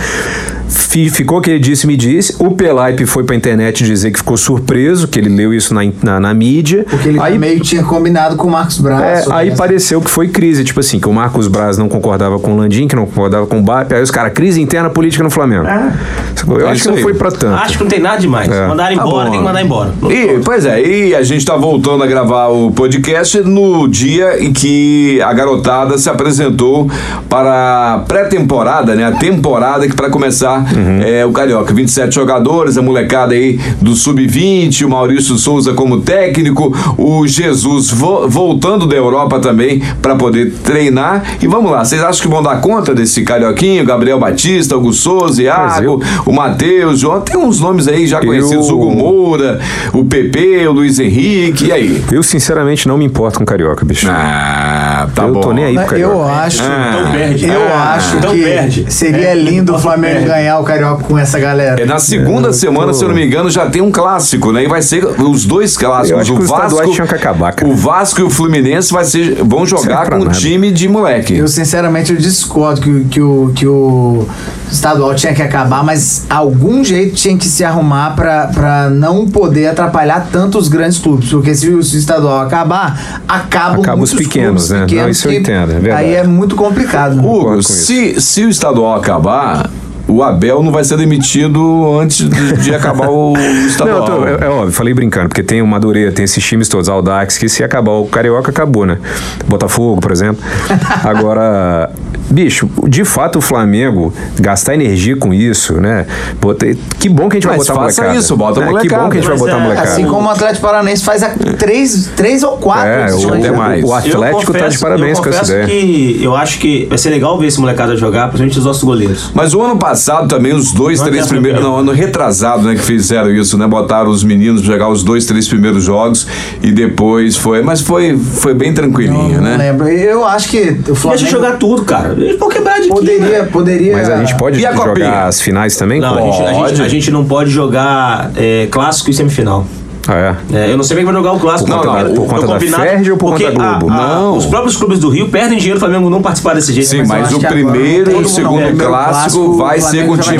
Fi- 0.68 1.10
ficou 1.10 1.40
que 1.40 1.50
ele 1.50 1.58
disse, 1.58 1.86
me 1.86 1.96
disse. 1.96 2.36
O 2.38 2.52
Pelaipe 2.52 3.04
foi 3.06 3.24
pra 3.24 3.34
internet 3.36 3.84
dizer 3.84 4.10
que 4.12 4.18
ficou 4.18 4.36
surpreso, 4.36 5.08
que 5.08 5.18
ele 5.18 5.28
leu 5.28 5.52
isso 5.52 5.74
na, 5.74 5.80
na, 6.02 6.20
na 6.20 6.34
mídia. 6.34 6.84
Porque 6.88 7.08
ele 7.08 7.20
aí, 7.20 7.38
meio 7.38 7.60
tinha 7.60 7.82
combinado 7.82 8.36
com 8.36 8.48
o 8.48 8.50
Marcos 8.50 8.78
Braz. 8.78 9.26
é, 9.26 9.32
aí 9.32 9.48
essa- 9.48 9.56
pareceu 9.56 10.00
que 10.00 10.10
foi 10.10 10.28
crise, 10.28 10.64
tipo 10.64 10.80
assim, 10.80 10.98
que 11.00 11.08
o 11.08 11.12
Marcos 11.12 11.48
Braz 11.48 11.76
não 11.76 11.88
concordava 11.88 12.29
com 12.38 12.54
o 12.54 12.56
Landim, 12.56 12.86
que 12.86 12.94
não 12.96 13.06
concordava 13.06 13.46
com 13.46 13.58
o 13.58 13.62
BAP. 13.62 13.92
Aí 13.92 14.02
os 14.02 14.10
caras, 14.10 14.32
crise 14.32 14.60
interna 14.60 14.90
política 14.90 15.22
no 15.24 15.30
Flamengo. 15.30 15.64
Eu 15.66 16.66
É 16.66 16.70
acho 16.70 16.82
que 16.82 16.88
não 16.88 16.96
aí. 16.96 17.02
foi 17.02 17.14
pra 17.14 17.30
tanto. 17.30 17.54
Acho 17.54 17.76
que 17.78 17.84
não 17.84 17.90
tem 17.90 18.00
nada 18.00 18.18
demais. 18.18 18.48
É. 18.50 18.66
Mandaram 18.66 18.96
Tá 18.96 19.02
embora, 19.04 19.24
bom. 19.26 19.30
tem 19.30 19.40
que 19.40 19.46
mandar 19.46 19.62
embora. 19.62 19.94
E, 20.10 20.40
pois 20.44 20.64
é, 20.64 20.80
e 20.82 21.14
a 21.14 21.22
gente 21.22 21.44
tá 21.44 21.56
voltando 21.56 22.02
a 22.02 22.06
gravar 22.06 22.48
o 22.48 22.70
podcast 22.70 23.40
no 23.42 23.86
dia 23.88 24.42
em 24.42 24.52
que 24.52 25.20
a 25.22 25.32
garotada 25.32 25.98
se 25.98 26.08
apresentou 26.08 26.88
para 27.28 27.94
a 27.94 27.98
pré-temporada, 28.00 28.94
né? 28.94 29.04
A 29.04 29.12
temporada 29.12 29.86
que 29.88 29.94
para 29.94 30.08
começar 30.10 30.64
é 31.06 31.24
o 31.24 31.32
Carioca. 31.32 31.72
27 31.74 32.14
jogadores, 32.14 32.76
a 32.78 32.82
molecada 32.82 33.34
aí 33.34 33.58
do 33.80 33.94
Sub-20, 33.94 34.84
o 34.84 34.88
Maurício 34.90 35.36
Souza 35.36 35.72
como 35.74 36.00
técnico, 36.00 36.74
o 36.96 37.26
Jesus 37.26 37.90
vo- 37.90 38.26
voltando 38.28 38.86
da 38.86 38.96
Europa 38.96 39.38
também 39.38 39.82
para 40.02 40.14
poder 40.16 40.52
treinar. 40.64 41.22
E 41.40 41.46
vamos 41.46 41.70
lá, 41.70 41.84
vocês 41.84 42.02
acham 42.02 42.19
que 42.22 42.28
vão 42.28 42.42
dar 42.42 42.60
conta 42.60 42.94
desse 42.94 43.22
Carioquinho? 43.22 43.84
Gabriel 43.84 44.18
Batista, 44.18 44.74
Augusto 44.74 45.02
Souza, 45.02 45.42
Iago, 45.42 46.02
o 46.26 46.32
Matheus, 46.32 47.00
João, 47.00 47.20
tem 47.20 47.36
uns 47.36 47.60
nomes 47.60 47.88
aí 47.88 48.06
já 48.06 48.20
conhecidos, 48.20 48.68
Eu- 48.68 48.74
Hugo 48.76 48.90
Moura, 48.94 49.60
o 49.92 50.04
PP, 50.04 50.66
o 50.68 50.72
Luiz 50.72 50.98
Henrique, 50.98 51.66
e 51.66 51.72
aí? 51.72 52.04
Eu, 52.12 52.22
sinceramente, 52.22 52.86
não 52.86 52.96
me 52.98 53.04
importo 53.04 53.38
com 53.38 53.44
carioca, 53.44 53.84
bicho. 53.84 54.06
Ah, 54.10 55.08
tá 55.14 55.24
eu 55.24 55.32
bom. 55.34 55.40
tô 55.40 55.52
nem 55.52 55.64
aí 55.64 55.74
pro 55.74 55.86
carioca. 55.86 56.14
Eu 56.14 56.28
acho. 56.28 56.62
Então 56.62 57.12
perde. 57.12 57.46
Eu 57.48 57.68
Ah, 57.68 57.94
acho 57.94 58.16
então 58.16 58.30
que 58.32 58.42
perde. 58.42 58.86
seria 58.92 59.20
É, 59.30 59.34
lindo 59.34 59.72
o 59.72 59.74
então 59.76 59.78
Flamengo 59.78 60.14
perde. 60.14 60.28
ganhar 60.28 60.58
o 60.58 60.64
Carioca 60.64 61.04
com 61.04 61.16
essa 61.18 61.38
galera. 61.38 61.80
É 61.80 61.86
na 61.86 61.98
segunda 61.98 62.48
eu 62.48 62.52
semana, 62.52 62.88
tô- 62.88 62.94
se 62.94 63.04
eu 63.04 63.08
não 63.08 63.14
me 63.14 63.24
engano, 63.24 63.50
já 63.50 63.66
tem 63.66 63.80
um 63.82 63.90
clássico, 63.90 64.52
né? 64.52 64.64
E 64.64 64.68
vai 64.68 64.82
ser 64.82 65.04
os 65.04 65.44
dois 65.44 65.76
clássicos. 65.76 66.10
Eu 66.10 66.18
acho 66.18 66.34
o 66.34 66.46
Vasco, 66.46 66.92
que 67.06 67.14
acabar, 67.14 67.52
cara. 67.52 67.70
o 67.70 67.74
Vasco 67.74 68.20
e 68.20 68.24
o 68.24 68.30
Fluminense 68.30 68.92
vai 68.92 69.04
ser, 69.04 69.36
vão 69.44 69.64
jogar 69.66 70.08
com 70.10 70.16
o 70.16 70.24
nada. 70.24 70.30
time 70.38 70.70
de 70.70 70.88
moleque. 70.88 71.36
Eu 71.36 71.48
sinceramente 71.48 72.09
eu 72.12 72.16
discordo 72.18 72.80
que, 72.80 72.90
o- 72.90 73.04
que, 73.06 73.20
o, 73.20 73.52
que 73.54 73.66
o 73.66 74.26
estadual 74.70 75.14
tinha 75.14 75.34
que 75.34 75.42
acabar, 75.42 75.82
mas 75.84 76.24
algum 76.30 76.82
jeito 76.84 77.14
tinha 77.14 77.36
que 77.36 77.46
se 77.46 77.64
arrumar 77.64 78.14
pra, 78.14 78.46
pra 78.48 78.90
não 78.90 79.26
poder 79.28 79.68
atrapalhar 79.68 80.28
tanto 80.30 80.58
os 80.58 80.68
grandes 80.68 80.98
clubes. 80.98 81.30
Porque 81.30 81.54
se 81.54 81.68
o, 81.68 81.80
estadual 81.80 82.40
acabar, 82.40 83.22
acabam 83.28 83.80
Acaba 83.80 84.02
os 84.02 84.12
pequenos, 84.14 84.68
clubes 84.68 84.70
né? 84.70 84.78
Não, 84.80 84.86
pequenos 84.86 85.16
isso 85.16 85.28
eu 85.28 85.32
entendo, 85.34 85.72
é 85.72 85.78
verdade. 85.80 86.04
Aí 86.04 86.14
é 86.14 86.24
muito 86.24 86.54
complicado. 86.56 87.18
Hugo, 87.18 87.62
se, 87.62 88.20
se 88.20 88.44
o 88.44 88.48
estadual 88.48 88.96
acabar, 88.96 89.68
o 90.08 90.22
Abel 90.22 90.62
não 90.62 90.72
vai 90.72 90.82
ser 90.84 90.96
demitido 90.96 91.98
antes 92.00 92.28
de, 92.28 92.52
de 92.58 92.74
acabar 92.74 93.08
o 93.08 93.32
Não, 93.34 93.66
estadual. 93.66 93.98
eu 93.98 94.04
tô- 94.04 94.26
é, 94.44 94.46
é 94.46 94.48
óbvio, 94.48 94.72
falei 94.72 94.92
brincando, 94.94 95.28
porque 95.28 95.42
tem 95.42 95.62
o 95.62 95.66
Madureira, 95.66 96.10
tem 96.12 96.24
esses 96.24 96.42
times 96.44 96.68
todos, 96.68 96.88
Aldax, 96.88 97.38
que 97.38 97.48
se 97.48 97.62
acabar 97.62 97.92
o 97.92 98.06
Carioca, 98.06 98.50
acabou, 98.50 98.84
né? 98.86 98.98
Botafogo, 99.46 100.00
por 100.00 100.10
exemplo. 100.12 100.42
Agora, 101.04 101.90
bicho, 102.30 102.68
de 102.88 103.04
fato 103.04 103.38
o 103.38 103.42
Flamengo 103.42 104.12
gastar 104.38 104.74
energia 104.74 105.16
com 105.16 105.34
isso, 105.34 105.74
né? 105.80 106.06
Bota- 106.40 106.66
que 106.98 107.08
bom 107.08 107.28
que 107.28 107.36
a 107.36 107.40
gente 107.40 107.46
vai 107.48 107.56
Mas 107.58 107.66
botar 107.66 107.80
faça 107.80 108.00
molecada. 108.02 108.18
isso, 108.24 108.36
bota 108.36 108.60
a 108.60 108.60
né? 108.60 108.66
Que 108.68 108.72
molecada. 108.72 109.02
bom 109.02 109.10
que 109.10 109.16
a 109.16 109.20
gente 109.20 109.28
vai 109.28 109.36
Mas 109.38 109.40
botar 109.46 109.56
a 109.56 109.58
é, 109.58 109.62
molecada. 109.62 109.88
Assim 109.88 110.06
como 110.06 110.28
o 110.28 110.30
Atlético 110.30 110.60
Paranaense 110.66 111.04
faz 111.04 111.22
há 111.22 111.30
três, 111.58 112.10
três 112.16 112.42
ou 112.42 112.56
quatro 112.58 112.86
É, 112.88 113.14
o, 113.14 113.34
até 113.34 113.50
mais. 113.50 113.84
o 113.84 113.92
Atlético 113.94 114.52
tá 114.52 114.58
de 114.58 114.64
confesso- 114.64 114.80
parabéns 114.80 115.18
eu 115.18 115.24
com 115.24 115.28
essa 115.30 115.40
confesso 115.40 115.52
ideia. 115.52 115.66
que 115.66 116.20
eu 116.22 116.36
acho 116.36 116.58
que 116.58 116.86
vai 116.88 116.98
ser 116.98 117.10
legal 117.10 117.38
ver 117.38 117.46
esse 117.48 117.60
molecada 117.60 117.96
jogar, 117.96 118.24
principalmente 118.28 118.58
os 118.58 118.64
nossos 118.64 118.84
goleiros. 118.84 119.30
Mas 119.34 119.54
o 119.54 119.60
ano 119.62 119.76
passado 119.76 120.28
também, 120.28 120.52
os 120.54 120.72
dois, 120.72 121.00
Não 121.00 121.06
três 121.08 121.26
primeiros. 121.26 121.60
Não, 121.62 121.76
ano 121.78 121.92
retrasado, 121.92 122.62
né, 122.62 122.74
que 122.74 122.82
fizeram 122.82 123.30
isso, 123.34 123.58
né? 123.58 123.66
Botaram 123.66 124.10
os 124.10 124.22
meninos 124.22 124.62
pra 124.62 124.72
jogar 124.72 124.88
os 124.88 125.02
dois, 125.02 125.26
três 125.26 125.48
primeiros 125.48 125.82
jogos 125.84 126.26
e 126.62 126.70
depois 126.70 127.36
foi. 127.36 127.62
Mas 127.62 127.80
foi, 127.80 128.16
foi 128.16 128.54
bem 128.54 128.68
Não, 128.68 128.74
tranquilinho, 128.76 129.34
não 129.40 129.40
né? 129.42 129.56
lembro. 129.56 129.88
Eu 129.88 130.24
acho 130.24 130.48
que 130.48 130.76
o 130.88 130.94
Flamengo 130.94 131.20
Deixa 131.22 131.26
jogar 131.36 131.56
tudo, 131.58 131.84
cara. 131.84 132.16
Eles 132.24 132.38
vão 132.38 132.48
quebrar 132.48 132.74
de 132.74 132.80
aqui, 132.80 132.88
poderia, 132.88 133.42
né? 133.42 133.48
poderia. 133.50 133.92
Mas 133.96 134.08
a 134.08 134.16
gente 134.18 134.34
pode 134.36 134.58
E 134.60 134.66
a 134.66 134.72
copinha? 134.72 134.94
jogar 135.06 135.26
as 135.28 135.40
finais 135.40 135.76
também? 135.76 136.00
Não, 136.00 136.14
a 136.16 136.20
gente, 136.22 136.42
a, 136.42 136.52
Pode. 136.52 136.68
gente, 136.70 136.82
a 136.82 136.88
gente 136.88 137.10
não 137.10 137.24
pode 137.24 137.50
jogar 137.50 138.30
é, 138.36 138.68
clássico 138.70 139.10
e 139.10 139.14
semifinal. 139.14 139.64
Ah, 140.08 140.34
é. 140.52 140.56
É, 140.56 140.72
eu 140.72 140.76
não 140.78 140.82
sei 140.82 140.96
bem 140.96 141.04
que 141.06 141.12
vai 141.12 141.22
jogar 141.22 141.36
o 141.36 141.38
clássico. 141.38 141.70
Por 141.70 141.76
conta 141.76 141.86
não, 141.86 141.94
da- 141.94 142.04
não, 142.04 142.14
por 142.14 142.26
conta 142.26 142.46
da 142.46 142.58
Ferdi 142.78 143.12
ou 143.12 143.18
por 143.18 143.32
conta 143.32 143.52
da 143.52 143.78
Globo? 143.78 143.90
a- 143.90 143.94
a- 143.94 144.06
Não. 144.16 144.36
Os 144.36 144.46
próprios 144.46 144.74
clubes 144.76 144.98
do 144.98 145.08
Rio 145.10 145.28
perdem 145.28 145.58
dinheiro, 145.58 145.76
o 145.76 145.80
Flamengo 145.80 146.08
não 146.10 146.22
participar 146.22 146.54
desse 146.54 146.72
jeito. 146.72 146.92
eu 146.94 147.02
Sim, 147.02 147.06
mas 147.08 147.26
acho 147.28 147.36
o 147.36 147.40
primeiro 147.40 148.10
e 148.10 148.14
o 148.14 148.28
segundo 148.28 148.52
não. 148.60 148.66
Primeiro 148.68 148.88
clássico 148.88 149.52
vai 149.58 149.78
o 149.78 149.82
ser 149.82 150.06
com 150.06 150.16
já 150.16 150.22
time 150.22 150.38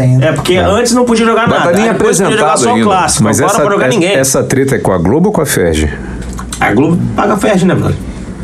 ainda. 0.00 0.24
É, 0.24 0.32
porque 0.32 0.56
antes 0.56 0.92
não 0.94 1.04
podia 1.04 1.26
jogar 1.26 1.46
Mas 1.46 1.58
nada. 1.60 1.70
tá 1.72 1.78
nem 1.78 1.94
podia 1.94 2.14
jogar 2.14 2.16
só 2.16 2.24
apresentado 2.24 2.64
o 2.64 2.68
ainda. 2.70 2.84
clássico. 2.84 3.24
Mas 3.24 3.38
Agora 3.40 3.52
essa, 3.54 3.64
não 3.64 3.70
jogar 3.70 3.88
ninguém. 3.88 4.14
essa 4.16 4.42
treta 4.42 4.74
é 4.74 4.78
com 4.78 4.90
a 4.92 4.98
Globo 4.98 5.28
ou 5.28 5.32
com 5.32 5.42
a 5.42 5.46
Ferg? 5.46 5.88
A 6.58 6.72
Globo 6.72 6.98
paga 7.14 7.34
a 7.34 7.36
Ferdi, 7.36 7.66
né, 7.66 7.74
brother? 7.74 7.96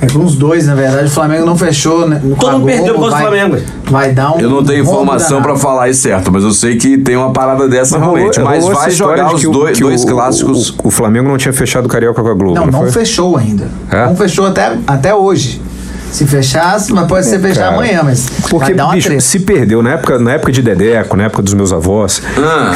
É 0.03 0.07
com 0.07 0.25
os 0.25 0.35
dois, 0.35 0.67
na 0.67 0.75
verdade. 0.75 1.07
O 1.07 1.11
Flamengo 1.11 1.45
não 1.45 1.57
fechou. 1.57 2.09
Né, 2.09 2.21
Todo 2.39 2.53
mundo 2.53 2.67
perdeu 2.67 2.99
do 2.99 3.11
vai- 3.11 3.21
Flamengo. 3.23 3.57
Vai 3.85 4.13
dar 4.13 4.35
um. 4.35 4.41
Eu 4.41 4.49
não 4.49 4.65
tenho 4.65 4.83
informação 4.83 5.39
pra 5.43 5.49
danado. 5.53 5.59
falar 5.61 5.89
isso 5.91 6.03
certo, 6.03 6.33
mas 6.33 6.43
eu 6.43 6.53
sei 6.53 6.77
que 6.77 6.97
tem 6.99 7.17
uma 7.17 7.33
parada 7.33 7.69
dessa 7.69 7.99
Mas 7.99 8.07
rolou- 8.07 8.17
realmente. 8.17 8.41
Mas 8.41 8.59
rolou 8.65 8.73
essa 8.73 8.81
vai 8.81 8.91
história 8.93 9.17
jogar 9.19 9.29
de 9.29 9.35
os 9.35 9.41
que 9.41 9.47
o- 9.47 9.53
dois, 9.53 10.05
o- 10.05 10.07
clássicos. 10.07 10.71
O, 10.71 10.89
o 10.89 10.91
Flamengo 10.91 11.29
não 11.29 11.37
tinha 11.37 11.53
fechado 11.53 11.85
o 11.87 11.89
Carioca 11.89 12.23
com 12.23 12.29
a 12.29 12.35
Globo. 12.35 12.55
Não, 12.55 12.67
não 12.67 12.81
foi? 12.81 12.91
fechou 12.93 13.37
ainda. 13.37 13.69
É? 13.91 14.07
Não 14.07 14.17
fechou 14.17 14.47
até, 14.47 14.77
até 14.87 15.15
hoje. 15.15 15.61
Se 16.11 16.27
fechasse, 16.27 16.93
mas 16.93 17.07
pode 17.07 17.25
ser 17.25 17.39
fechar 17.39 17.65
Cara, 17.67 17.75
amanhã, 17.75 18.01
mas 18.03 18.27
Porque, 18.49 18.67
vai 18.67 18.75
dar 18.75 18.87
uma 18.87 18.95
bicho, 18.95 19.21
se 19.21 19.39
perdeu 19.41 19.81
na 19.81 19.93
época, 19.93 20.19
na 20.19 20.33
época 20.33 20.51
de 20.51 20.61
Dedeco, 20.61 21.17
na 21.17 21.25
época 21.27 21.41
dos 21.41 21.55
meus 21.55 21.73
avós, 21.73 22.21
Ah, 22.37 22.75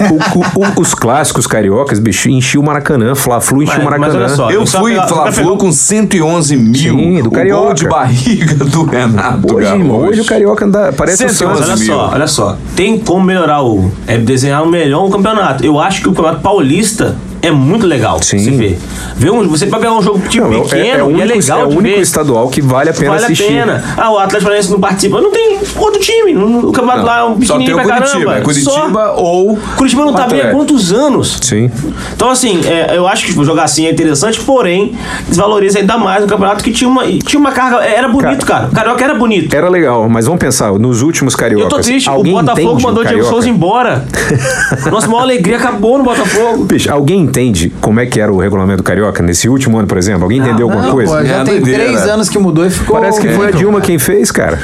o- 0.00 0.38
o- 0.38 0.66
o- 0.66 0.80
os 0.80 0.94
clássicos 0.94 1.46
cariocas, 1.46 1.98
bicho, 1.98 2.28
enchiam 2.28 2.62
o 2.62 2.66
Maracanã, 2.66 3.14
Fla-Flu 3.14 3.62
enchia 3.62 3.80
o 3.80 3.84
Mas- 3.84 3.90
mas 3.98 4.00
Maracanã. 4.00 4.24
olha 4.24 4.28
só, 4.36 4.50
eu 4.50 4.66
fui 4.66 4.94
Fla-Flu 4.94 5.32
pegou- 5.32 5.56
com 5.58 5.72
111 5.72 6.56
mil. 6.56 6.74
Sim, 6.98 7.14
do 7.14 7.20
o 7.20 7.22
gol 7.24 7.32
Carioca. 7.32 7.74
de 7.74 7.88
barriga 7.88 8.54
do 8.64 8.84
Renato 8.84 9.54
Hoje, 9.54 9.66
Gaúcho. 9.66 9.82
irmão, 9.82 9.96
hoje 9.98 10.20
o 10.20 10.24
Carioca 10.24 10.64
anda, 10.64 10.92
parece 10.92 11.24
o 11.24 11.28
111 11.28 11.62
Santos. 11.64 11.68
Olha 11.70 11.76
mil. 11.76 11.86
só, 11.86 12.10
olha 12.14 12.26
só. 12.26 12.56
Tem 12.76 12.98
como 12.98 13.24
melhorar 13.24 13.62
o. 13.62 13.90
É 14.06 14.16
desenhar 14.16 14.64
melhor 14.66 15.04
um 15.06 15.10
campeonato. 15.10 15.64
Eu 15.64 15.78
acho 15.78 16.00
que 16.02 16.08
o 16.08 16.12
campeonato 16.12 16.40
paulista 16.42 17.16
é 17.42 17.50
muito 17.50 17.86
legal 17.86 18.22
Sim. 18.22 18.38
se 18.38 18.50
ver. 18.50 18.78
Ver 19.16 19.30
um, 19.30 19.46
você 19.48 19.66
vai 19.66 19.80
pegar 19.80 19.94
um 19.94 20.02
jogo 20.02 20.20
tipo 20.28 20.46
Não, 20.48 20.60
é- 20.60 20.62
pequeno 20.62 20.84
é, 20.84 20.88
é 20.90 21.02
o 21.04 21.10
e 21.10 21.20
é 21.20 21.24
único, 21.24 21.38
legal 21.38 21.60
é 21.60 21.64
o 21.64 21.68
único 21.68 21.82
ver. 21.96 22.00
estadual 22.00 22.48
que 22.48 22.60
vale 22.60 22.90
a 22.90 22.92
pena 22.94 23.10
vale 23.12 23.24
assistir. 23.24 23.44
a 23.44 23.46
pena. 23.48 23.94
Ah, 23.96 24.10
o 24.12 24.18
Atlético 24.18 24.42
Paranaense 24.44 24.70
não 24.70 24.80
participa. 24.80 25.20
Não 25.20 25.30
tem 25.30 25.58
outro 25.76 26.00
time. 26.00 26.32
No, 26.32 26.68
o 26.68 26.72
campeonato 26.72 27.04
lá 27.06 27.18
é 27.20 27.24
um 27.24 27.42
só 27.42 27.56
tem 27.56 27.66
pequenininho 27.66 27.76
o 27.78 27.82
pra 27.82 27.96
Curitiba. 27.96 28.24
caramba. 28.24 28.38
É 28.38 28.40
Curitiba 28.42 29.04
Só. 29.06 29.14
ou. 29.16 29.58
Curitiba 29.76 30.04
não 30.04 30.12
tá 30.14 30.26
bem 30.26 30.40
há 30.40 30.50
quantos 30.50 30.92
anos? 30.92 31.38
Sim. 31.42 31.70
Então, 32.14 32.30
assim, 32.30 32.60
é, 32.66 32.96
eu 32.96 33.06
acho 33.06 33.26
que 33.26 33.44
jogar 33.44 33.64
assim 33.64 33.86
é 33.86 33.90
interessante, 33.90 34.40
porém, 34.40 34.94
desvaloriza 35.28 35.78
ainda 35.78 35.96
mais 35.98 36.24
um 36.24 36.26
campeonato 36.26 36.62
que 36.62 36.70
tinha 36.72 36.88
uma, 36.88 37.04
tinha 37.06 37.38
uma 37.40 37.52
carga. 37.52 37.84
Era 37.84 38.08
bonito, 38.08 38.44
cara. 38.46 38.66
O 38.68 38.70
Carioca 38.74 39.04
era 39.04 39.14
bonito. 39.14 39.54
Era 39.54 39.68
legal, 39.68 40.08
mas 40.08 40.26
vamos 40.26 40.40
pensar, 40.40 40.72
nos 40.72 41.02
últimos 41.02 41.34
cariocas. 41.34 41.64
Eu 41.64 41.76
tô 41.76 41.80
triste, 41.82 42.08
o 42.10 42.22
Botafogo 42.22 42.80
mandou 42.82 43.02
o 43.02 43.06
Diego? 43.06 43.24
Souza 43.24 43.48
embora. 43.48 44.04
Nossa 44.90 45.06
maior 45.08 45.22
alegria 45.22 45.56
acabou 45.56 45.98
no 45.98 46.04
Botafogo. 46.04 46.64
Bicho, 46.64 46.92
alguém 46.92 47.26
entende 47.30 47.72
como 47.80 48.00
é 48.00 48.06
que 48.06 48.20
era 48.20 48.32
o 48.32 48.38
regulamento 48.38 48.78
do 48.78 48.82
Carioca 48.82 49.22
nesse 49.22 49.48
último 49.48 49.78
ano, 49.78 49.86
por 49.86 49.96
exemplo? 49.96 50.24
Alguém 50.24 50.38
entendeu 50.40 50.66
alguma 50.68 50.86
Não, 50.86 50.92
coisa? 50.92 51.16
pô, 51.16 51.24
já 51.24 51.36
É, 51.36 51.44
tem 51.44 51.60
doideira. 51.60 51.84
três 51.84 52.02
anos 52.08 52.28
que 52.28 52.38
mudou 52.38 52.66
e 52.66 52.70
ficou. 52.70 52.98
Parece 53.00 53.20
que 53.20 53.28
foi 53.28 53.48
a 53.48 53.50
Dilma 53.50 53.74
cara. 53.78 53.84
quem 53.86 53.98
fez, 53.98 54.30
cara. 54.30 54.58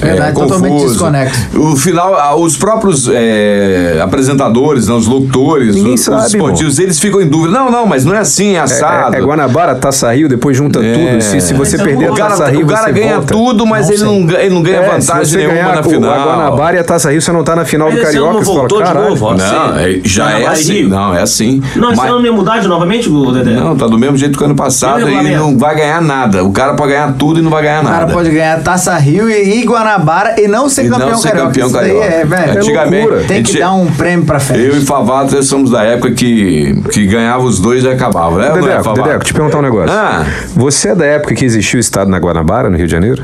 Verdade, 0.00 0.34
totalmente 0.34 0.72
confuso. 0.72 0.88
desconecto. 0.92 1.60
O 1.60 1.76
final, 1.76 2.14
ah, 2.14 2.36
os 2.36 2.56
próprios 2.56 3.08
é, 3.12 3.98
apresentadores, 4.02 4.88
né, 4.88 4.94
os 4.94 5.06
locutores, 5.06 5.74
Ninguém 5.74 5.94
os, 5.94 6.00
os 6.00 6.06
sabe, 6.06 6.26
esportivos, 6.26 6.78
eles 6.78 6.98
ficam 6.98 7.20
em 7.20 7.26
dúvida. 7.28 7.52
Não, 7.58 7.70
não, 7.70 7.86
mas 7.86 8.04
não 8.04 8.14
é 8.14 8.18
assim, 8.18 8.52
é 8.54 8.56
É, 8.56 8.60
assado. 8.60 9.14
é, 9.16 9.18
é 9.18 9.22
Guanabara, 9.22 9.74
Taça 9.74 10.12
Rio, 10.14 10.28
depois 10.28 10.56
junta 10.56 10.80
É. 10.80 10.92
tudo. 10.92 11.22
Se, 11.22 11.40
se 11.40 11.54
você 11.54 11.76
Mas 11.76 11.86
perder 11.86 12.06
a 12.08 12.12
o 12.12 12.14
cara, 12.14 12.30
Taça 12.30 12.50
Rio, 12.50 12.64
o 12.64 12.68
cara 12.68 12.84
você 12.86 12.92
ganha 12.92 13.14
volta. 13.16 13.34
tudo, 13.34 13.66
mas 13.66 13.86
Não 13.88 13.94
ele, 13.94 14.04
não, 14.04 14.26
ganha- 14.26 14.40
ele 14.40 14.54
não 14.54 14.62
ganha 14.62 14.76
É, 14.78 14.90
vantagem 14.90 15.24
você 15.24 15.36
nenhuma 15.38 15.54
ganhar 15.54 15.74
na 15.74 15.80
o- 15.80 15.84
final. 15.84 16.10
a 16.12 16.24
Guanabara 16.24 16.76
e 16.76 16.80
a 16.80 16.84
Taça 16.84 17.10
Rio, 17.10 17.22
você 17.22 17.32
não 17.32 17.44
tá 17.44 17.56
na 17.56 17.64
final 17.64 17.88
Mas 17.88 17.98
do 17.98 18.02
Carioca. 18.04 18.32
não 18.32 18.38
Você 18.40 18.44
voltou 18.52 18.78
fala, 18.78 18.82
de 18.90 18.94
caralho. 18.94 19.10
novo. 19.10 19.30
Não, 19.34 19.36
Você- 19.74 19.90
é- 19.96 20.00
já 20.04 20.24
é 20.24 20.26
Guanabara 20.32 20.52
assim. 20.52 20.72
Rio. 20.72 20.88
Não, 20.88 21.14
é 21.14 21.22
assim. 21.22 21.62
Não, 21.76 21.88
esse 21.90 21.96
Mas- 21.96 22.10
ano 22.10 22.18
não 22.18 22.26
ia 22.26 22.32
mudar 22.32 22.58
de 22.58 22.68
novamente, 22.68 23.08
o 23.08 23.32
Dedé? 23.32 23.50
Não, 23.52 23.76
tá 23.76 23.86
do 23.86 23.98
mesmo 23.98 24.16
jeito 24.16 24.36
que 24.36 24.42
o 24.42 24.46
ano 24.46 24.54
passado 24.56 25.08
e 25.08 25.36
não 25.36 25.56
vai 25.58 25.74
ganhar 25.76 26.00
nada. 26.02 26.44
O 26.44 26.52
cara 26.52 26.74
pode 26.74 26.92
ganhar 26.92 27.12
tudo 27.18 27.40
e 27.40 27.42
não 27.42 27.50
vai 27.50 27.62
ganhar 27.62 27.82
O 27.82 27.86
cara 27.86 27.98
nada. 28.00 28.12
pode 28.12 28.30
ganhar 28.30 28.62
Taça 28.62 28.94
Rio 28.96 29.28
e, 29.30 29.60
e 29.60 29.64
Guanabara 29.86 30.40
e 30.40 30.48
não 30.48 30.68
ser 30.68 30.86
E 30.86 30.88
não 30.88 30.98
campeão 30.98 31.18
ser 31.18 31.28
carioca. 31.28 31.46
campeão 31.48 31.66
Isso 31.68 31.76
daí 31.76 31.88
carioca. 31.92 32.06
é, 32.14 32.24
velho. 32.24 32.58
Antigamente. 32.58 33.08
Tem 33.28 33.42
que 33.42 33.52
gente- 33.52 33.60
dar 33.60 33.72
um 33.72 33.86
prêmio 33.86 34.26
pra 34.26 34.40
festa. 34.40 34.62
Eu 34.62 34.76
e 34.76 34.80
Favato 34.84 35.34
nós 35.34 35.46
somos 35.46 35.70
da 35.70 35.82
época 35.84 36.10
que, 36.12 36.82
que 36.90 37.06
ganhava 37.06 37.44
os 37.44 37.60
dois 37.60 37.84
e 37.84 37.88
acabava, 37.88 38.36
né? 38.38 38.48
não 38.48 38.56
é, 38.58 38.76
Dedeco? 38.78 38.92
Dedeco, 38.94 39.24
te 39.24 39.32
perguntar 39.34 39.58
um 39.58 39.62
negócio. 39.62 39.90
Ah. 39.94 40.24
Você 40.54 40.88
é 40.88 40.94
da 40.94 41.06
época 41.06 41.34
que 41.34 41.44
existiu 41.44 41.78
o 41.78 41.80
estado 41.80 42.10
na 42.10 42.18
Guanabara, 42.18 42.68
no 42.68 42.76
Rio 42.76 42.86
de 42.86 42.92
Janeiro? 42.92 43.22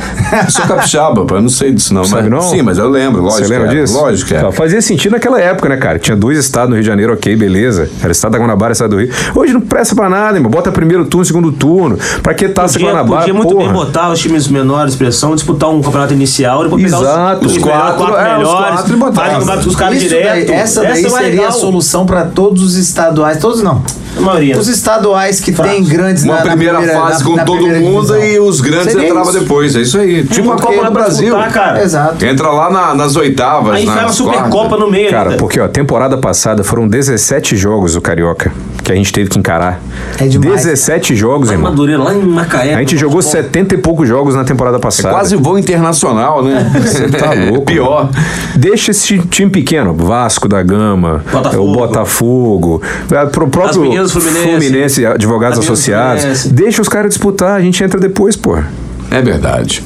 Eu 0.44 0.50
sou 0.50 0.64
capixaba, 0.64 1.24
pô, 1.26 1.34
eu 1.36 1.42
não 1.42 1.48
sei 1.48 1.72
disso 1.72 1.92
não. 1.92 2.04
Sabe 2.04 2.22
mas, 2.28 2.30
não? 2.30 2.40
Sim, 2.50 2.62
mas 2.62 2.78
eu 2.78 2.88
lembro, 2.88 3.20
lógico. 3.22 3.44
Você 3.46 3.52
lembra 3.52 3.68
que 3.68 3.76
é, 3.78 3.80
disso? 3.82 3.94
Lógico 4.00 4.28
que 4.28 4.34
é. 4.34 4.52
Fazia 4.52 4.80
sentido 4.80 5.12
naquela 5.12 5.40
época, 5.40 5.68
né, 5.68 5.76
cara? 5.76 5.98
Tinha 5.98 6.16
dois 6.16 6.38
estados 6.38 6.68
no 6.70 6.76
Rio 6.76 6.82
de 6.82 6.88
Janeiro, 6.88 7.12
ok, 7.12 7.34
beleza. 7.34 7.90
Era 7.98 8.08
o 8.08 8.12
estado 8.12 8.32
da 8.32 8.38
Guanabara 8.38 8.70
e 8.70 8.72
o 8.72 8.74
estado 8.74 8.90
do 8.90 9.00
Rio. 9.00 9.10
Hoje 9.34 9.52
não 9.52 9.60
presta 9.60 9.94
pra 9.94 10.08
nada, 10.08 10.36
irmão. 10.38 10.50
Bota 10.50 10.70
primeiro 10.70 11.04
turno, 11.04 11.24
segundo 11.24 11.50
turno. 11.50 11.98
Pra 12.22 12.32
que 12.32 12.48
taça 12.48 12.74
Podia, 12.74 12.88
Guanabara? 12.92 13.20
podia 13.22 13.34
muito 13.34 13.52
porra? 13.52 13.64
bem 13.64 13.72
botar 13.72 14.10
os 14.10 14.20
times 14.20 14.46
menores 14.46 14.86
de 14.86 14.90
expressão, 14.92 15.34
disputar 15.34 15.68
um 15.70 15.82
campeonato 15.82 16.12
inicial, 16.12 16.62
depois 16.62 16.82
pegar 16.82 16.98
Exato. 17.00 17.46
os, 17.46 17.52
os 17.52 17.58
Os 17.58 17.62
melhores, 17.64 17.82
quatro, 17.96 18.04
quatro 18.06 18.20
é, 18.20 18.32
os 18.32 18.38
melhores, 18.38 18.74
quatro 18.76 18.92
e 18.94 18.96
botar. 18.96 19.20
faz 19.20 19.32
campeonato 19.32 19.62
com 19.64 19.70
os 19.70 19.76
caras 19.76 19.96
Isso 19.98 20.08
direto. 20.08 20.46
daí- 20.46 20.56
essa 20.56 20.82
daí 20.82 20.90
é 21.04 21.08
seria 21.08 21.16
a 21.16 21.20
legal. 21.42 21.52
solução 21.52 22.06
pra 22.06 22.24
todos 22.24 22.62
os 22.62 22.76
estaduais. 22.76 23.38
Todos 23.38 23.62
não. 23.62 23.82
A 24.16 24.20
maioria. 24.20 24.58
Os 24.58 24.68
estaduais 24.68 25.40
que 25.40 25.52
têm 25.52 25.84
grandes 25.84 26.24
Uma 26.24 26.34
na, 26.36 26.44
na 26.44 26.50
primeira, 26.50 26.80
fase 26.82 27.22
na- 27.22 27.30
com 27.30 27.36
na 27.36 27.44
todo 27.44 27.58
primeira 27.58 27.80
mundo 27.80 28.06
divisão. 28.12 28.22
e 28.24 28.40
os 28.40 28.60
grandes 28.60 28.92
Seria 28.92 29.08
entravam 29.08 29.30
isso. 29.30 29.40
depois. 29.40 29.76
É 29.76 29.80
isso 29.80 29.98
aí. 29.98 30.24
Tipo 30.24 30.50
a 30.52 30.56
Porque 30.56 30.74
Copa 30.74 30.86
do 30.86 30.92
Brasil. 30.92 31.24
disputar, 31.36 31.52
cara. 31.52 31.82
Exato. 31.82 32.24
Entra 32.24 32.48
lá 32.50 32.70
na- 32.70 32.94
nas 32.94 33.14
oitavas. 33.16 33.74
Aí 33.74 33.86
faz 33.86 33.96
uma 33.98 34.02
nas 34.06 34.14
Supercopa 34.14 34.76
no 34.76 34.90
meio. 34.90 35.10
Cara, 35.10 35.30
ainda. 35.30 35.36
porque 35.38 35.60
ó, 35.60 35.68
temporada 35.68 36.18
passada 36.18 36.64
foram 36.64 36.88
17 36.88 37.56
jogos 37.56 37.94
o 37.94 38.00
Carioca 38.00 38.52
que 38.90 38.92
a 38.92 38.96
gente 38.96 39.12
teve 39.12 39.30
que 39.30 39.38
encarar. 39.38 39.80
É 40.18 40.26
demais. 40.26 40.64
17 40.64 41.14
jogos, 41.14 41.48
Lá 41.48 41.54
irmão. 41.54 41.70
Madureira, 41.70 42.02
lá 42.02 42.12
em 42.14 42.22
Macaé. 42.22 42.74
A 42.74 42.78
gente 42.80 42.96
jogou 42.96 43.22
70 43.22 43.74
e 43.76 43.78
poucos 43.78 44.08
jogos 44.08 44.34
na 44.34 44.42
temporada 44.44 44.78
É 44.78 44.80
passada. 44.80 45.10
quase 45.14 45.36
voo 45.36 45.58
internacional, 45.58 46.42
né? 46.42 46.70
Você 46.82 47.08
tá 47.08 47.34
É 47.34 47.50
louco. 47.50 47.66
pior. 47.66 48.10
Deixa 48.56 48.90
esse 48.90 49.18
time 49.20 49.50
pequeno, 49.50 49.94
Vasco 49.94 50.48
da 50.48 50.62
Gama, 50.62 51.24
Botafogo. 51.30 51.62
o 51.64 51.72
Botafogo, 51.72 52.82
é, 53.10 53.26
pro 53.26 53.46
próprio 53.48 53.82
meninas 53.82 54.10
Fluminense. 54.12 54.42
Fluminense, 54.48 55.06
Advogados 55.06 55.58
As 55.58 55.64
Associados. 55.64 56.22
Fluminense. 56.22 56.48
Deixa 56.52 56.82
os 56.82 56.88
caras 56.88 57.10
disputar, 57.10 57.52
a 57.56 57.60
gente 57.62 57.82
entra 57.84 58.00
depois, 58.00 58.34
porra. 58.36 58.66
É 59.10 59.22
verdade. 59.22 59.84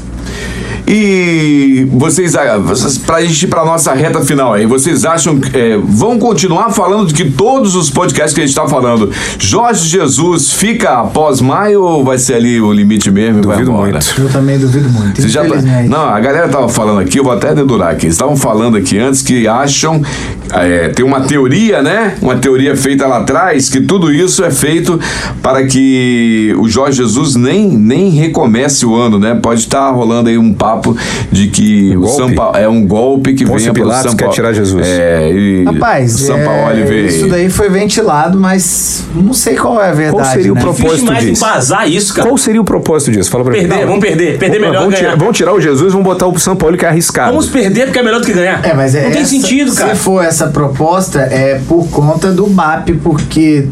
E 0.87 1.87
vocês, 1.91 2.35
ah, 2.37 2.59
vocês 2.59 2.99
pra 2.99 3.23
gente 3.23 3.43
ir 3.43 3.49
pra 3.49 3.65
nossa 3.65 3.93
reta 3.95 4.21
final 4.21 4.53
aí, 4.53 4.67
vocês 4.67 5.05
acham 5.05 5.41
que 5.41 5.57
é, 5.57 5.79
vão 5.79 6.19
continuar 6.19 6.71
falando 6.71 7.09
de 7.09 7.15
que 7.15 7.31
todos 7.31 7.75
os 7.75 7.89
podcasts 7.89 8.35
que 8.35 8.43
a 8.43 8.47
gente 8.47 8.55
tá 8.55 8.69
falando, 8.69 9.11
Jorge 9.39 9.89
Jesus 9.89 10.53
fica 10.53 11.01
após 11.01 11.41
maio 11.41 11.83
ou 11.83 12.05
vai 12.05 12.19
ser 12.19 12.35
ali 12.35 12.61
o 12.61 12.73
limite 12.73 13.11
mesmo 13.11 13.41
Duvido 13.41 13.73
muito. 13.73 13.99
Eu 14.19 14.29
também 14.29 14.59
duvido 14.59 14.89
muito. 14.91 15.21
Você 15.21 15.29
já 15.29 15.45
tá-. 15.45 15.63
Não, 15.89 16.09
a 16.09 16.21
galera 16.21 16.49
tava 16.49 16.69
falando 16.69 17.01
aqui, 17.01 17.19
eu 17.19 17.25
vou 17.25 17.33
até 17.33 17.55
dedurar 17.55 17.91
aqui. 17.93 18.07
Eles 18.07 18.15
estavam 18.15 18.37
falando 18.37 18.77
aqui 18.77 18.99
antes 18.99 19.23
que 19.23 19.49
acham. 19.49 20.03
é, 20.53 20.89
tem 20.89 21.05
uma 21.05 21.23
teoria, 21.23 21.83
né? 21.83 22.15
Uma 22.21 22.37
teoria 22.37 22.77
feita 22.77 23.07
lá 23.07 23.19
atrás, 23.19 23.71
que 23.71 23.81
tudo 23.81 24.13
isso 24.13 24.45
é 24.45 24.51
feito 24.51 25.01
para 25.43 25.65
que 25.67 26.55
o 26.59 26.69
Jorge 26.69 26.99
Jesus 26.99 27.37
nem, 27.37 27.69
nem 27.69 28.11
recomece 28.11 28.85
o 28.85 28.95
ano, 28.95 29.19
né? 29.19 29.35
Pode 29.35 29.61
estar 29.61 29.91
rolando 29.91 30.29
aí 30.29 30.37
um 30.37 30.53
papo 30.53 30.74
de 31.31 31.49
que 31.49 31.97
Um 31.97 32.01
o? 32.03 32.07
São 32.09 32.35
Paulo 32.35 32.57
é 32.57 32.69
um 32.69 32.87
golpe 32.87 33.35
que 33.35 33.45
venha 33.45 33.73
pelo 33.73 33.75
Pilatos 33.87 34.03
São 34.11 34.17
quer 34.17 34.25
Paulo. 34.25 34.35
tirar 34.35 34.53
Jesus. 34.53 34.87
É, 34.87 35.31
e 35.31 35.65
Rapaz, 35.65 36.15
o 36.15 36.19
São 36.19 36.39
é, 36.39 36.45
Paulo 36.45 36.87
veio. 36.87 37.07
isso 37.07 37.29
daí 37.29 37.51
foi 37.51 37.69
ventilado, 37.69 38.39
mas 38.39 39.05
não 39.15 39.33
sei 39.33 39.57
qual 39.57 39.81
é 39.83 39.91
a 39.91 39.93
verdade. 39.93 40.33
seria 40.33 40.53
o 40.53 40.55
né? 40.55 40.61
propósito? 40.61 40.85
Difícil 40.91 41.07
demais 41.07 41.25
disso? 41.25 41.45
embasar 41.45 41.89
isso, 41.91 42.15
cara. 42.15 42.29
Qual 42.29 42.39
seria 42.39 42.61
o 42.61 42.65
propósito 42.65 43.13
disso? 43.13 43.31
Fala 43.31 43.45
pra 43.45 43.53
mim. 43.53 43.61
Perder, 43.67 43.87
vamos 43.87 44.01
perder. 44.01 44.39
Perder 44.39 44.59
Vamos- 44.59 44.67
melhor 44.69 44.83
vamos, 44.85 44.99
tirar, 44.99 45.17
vamos 45.17 45.37
tirar 45.37 45.53
o 45.55 45.61
Jesus, 45.61 45.93
vamos 45.93 46.05
botar 46.07 46.27
o 46.27 46.39
São 46.39 46.57
Paulo 46.57 46.77
que 46.77 46.85
é 46.85 46.89
arriscado. 46.89 47.31
Vamos 47.31 47.47
perder 47.49 47.85
porque 47.87 47.99
é 47.99 48.03
melhor 48.03 48.21
do 48.21 48.27
que 48.27 48.33
ganhar. 48.33 48.65
É, 48.65 48.75
mas 48.75 48.95
é 48.95 49.05
Não 49.05 49.11
tem 49.11 49.23
essa- 49.23 49.31
sentido, 49.31 49.75
cara. 49.75 49.95
Se 49.95 50.01
for 50.03 50.25
essa 50.25 50.49
proposta, 50.49 51.21
é 51.21 51.61
por 51.69 51.89
conta 51.89 52.31
do 52.33 52.47
BAP, 52.47 52.91
porque 53.03 53.67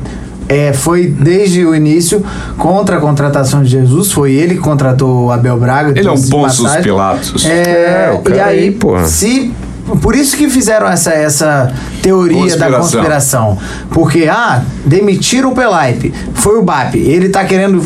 é, 0.52 0.72
foi 0.72 1.06
desde 1.06 1.64
o 1.64 1.74
início 1.74 2.22
contra 2.58 2.98
a 2.98 3.00
contratação 3.00 3.62
de 3.62 3.70
Jesus, 3.70 4.12
foi 4.12 4.32
ele 4.32 4.56
que 4.56 4.60
contratou 4.60 5.26
o 5.26 5.30
Abel 5.30 5.58
Braga. 5.58 5.98
Ele 5.98 6.06
é 6.06 6.12
um 6.12 6.28
passagem. 6.28 6.82
Pilatos. 6.82 7.46
É, 7.46 8.20
É, 8.28 8.36
e 8.36 8.40
aí, 8.40 8.78
aí, 8.80 9.06
se 9.06 9.52
por 10.00 10.14
isso 10.14 10.36
que 10.36 10.48
fizeram 10.48 10.86
essa, 10.88 11.12
essa 11.12 11.72
teoria 12.02 12.56
da 12.56 12.70
Conspiração. 12.70 12.80
conspiração. 12.80 13.58
Porque, 13.90 14.28
ah, 14.30 14.62
demitiram 14.84 15.50
o 15.52 15.54
Pelaipe. 15.54 16.12
Foi 16.34 16.58
o 16.58 16.62
BAP. 16.62 16.94
Ele 16.96 17.28
tá 17.28 17.44
querendo 17.44 17.80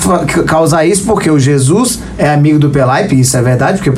causar 0.47 0.85
isso 0.87 1.05
porque 1.05 1.31
o 1.31 1.39
Jesus 1.39 2.01
é 2.19 2.29
amigo 2.33 2.59
do 2.59 2.71
Pelaipe, 2.71 3.19
isso 3.19 3.37
é 3.37 3.43
verdade, 3.43 3.79
porque 3.83 3.93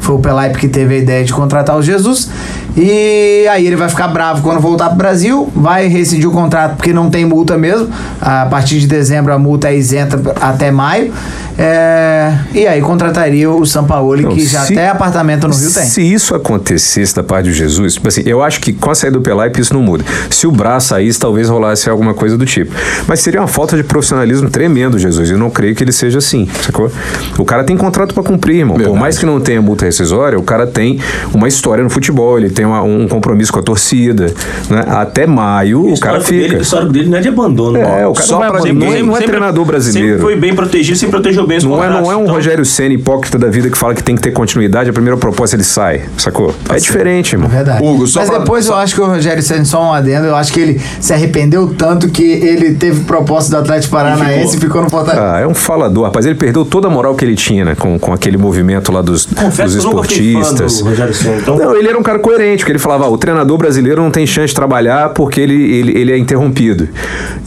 foi 0.00 0.14
o 0.14 0.18
Pelaipe 0.18 0.58
que 0.58 0.68
teve 0.68 0.94
a 0.94 0.98
ideia 0.98 1.24
de 1.24 1.32
contratar 1.32 1.76
o 1.76 1.82
Jesus. 1.82 2.28
E 2.76 3.46
aí 3.50 3.66
ele 3.66 3.76
vai 3.76 3.88
ficar 3.88 4.08
bravo 4.08 4.42
quando 4.42 4.58
voltar 4.60 4.88
pro 4.88 4.96
Brasil, 4.96 5.50
vai 5.54 5.88
rescindir 5.88 6.28
o 6.28 6.32
contrato 6.32 6.76
porque 6.76 6.92
não 6.92 7.10
tem 7.10 7.24
multa 7.24 7.56
mesmo. 7.58 7.88
A 8.20 8.46
partir 8.46 8.78
de 8.80 8.86
dezembro 8.86 9.32
a 9.32 9.38
multa 9.38 9.68
é 9.68 9.76
isenta 9.76 10.20
até 10.40 10.70
maio. 10.70 11.12
É, 11.58 12.32
e 12.54 12.66
aí 12.66 12.80
contrataria 12.80 13.50
o 13.50 13.64
Sampaoli, 13.66 14.22
Não, 14.22 14.30
que 14.34 14.44
já 14.46 14.62
se- 14.64 14.72
até 14.72 14.88
apartamento 14.88 15.46
no 15.46 15.54
Rio 15.54 15.70
tem. 15.70 15.84
Se 15.84 16.00
isso 16.02 16.34
acontecesse 16.34 17.14
da 17.14 17.22
parte 17.22 17.41
de 17.42 17.52
Jesus, 17.52 17.94
tipo 17.94 18.08
assim, 18.08 18.22
eu 18.24 18.42
acho 18.42 18.60
que 18.60 18.72
com 18.72 18.90
a 18.90 18.94
saída 18.94 19.18
do 19.18 19.22
Pelaipe 19.22 19.60
isso 19.60 19.74
não 19.74 19.82
muda. 19.82 20.04
Se 20.30 20.46
o 20.46 20.50
Braz 20.52 20.84
saísse, 20.84 21.18
talvez 21.18 21.48
rolasse 21.48 21.88
alguma 21.90 22.14
coisa 22.14 22.36
do 22.38 22.46
tipo. 22.46 22.72
Mas 23.06 23.20
seria 23.20 23.40
uma 23.40 23.48
falta 23.48 23.76
de 23.76 23.82
profissionalismo 23.84 24.48
tremendo, 24.50 24.98
Jesus. 24.98 25.30
Eu 25.30 25.38
não 25.38 25.50
creio 25.50 25.74
que 25.74 25.82
ele 25.84 25.92
seja 25.92 26.18
assim, 26.18 26.48
sacou? 26.64 26.90
O 27.38 27.44
cara 27.44 27.64
tem 27.64 27.76
contrato 27.76 28.14
pra 28.14 28.22
cumprir, 28.22 28.56
irmão. 28.58 28.74
Por 28.76 28.82
Verdade. 28.82 29.00
mais 29.00 29.18
que 29.18 29.26
não 29.26 29.40
tenha 29.40 29.60
multa 29.60 29.84
rescisória, 29.84 30.38
o 30.38 30.42
cara 30.42 30.66
tem 30.66 30.98
uma 31.34 31.48
história 31.48 31.82
no 31.84 31.90
futebol, 31.90 32.38
ele 32.38 32.50
tem 32.50 32.64
uma- 32.64 32.82
um 32.82 33.06
compromisso 33.08 33.52
com 33.52 33.58
a 33.58 33.62
torcida, 33.62 34.26
né? 34.70 34.84
Até 34.88 35.26
maio 35.26 35.80
o 35.92 35.98
cara 36.00 36.18
histórico 36.18 36.30
dele, 36.30 36.44
fica. 36.44 36.58
o 36.58 36.62
histórico 36.62 36.92
dele 36.92 37.08
não 37.08 37.18
é 37.18 37.20
de 37.20 37.28
abandono. 37.28 37.78
É, 37.78 38.06
o 38.06 38.12
cara 38.12 38.26
Só 38.26 38.40
não, 38.40 38.50
pra 38.50 38.60
ninguém- 38.60 39.02
não 39.02 39.16
é 39.16 39.20
treinador 39.22 39.64
brasileiro. 39.64 40.08
Sempre 40.18 40.22
foi 40.22 40.36
bem 40.36 40.54
protegido, 40.54 40.96
sempre 40.98 41.12
protegeu 41.12 41.46
bem 41.46 41.58
os 41.58 41.64
Não 41.64 41.82
é, 41.82 41.88
não 41.88 42.10
é 42.12 42.16
um 42.16 42.22
Então, 42.22 42.34
Rogério 42.34 42.64
Senna 42.64 42.94
hipócrita 42.94 43.38
da 43.38 43.48
vida 43.48 43.68
que 43.70 43.76
fala 43.78 43.94
que 43.94 44.02
tem 44.02 44.14
que 44.16 44.22
ter 44.22 44.30
continuidade, 44.32 44.90
a 44.90 44.92
primeira 44.92 45.16
proposta 45.16 45.56
ele 45.56 45.64
sai, 45.64 46.02
sacou? 46.16 46.54
é 46.70 46.76
diferente, 46.78 47.31
irmão. 47.36 47.48
Verdade. 47.48 47.84
Hugo, 47.84 48.06
só 48.06 48.20
Mas 48.20 48.30
pra- 48.30 48.38
depois 48.38 48.66
eu 48.66 48.74
acho 48.74 48.94
que 48.94 49.00
o 49.00 49.06
Rogério 49.06 49.42
Senna, 49.42 49.64
só 49.64 49.82
um 49.82 49.92
adendo, 49.92 50.26
eu 50.26 50.36
acho 50.36 50.52
que 50.52 50.60
ele 50.60 50.80
se 51.00 51.12
arrependeu 51.12 51.74
tanto 51.76 52.08
que 52.08 52.22
ele 52.22 52.74
teve 52.74 53.00
proposta 53.04 53.50
do 53.50 53.58
Atlético 53.62 53.92
Paranaense 53.94 54.56
e 54.56 54.60
ficou 54.60 54.82
no 54.82 54.90
Fortaleza. 54.90 55.32
Ah, 55.34 55.40
é 55.40 55.46
um 55.46 55.54
falador, 55.54 56.04
rapaz. 56.04 56.26
Ele 56.26 56.34
perdeu 56.34 56.64
toda 56.64 56.88
a 56.88 56.90
moral 56.90 57.14
que 57.14 57.24
ele 57.24 57.34
tinha, 57.36 57.64
né? 57.64 57.74
Com, 57.74 57.98
com 57.98 58.12
aquele 58.12 58.36
movimento 58.36 58.92
lá 58.92 59.02
dos, 59.02 59.26
Confesso 59.26 59.74
dos 59.76 59.84
que 59.84 59.90
eu 59.90 59.94
nunca 59.96 60.08
fui 60.08 60.16
fã 60.16 60.22
esportistas. 60.40 60.78
do 60.78 60.84
Rogério 60.88 61.14
Senna, 61.14 61.36
então- 61.38 61.56
Não, 61.58 61.76
ele 61.76 61.88
era 61.88 61.98
um 61.98 62.02
cara 62.02 62.18
coerente, 62.18 62.58
porque 62.58 62.72
ele 62.72 62.78
falava, 62.78 63.04
ah, 63.04 63.08
o 63.10 63.18
treinador 63.18 63.56
brasileiro 63.58 64.02
não 64.02 64.10
tem 64.10 64.26
chance 64.26 64.48
de 64.48 64.54
trabalhar 64.54 65.10
porque 65.10 65.40
ele, 65.40 65.54
ele, 65.54 65.98
ele 65.98 66.12
é 66.12 66.18
interrompido. 66.18 66.88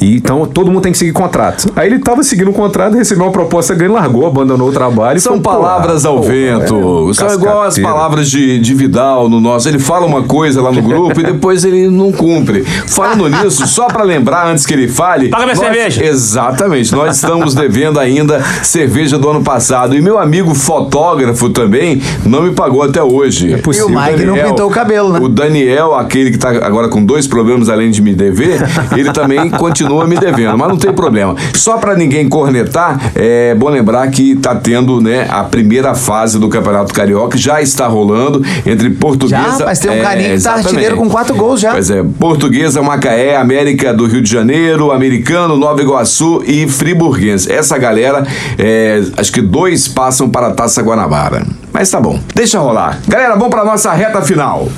E, 0.02 0.16
então 0.18 0.46
todo 0.46 0.72
mundo 0.72 0.82
tem 0.84 0.92
que 0.92 0.98
seguir 0.98 1.12
contrato. 1.14 1.72
Aí 1.76 1.88
ele 1.88 2.00
tava 2.00 2.24
seguindo 2.24 2.50
o 2.50 2.54
contrato, 2.54 2.96
recebeu 2.96 3.26
uma 3.26 3.32
proposta 3.32 3.74
grande, 3.74 3.94
largou, 3.94 4.26
abandonou 4.28 4.70
o 4.70 4.72
trabalho. 4.72 5.20
São 5.20 5.40
pô, 5.40 5.50
palavras 5.52 6.06
ao 6.06 6.18
pô, 6.18 6.24
vento. 6.24 7.10
é, 7.10 7.14
São 7.14 7.34
igual 7.34 7.64
as 7.64 7.78
palavras 7.80 8.30
de, 8.30 8.60
de 8.60 8.74
Vidal 8.74 9.30
no 9.30 9.40
nosso. 9.40 9.68
Ele 9.68 9.75
fala 9.80 10.06
uma 10.06 10.24
coisa 10.24 10.62
lá 10.62 10.72
no 10.72 10.82
grupo 10.82 11.20
e 11.20 11.24
depois 11.26 11.64
ele 11.64 11.90
não 11.90 12.12
cumpre. 12.12 12.64
Falando 12.64 13.28
nisso, 13.30 13.68
só 13.68 13.88
pra 13.88 14.04
lembrar 14.04 14.48
antes 14.48 14.66
que 14.66 14.74
ele 14.74 14.88
fale. 14.88 15.30
Paga 15.30 15.46
minha 15.46 15.56
nós- 15.56 15.66
cerveja. 15.66 16.06
Exatamente. 16.06 16.92
Nós 16.94 17.16
estamos 17.16 17.54
devendo 17.54 18.00
ainda 18.00 18.42
cerveja 18.64 19.18
do 19.18 19.30
ano 19.30 19.44
passado. 19.44 19.96
E 19.96 20.02
meu 20.02 20.18
amigo 20.20 20.54
fotógrafo 20.54 21.50
também 21.50 22.02
não 22.26 22.44
me 22.44 22.52
pagou 22.52 22.82
até 22.84 23.02
hoje. 23.02 23.54
É 23.54 23.58
possível. 23.58 23.90
E 23.90 23.96
o 23.96 24.02
Mike 24.02 24.26
não 24.26 24.36
pintou 24.36 24.68
o 24.68 24.72
cabelo, 24.72 25.14
né? 25.14 25.20
O 25.22 25.30
Daniel, 25.30 25.96
aquele 25.96 26.32
que 26.32 26.38
tá 26.38 26.50
agora 26.50 26.88
com 26.90 27.04
dois 27.04 27.28
problemas 27.28 27.70
além 27.70 27.92
de 27.92 28.02
me 28.02 28.14
dever, 28.14 28.60
ele 28.96 29.12
também 29.12 29.50
continua 29.50 30.06
me 30.06 30.18
devendo, 30.18 30.58
mas 30.58 30.68
não 30.68 30.78
tem 30.78 30.92
problema. 30.94 31.36
Só 31.54 31.78
pra 31.78 31.96
ninguém 31.96 32.28
cornetar, 32.28 33.12
é 33.16 33.54
bom 33.56 33.70
lembrar 33.70 34.08
que 34.10 34.36
tá 34.36 34.56
tendo, 34.56 35.02
né, 35.02 35.28
a 35.30 35.44
primeira 35.44 35.94
fase 35.96 36.40
do 36.40 36.48
Campeonato 36.50 36.94
Carioca, 36.94 37.38
já 37.38 37.62
está 37.62 37.88
rolando 37.88 38.42
entre 38.66 38.90
Portuguesa... 38.90 39.65
Rapaz, 39.66 39.80
tem 39.80 39.92
um 39.92 39.96
é, 39.96 40.02
carinha 40.02 40.24
que 40.24 40.30
tá 40.30 40.36
exatamente. 40.36 40.68
artilheiro 40.68 40.98
com 40.98 41.10
quatro 41.10 41.36
gols 41.36 41.60
já. 41.60 41.72
Pois 41.72 41.90
é, 41.90 42.04
Portuguesa, 42.20 42.82
Macaé, 42.82 43.36
América 43.36 43.94
do 43.94 44.06
Rio 44.06 44.22
de 44.22 44.30
Janeiro, 44.30 44.92
Americano, 44.92 45.58
Nova 45.58 45.82
Iguaçu 45.82 46.44
e 46.46 46.68
Friburguense. 46.68 47.52
Essa 47.52 47.78
galera, 47.78 48.26
é, 48.60 49.02
acho 49.18 49.32
que 49.32 49.42
dois 49.42 49.88
passam 49.88 50.30
para 50.30 50.48
a 50.48 50.52
Taça 50.52 50.82
Guanabara. 50.82 51.46
Mas 51.74 51.90
tá 51.90 52.00
bom, 52.00 52.20
deixa 52.34 52.60
rolar. 52.60 53.00
Galera, 53.08 53.34
vamos 53.36 53.50
pra 53.50 53.66
nossa 53.66 53.92
reta 53.92 54.22
final. 54.22 54.70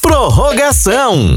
Prorrogação. 0.00 1.36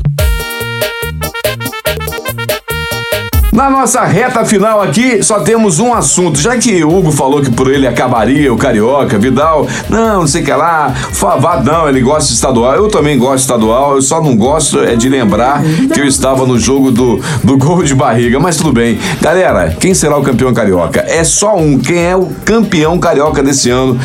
Na 3.58 3.72
nossa 3.72 4.04
reta 4.04 4.46
final 4.46 4.80
aqui, 4.80 5.24
só 5.24 5.40
temos 5.40 5.80
um 5.80 5.92
assunto. 5.92 6.40
Já 6.40 6.56
que 6.60 6.84
o 6.84 6.96
Hugo 6.96 7.12
falou 7.12 7.42
que 7.42 7.50
por 7.50 7.74
ele 7.74 7.88
acabaria 7.88 8.54
o 8.54 8.56
Carioca, 8.56 9.18
Vidal, 9.18 9.68
não, 9.90 10.20
não 10.20 10.28
sei 10.28 10.44
o 10.44 10.46
que 10.46 10.54
lá, 10.54 10.94
Favado, 11.12 11.64
não, 11.66 11.90
ele 11.90 12.00
gosta 12.02 12.28
de 12.28 12.36
estadual. 12.36 12.76
Eu 12.76 12.88
também 12.88 13.18
gosto 13.18 13.38
de 13.38 13.42
estadual, 13.42 13.96
eu 13.96 14.02
só 14.04 14.22
não 14.22 14.38
gosto 14.38 14.84
é 14.84 14.96
de 14.96 15.10
lembrar 15.10 15.64
que 15.92 16.00
eu 16.00 16.06
estava 16.06 16.46
no 16.46 16.60
jogo 16.60 16.92
do, 16.92 17.20
do 17.44 17.58
gol 17.58 17.82
de 17.82 17.96
barriga, 17.96 18.40
mas 18.40 18.58
tudo 18.58 18.72
bem. 18.72 19.00
Galera, 19.20 19.76
quem 19.80 19.92
será 19.92 20.16
o 20.20 20.22
campeão 20.22 20.54
carioca? 20.54 21.04
É 21.08 21.24
só 21.24 21.58
um. 21.58 21.80
Quem 21.80 21.98
é 21.98 22.16
o 22.16 22.28
campeão 22.46 23.00
carioca 23.00 23.42
desse 23.42 23.72
ano? 23.72 24.00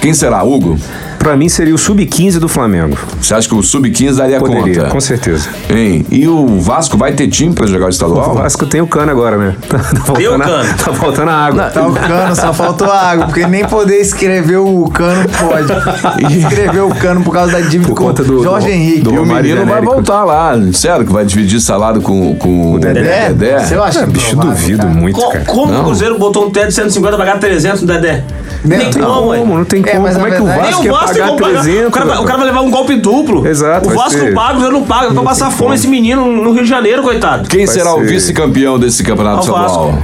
Quem 0.00 0.12
será, 0.12 0.42
Hugo? 0.42 0.76
Pra 1.22 1.36
mim 1.36 1.48
seria 1.48 1.72
o 1.72 1.78
sub-15 1.78 2.40
do 2.40 2.48
Flamengo. 2.48 2.98
Você 3.20 3.32
acha 3.32 3.48
que 3.48 3.54
o 3.54 3.62
Sub-15 3.62 4.16
daria 4.16 4.40
Poderia, 4.40 4.74
conta? 4.80 4.90
com 4.90 5.00
certeza. 5.00 5.48
Hein? 5.70 6.04
E 6.10 6.26
o 6.26 6.58
Vasco 6.58 6.98
vai 6.98 7.12
ter 7.12 7.28
time 7.28 7.54
pra 7.54 7.64
jogar 7.64 7.84
o 7.84 7.86
O 7.86 7.90
estadual? 7.90 8.34
Vasco 8.34 8.66
tem 8.66 8.80
o 8.80 8.88
cano 8.88 9.12
agora, 9.12 9.36
né? 9.36 9.54
Tá, 9.68 9.78
tá 9.78 10.12
Tem 10.14 10.26
o 10.26 10.36
cano. 10.36 10.74
Tá 10.84 10.92
faltando 10.92 11.30
a 11.30 11.34
água. 11.34 11.62
Tá 11.70 11.86
o 11.86 11.92
cano, 11.94 12.34
só 12.34 12.52
faltou 12.52 12.90
a 12.90 12.98
água, 12.98 13.26
porque 13.26 13.46
nem 13.46 13.64
poder 13.64 14.00
escrever 14.00 14.56
o 14.56 14.88
cano 14.92 15.28
pode. 15.28 15.72
Escrever 16.36 16.80
o 16.82 16.92
cano 16.94 17.22
por 17.22 17.32
causa 17.32 17.52
da 17.52 17.60
dívida 17.60 17.88
Por 17.88 17.94
com 17.96 18.04
conta 18.06 18.24
do- 18.24 18.42
Jorge 18.42 18.66
do- 18.66 18.72
Henrique. 18.72 19.00
do 19.02 19.14
E 19.14 19.18
o 19.20 19.24
menino 19.24 19.64
vai 19.64 19.80
voltar 19.80 20.24
lá, 20.24 20.54
sério, 20.72 21.06
que 21.06 21.12
vai 21.12 21.24
dividir 21.24 21.60
salário 21.60 22.02
com, 22.02 22.34
com 22.34 22.72
o 22.74 22.78
Dedé? 22.80 23.28
Dedé. 23.32 23.60
Você 23.60 23.74
acha 23.76 24.02
Ah, 24.02 24.06
bicho, 24.06 24.32
improvável, 24.34 24.54
duvido 24.60 24.78
cara? 24.82 24.90
muito, 24.90 25.20
Co- 25.20 25.30
cara. 25.30 25.44
como 25.44 25.72
o 25.80 25.84
Cruzeiro 25.84 26.18
botou 26.18 26.46
um 26.46 26.50
teto 26.50 26.66
de 26.68 26.74
150 26.74 27.16
pra 27.16 27.24
pagar 27.26 27.38
300 27.38 27.82
no 27.82 27.86
Dedé? 27.86 28.24
Não, 28.64 28.76
Nem 28.76 28.90
não, 28.90 29.14
como. 29.14 29.34
Como? 29.36 29.58
Não 29.58 29.64
tem 29.64 29.82
É, 29.84 29.90
como. 29.90 30.02
mas 30.02 30.14
Como 30.14 30.26
é 30.26 30.30
que 30.30 30.40
o 30.42 30.44
verdade- 30.44 30.62
Nem 30.62 30.72
Vasco 30.72 30.86
o 30.88 30.92
Vasco 30.92 31.06
pagar 31.14 31.26
como 31.28 31.40
pagar. 31.40 31.60
300? 31.62 31.88
O 31.88 31.90
cara, 31.90 32.06
vai- 32.06 32.18
o 32.18 32.24
cara 32.24 32.38
vai 32.38 32.46
levar 32.46 32.60
um 32.60 32.70
golpe 32.70 32.96
duplo. 32.96 33.46
Exato, 33.46 33.88
O 33.88 33.94
Vasco 33.94 34.18
não 34.18 34.34
paga, 34.34 34.48
o 34.48 34.50
Cruzeiro 34.52 34.72
não 34.78 34.82
paga. 34.84 35.10
Vai 35.10 35.24
passar 35.24 35.46
fome 35.46 35.58
como. 35.62 35.74
esse 35.74 35.88
menino 35.88 36.24
no 36.26 36.52
Rio 36.52 36.62
de 36.62 36.68
Janeiro, 36.68 37.02
coitado. 37.02 37.48
Quem 37.48 37.66
Vai 37.66 37.74
será 37.74 37.94
o 37.94 37.98
ser- 37.98 38.06
vice-campeão 38.06 38.78
desse 38.78 39.02
campeonato 39.02 39.46
É 39.48 39.50
o 39.50 39.54
Vasco. 39.54 39.66
estadual? 39.88 39.98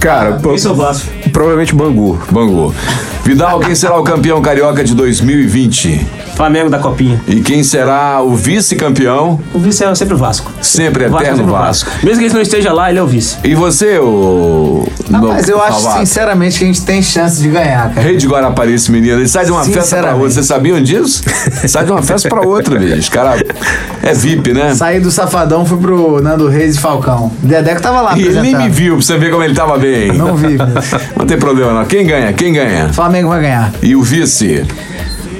Cara, 0.00 0.32
pô, 0.42 0.52
Esse 0.54 0.66
é 0.66 0.70
o 0.70 0.74
Vasco. 0.74 1.06
provavelmente 1.32 1.74
Bangu. 1.74 2.18
Bangu. 2.30 2.74
Vidal, 3.24 3.60
quem 3.60 3.74
será 3.74 3.96
o 3.98 4.02
campeão 4.02 4.40
carioca 4.42 4.82
de 4.82 4.94
2020? 4.96 6.04
Flamengo 6.42 6.68
da 6.68 6.80
Copinha. 6.80 7.20
E 7.28 7.40
quem 7.40 7.62
será 7.62 8.20
o 8.20 8.34
vice-campeão? 8.34 9.38
O 9.54 9.60
vice 9.60 9.84
é 9.84 9.94
sempre 9.94 10.14
o 10.14 10.16
Vasco. 10.16 10.50
Sempre 10.60 11.06
O 11.06 11.10
Vasco 11.10 11.22
é 11.22 11.28
eterno 11.28 11.36
sempre 11.38 11.52
o 11.52 11.56
Vasco. 11.56 11.90
Mesmo 12.02 12.18
que 12.18 12.24
ele 12.24 12.34
não 12.34 12.42
esteja 12.42 12.72
lá, 12.72 12.90
ele 12.90 12.98
é 12.98 13.02
o 13.02 13.06
vice. 13.06 13.36
E 13.44 13.54
você, 13.54 13.96
o. 14.00 14.84
Mas 15.08 15.48
eu 15.48 15.62
acho 15.62 15.82
Favato? 15.82 16.00
sinceramente 16.00 16.58
que 16.58 16.64
a 16.64 16.66
gente 16.66 16.82
tem 16.82 17.00
chance 17.00 17.40
de 17.40 17.48
ganhar, 17.48 17.90
cara. 17.90 18.00
Rei 18.00 18.16
de 18.16 18.26
Guarapari, 18.26 18.74
esse 18.74 18.90
menino, 18.90 19.20
ele 19.20 19.28
sai 19.28 19.44
de 19.44 19.52
uma 19.52 19.62
festa 19.62 19.98
pra 19.98 20.14
outra. 20.16 20.30
Vocês 20.30 20.46
sabiam 20.46 20.82
disso? 20.82 21.22
sai 21.68 21.84
de 21.84 21.92
uma 21.92 22.02
festa 22.02 22.28
pra 22.28 22.40
outra, 22.40 22.76
bicho. 22.76 23.08
Cara, 23.12 23.36
é 24.02 24.12
VIP, 24.12 24.52
né? 24.52 24.74
Saí 24.74 24.98
do 24.98 25.12
Safadão, 25.12 25.64
fui 25.64 25.78
pro 25.78 26.20
Nando 26.20 26.48
Reis 26.48 26.74
e 26.74 26.80
Falcão. 26.80 27.30
Dedé 27.40 27.76
que 27.76 27.82
tava 27.82 28.00
lá 28.00 28.18
E 28.18 28.22
ele 28.22 28.40
nem 28.40 28.56
me 28.56 28.68
viu 28.68 28.96
pra 28.96 29.04
você 29.04 29.16
ver 29.16 29.30
como 29.30 29.44
ele 29.44 29.54
tava 29.54 29.78
bem. 29.78 30.10
Não 30.12 30.34
vi. 30.34 30.58
Não 31.16 31.24
tem 31.24 31.38
problema, 31.38 31.72
não. 31.72 31.84
Quem 31.84 32.04
ganha? 32.04 32.32
Quem 32.32 32.52
ganha? 32.52 32.92
Flamengo 32.92 33.28
vai 33.28 33.42
ganhar. 33.42 33.72
E 33.80 33.94
o 33.94 34.02
vice? 34.02 34.66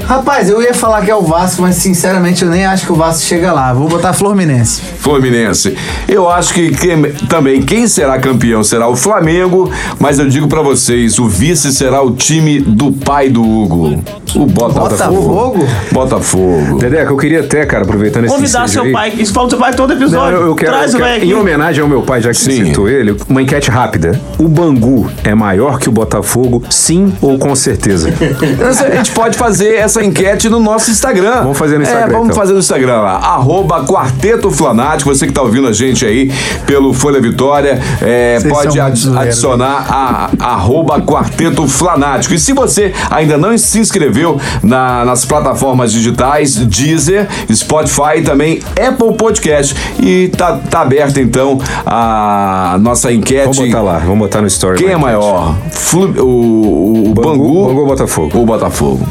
Rapaz, 0.07 0.51
eu 0.51 0.61
ia 0.63 0.75
falar 0.75 1.03
que 1.03 1.11
é 1.11 1.15
o 1.15 1.23
Vasco, 1.23 1.63
mas 1.63 1.77
sinceramente 1.77 2.45
eu 2.45 2.51
nem 2.51 2.67
acho 2.67 2.85
que 2.87 2.93
o 2.93 2.95
Vasco 2.97 3.23
chega 3.23 3.53
lá. 3.53 3.73
Vou 3.73 3.89
botar 3.89 4.13
Fluminense. 4.13 4.83
Fluminense. 4.99 5.77
Eu 6.09 6.29
acho 6.29 6.53
que 6.53 6.71
quem- 6.71 7.13
também 7.29 7.63
quem 7.63 7.87
será 7.89 8.19
campeão 8.19 8.63
será 8.63 8.89
o 8.89 8.97
Flamengo, 8.97 9.71
mas 9.99 10.19
eu 10.19 10.29
digo 10.29 10.49
pra 10.49 10.61
vocês, 10.61 11.19
o 11.19 11.27
vice 11.29 11.73
será 11.73 12.03
o 12.03 12.11
time 12.13 12.61
do 12.61 12.93
pai 12.93 13.29
do 13.31 13.43
Hugo, 13.43 14.03
o 14.35 14.47
Botafogo. 14.47 14.89
Botafogo? 14.89 15.67
Botafogo. 15.93 16.79
Dedeca, 16.79 17.11
eu 17.11 17.17
queria 17.17 17.41
até, 17.41 17.65
cara, 17.65 17.85
aproveitando 17.85 18.25
esse 18.27 18.35
Convidar 18.35 18.69
seu 18.69 18.83
aí- 18.85 18.93
pai. 18.93 19.13
Isso 19.17 19.33
fala 19.33 19.47
do 19.47 19.51
seu 19.51 19.59
pai 19.59 19.73
todo 19.73 19.91
Não, 19.91 19.97
episódio. 19.97 20.39
eu, 20.39 20.47
eu 20.49 20.55
quero, 20.55 20.73
Traz 20.73 20.93
eu 20.93 21.01
o 21.01 21.03
quero- 21.03 21.21
velho 21.21 21.31
em 21.31 21.35
homenagem 21.35 21.83
ao 21.83 21.89
meu 21.89 22.03
pai, 22.03 22.21
já 22.21 22.31
que 22.31 22.37
Sim. 22.37 22.67
citou 22.67 22.89
ele, 22.89 23.17
uma 23.29 23.41
enquete 23.41 23.71
rápida. 23.71 24.21
O 24.39 24.47
Bangu 24.49 25.09
é 25.25 25.35
maior 25.35 25.79
que 25.79 25.89
o 25.89 25.93
Botafogo, 25.93 26.63
sim 26.69 27.13
ou 27.21 27.39
com 27.39 27.55
certeza? 27.55 28.13
A 28.93 28.97
gente 28.97 29.13
pode 29.13 29.37
fazer 29.39 29.75
essa 29.77 29.92
enquete 30.01 30.49
no 30.49 30.61
nosso 30.61 30.91
Instagram. 30.91 31.43
Vamos 31.43 31.59
fazer 31.59 31.77
no 31.77 31.83
Instagram, 31.83 32.07
É, 32.07 32.11
vamos 32.11 32.27
então. 32.29 32.37
fazer 32.37 32.53
no 32.53 32.59
Instagram 32.61 33.01
lá. 33.01 33.17
Arroba 33.19 33.85
Quarteto 33.85 34.51
Flanático. 34.51 35.13
Você 35.15 35.27
que 35.27 35.33
tá 35.33 35.43
ouvindo 35.43 35.67
a 35.69 35.73
gente 35.73 36.05
aí 36.05 36.33
pelo 36.67 36.93
Folha 36.93 37.21
Vitória, 37.21 37.81
é, 38.01 38.39
pode 38.49 38.73
zoeiro, 38.79 39.19
adicionar 39.19 39.87
a, 39.89 40.31
a- 40.39 40.53
arroba 40.53 41.01
Quarteto 41.01 41.67
Flanático. 41.67 42.35
E 42.35 42.39
se 42.39 42.53
você 42.53 42.93
ainda 43.11 43.37
não 43.37 43.57
se 43.59 43.79
inscreveu 43.79 44.41
na- 44.63 45.05
nas 45.05 45.25
plataformas 45.25 45.93
digitais, 45.93 46.57
Deezer, 46.57 47.29
Spotify 47.53 48.19
e 48.19 48.23
também 48.23 48.61
Apple 48.71 49.15
Podcast. 49.17 49.75
E 49.99 50.29
tá, 50.37 50.59
tá 50.71 50.81
aberta 50.83 51.21
então 51.21 51.59
a 51.87 52.77
nossa 52.81 53.13
enquete. 53.13 53.45
Vamos 53.45 53.59
botar 53.59 53.83
lá, 53.83 53.99
vamos 53.99 54.19
botar 54.19 54.41
no 54.41 54.47
story. 54.47 54.79
Quem 54.79 54.89
é 54.93 54.97
maior? 54.97 55.55
Flu- 55.71 56.13
o, 56.23 57.11
o 57.11 57.15
Bangu- 57.15 57.23
Bangu, 57.23 57.65
Bangu 57.67 57.81
ou 57.81 57.87
Botafogo? 57.87 58.39
ou 58.39 58.47
Botafogo? 58.47 59.07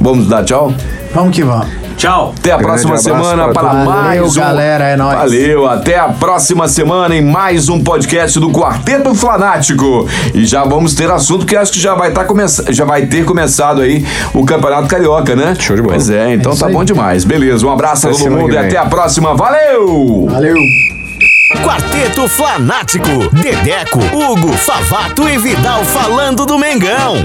Vamos 0.00 0.26
dar 0.28 0.44
tchau? 0.44 0.72
Vamos 1.12 1.34
que 1.34 1.42
vamos. 1.42 1.66
Tchau. 1.96 2.32
Até 2.38 2.52
a 2.52 2.56
Grande 2.56 2.82
próxima 2.82 2.96
semana 2.96 3.48
para 3.52 3.74
mais 3.74 3.86
Valeu, 3.86 4.26
um... 4.26 4.32
galera, 4.32 4.84
é 4.84 4.96
nóis. 4.96 5.18
Valeu, 5.18 5.68
até 5.68 5.98
a 5.98 6.08
próxima 6.08 6.66
semana 6.66 7.14
em 7.14 7.20
mais 7.20 7.68
um 7.68 7.82
podcast 7.84 8.40
do 8.40 8.50
Quarteto 8.50 9.14
Flanático. 9.14 10.08
E 10.32 10.46
já 10.46 10.64
vamos 10.64 10.94
ter 10.94 11.10
assunto 11.10 11.44
que 11.44 11.54
acho 11.54 11.72
que 11.72 11.78
já 11.80 11.94
vai, 11.94 12.10
tá 12.12 12.24
começa... 12.24 12.72
já 12.72 12.86
vai 12.86 13.04
ter 13.04 13.26
começado 13.26 13.82
aí 13.82 14.06
o 14.32 14.46
Campeonato 14.46 14.88
Carioca, 14.88 15.36
né? 15.36 15.54
Show 15.58 15.76
de 15.76 15.82
bola. 15.82 15.94
Pois 15.96 16.08
é, 16.08 16.32
então 16.32 16.52
É 16.52 16.56
tá 16.56 16.66
aí. 16.68 16.72
bom 16.72 16.84
demais. 16.84 17.24
Beleza, 17.24 17.66
um 17.66 17.70
abraço 17.70 18.08
a 18.08 18.12
todo 18.12 18.30
mundo 18.30 18.54
e 18.54 18.56
até 18.56 18.78
a 18.78 18.86
próxima. 18.86 19.34
Valeu! 19.34 20.26
Valeu. 20.30 20.56
Quarteto 21.62 22.26
Flanático, 22.28 23.28
Dedeco, 23.34 23.98
Hugo, 23.98 24.52
Favato 24.52 25.28
e 25.28 25.36
Vidal 25.36 25.84
falando 25.84 26.46
do 26.46 26.58
Mengão. 26.58 27.16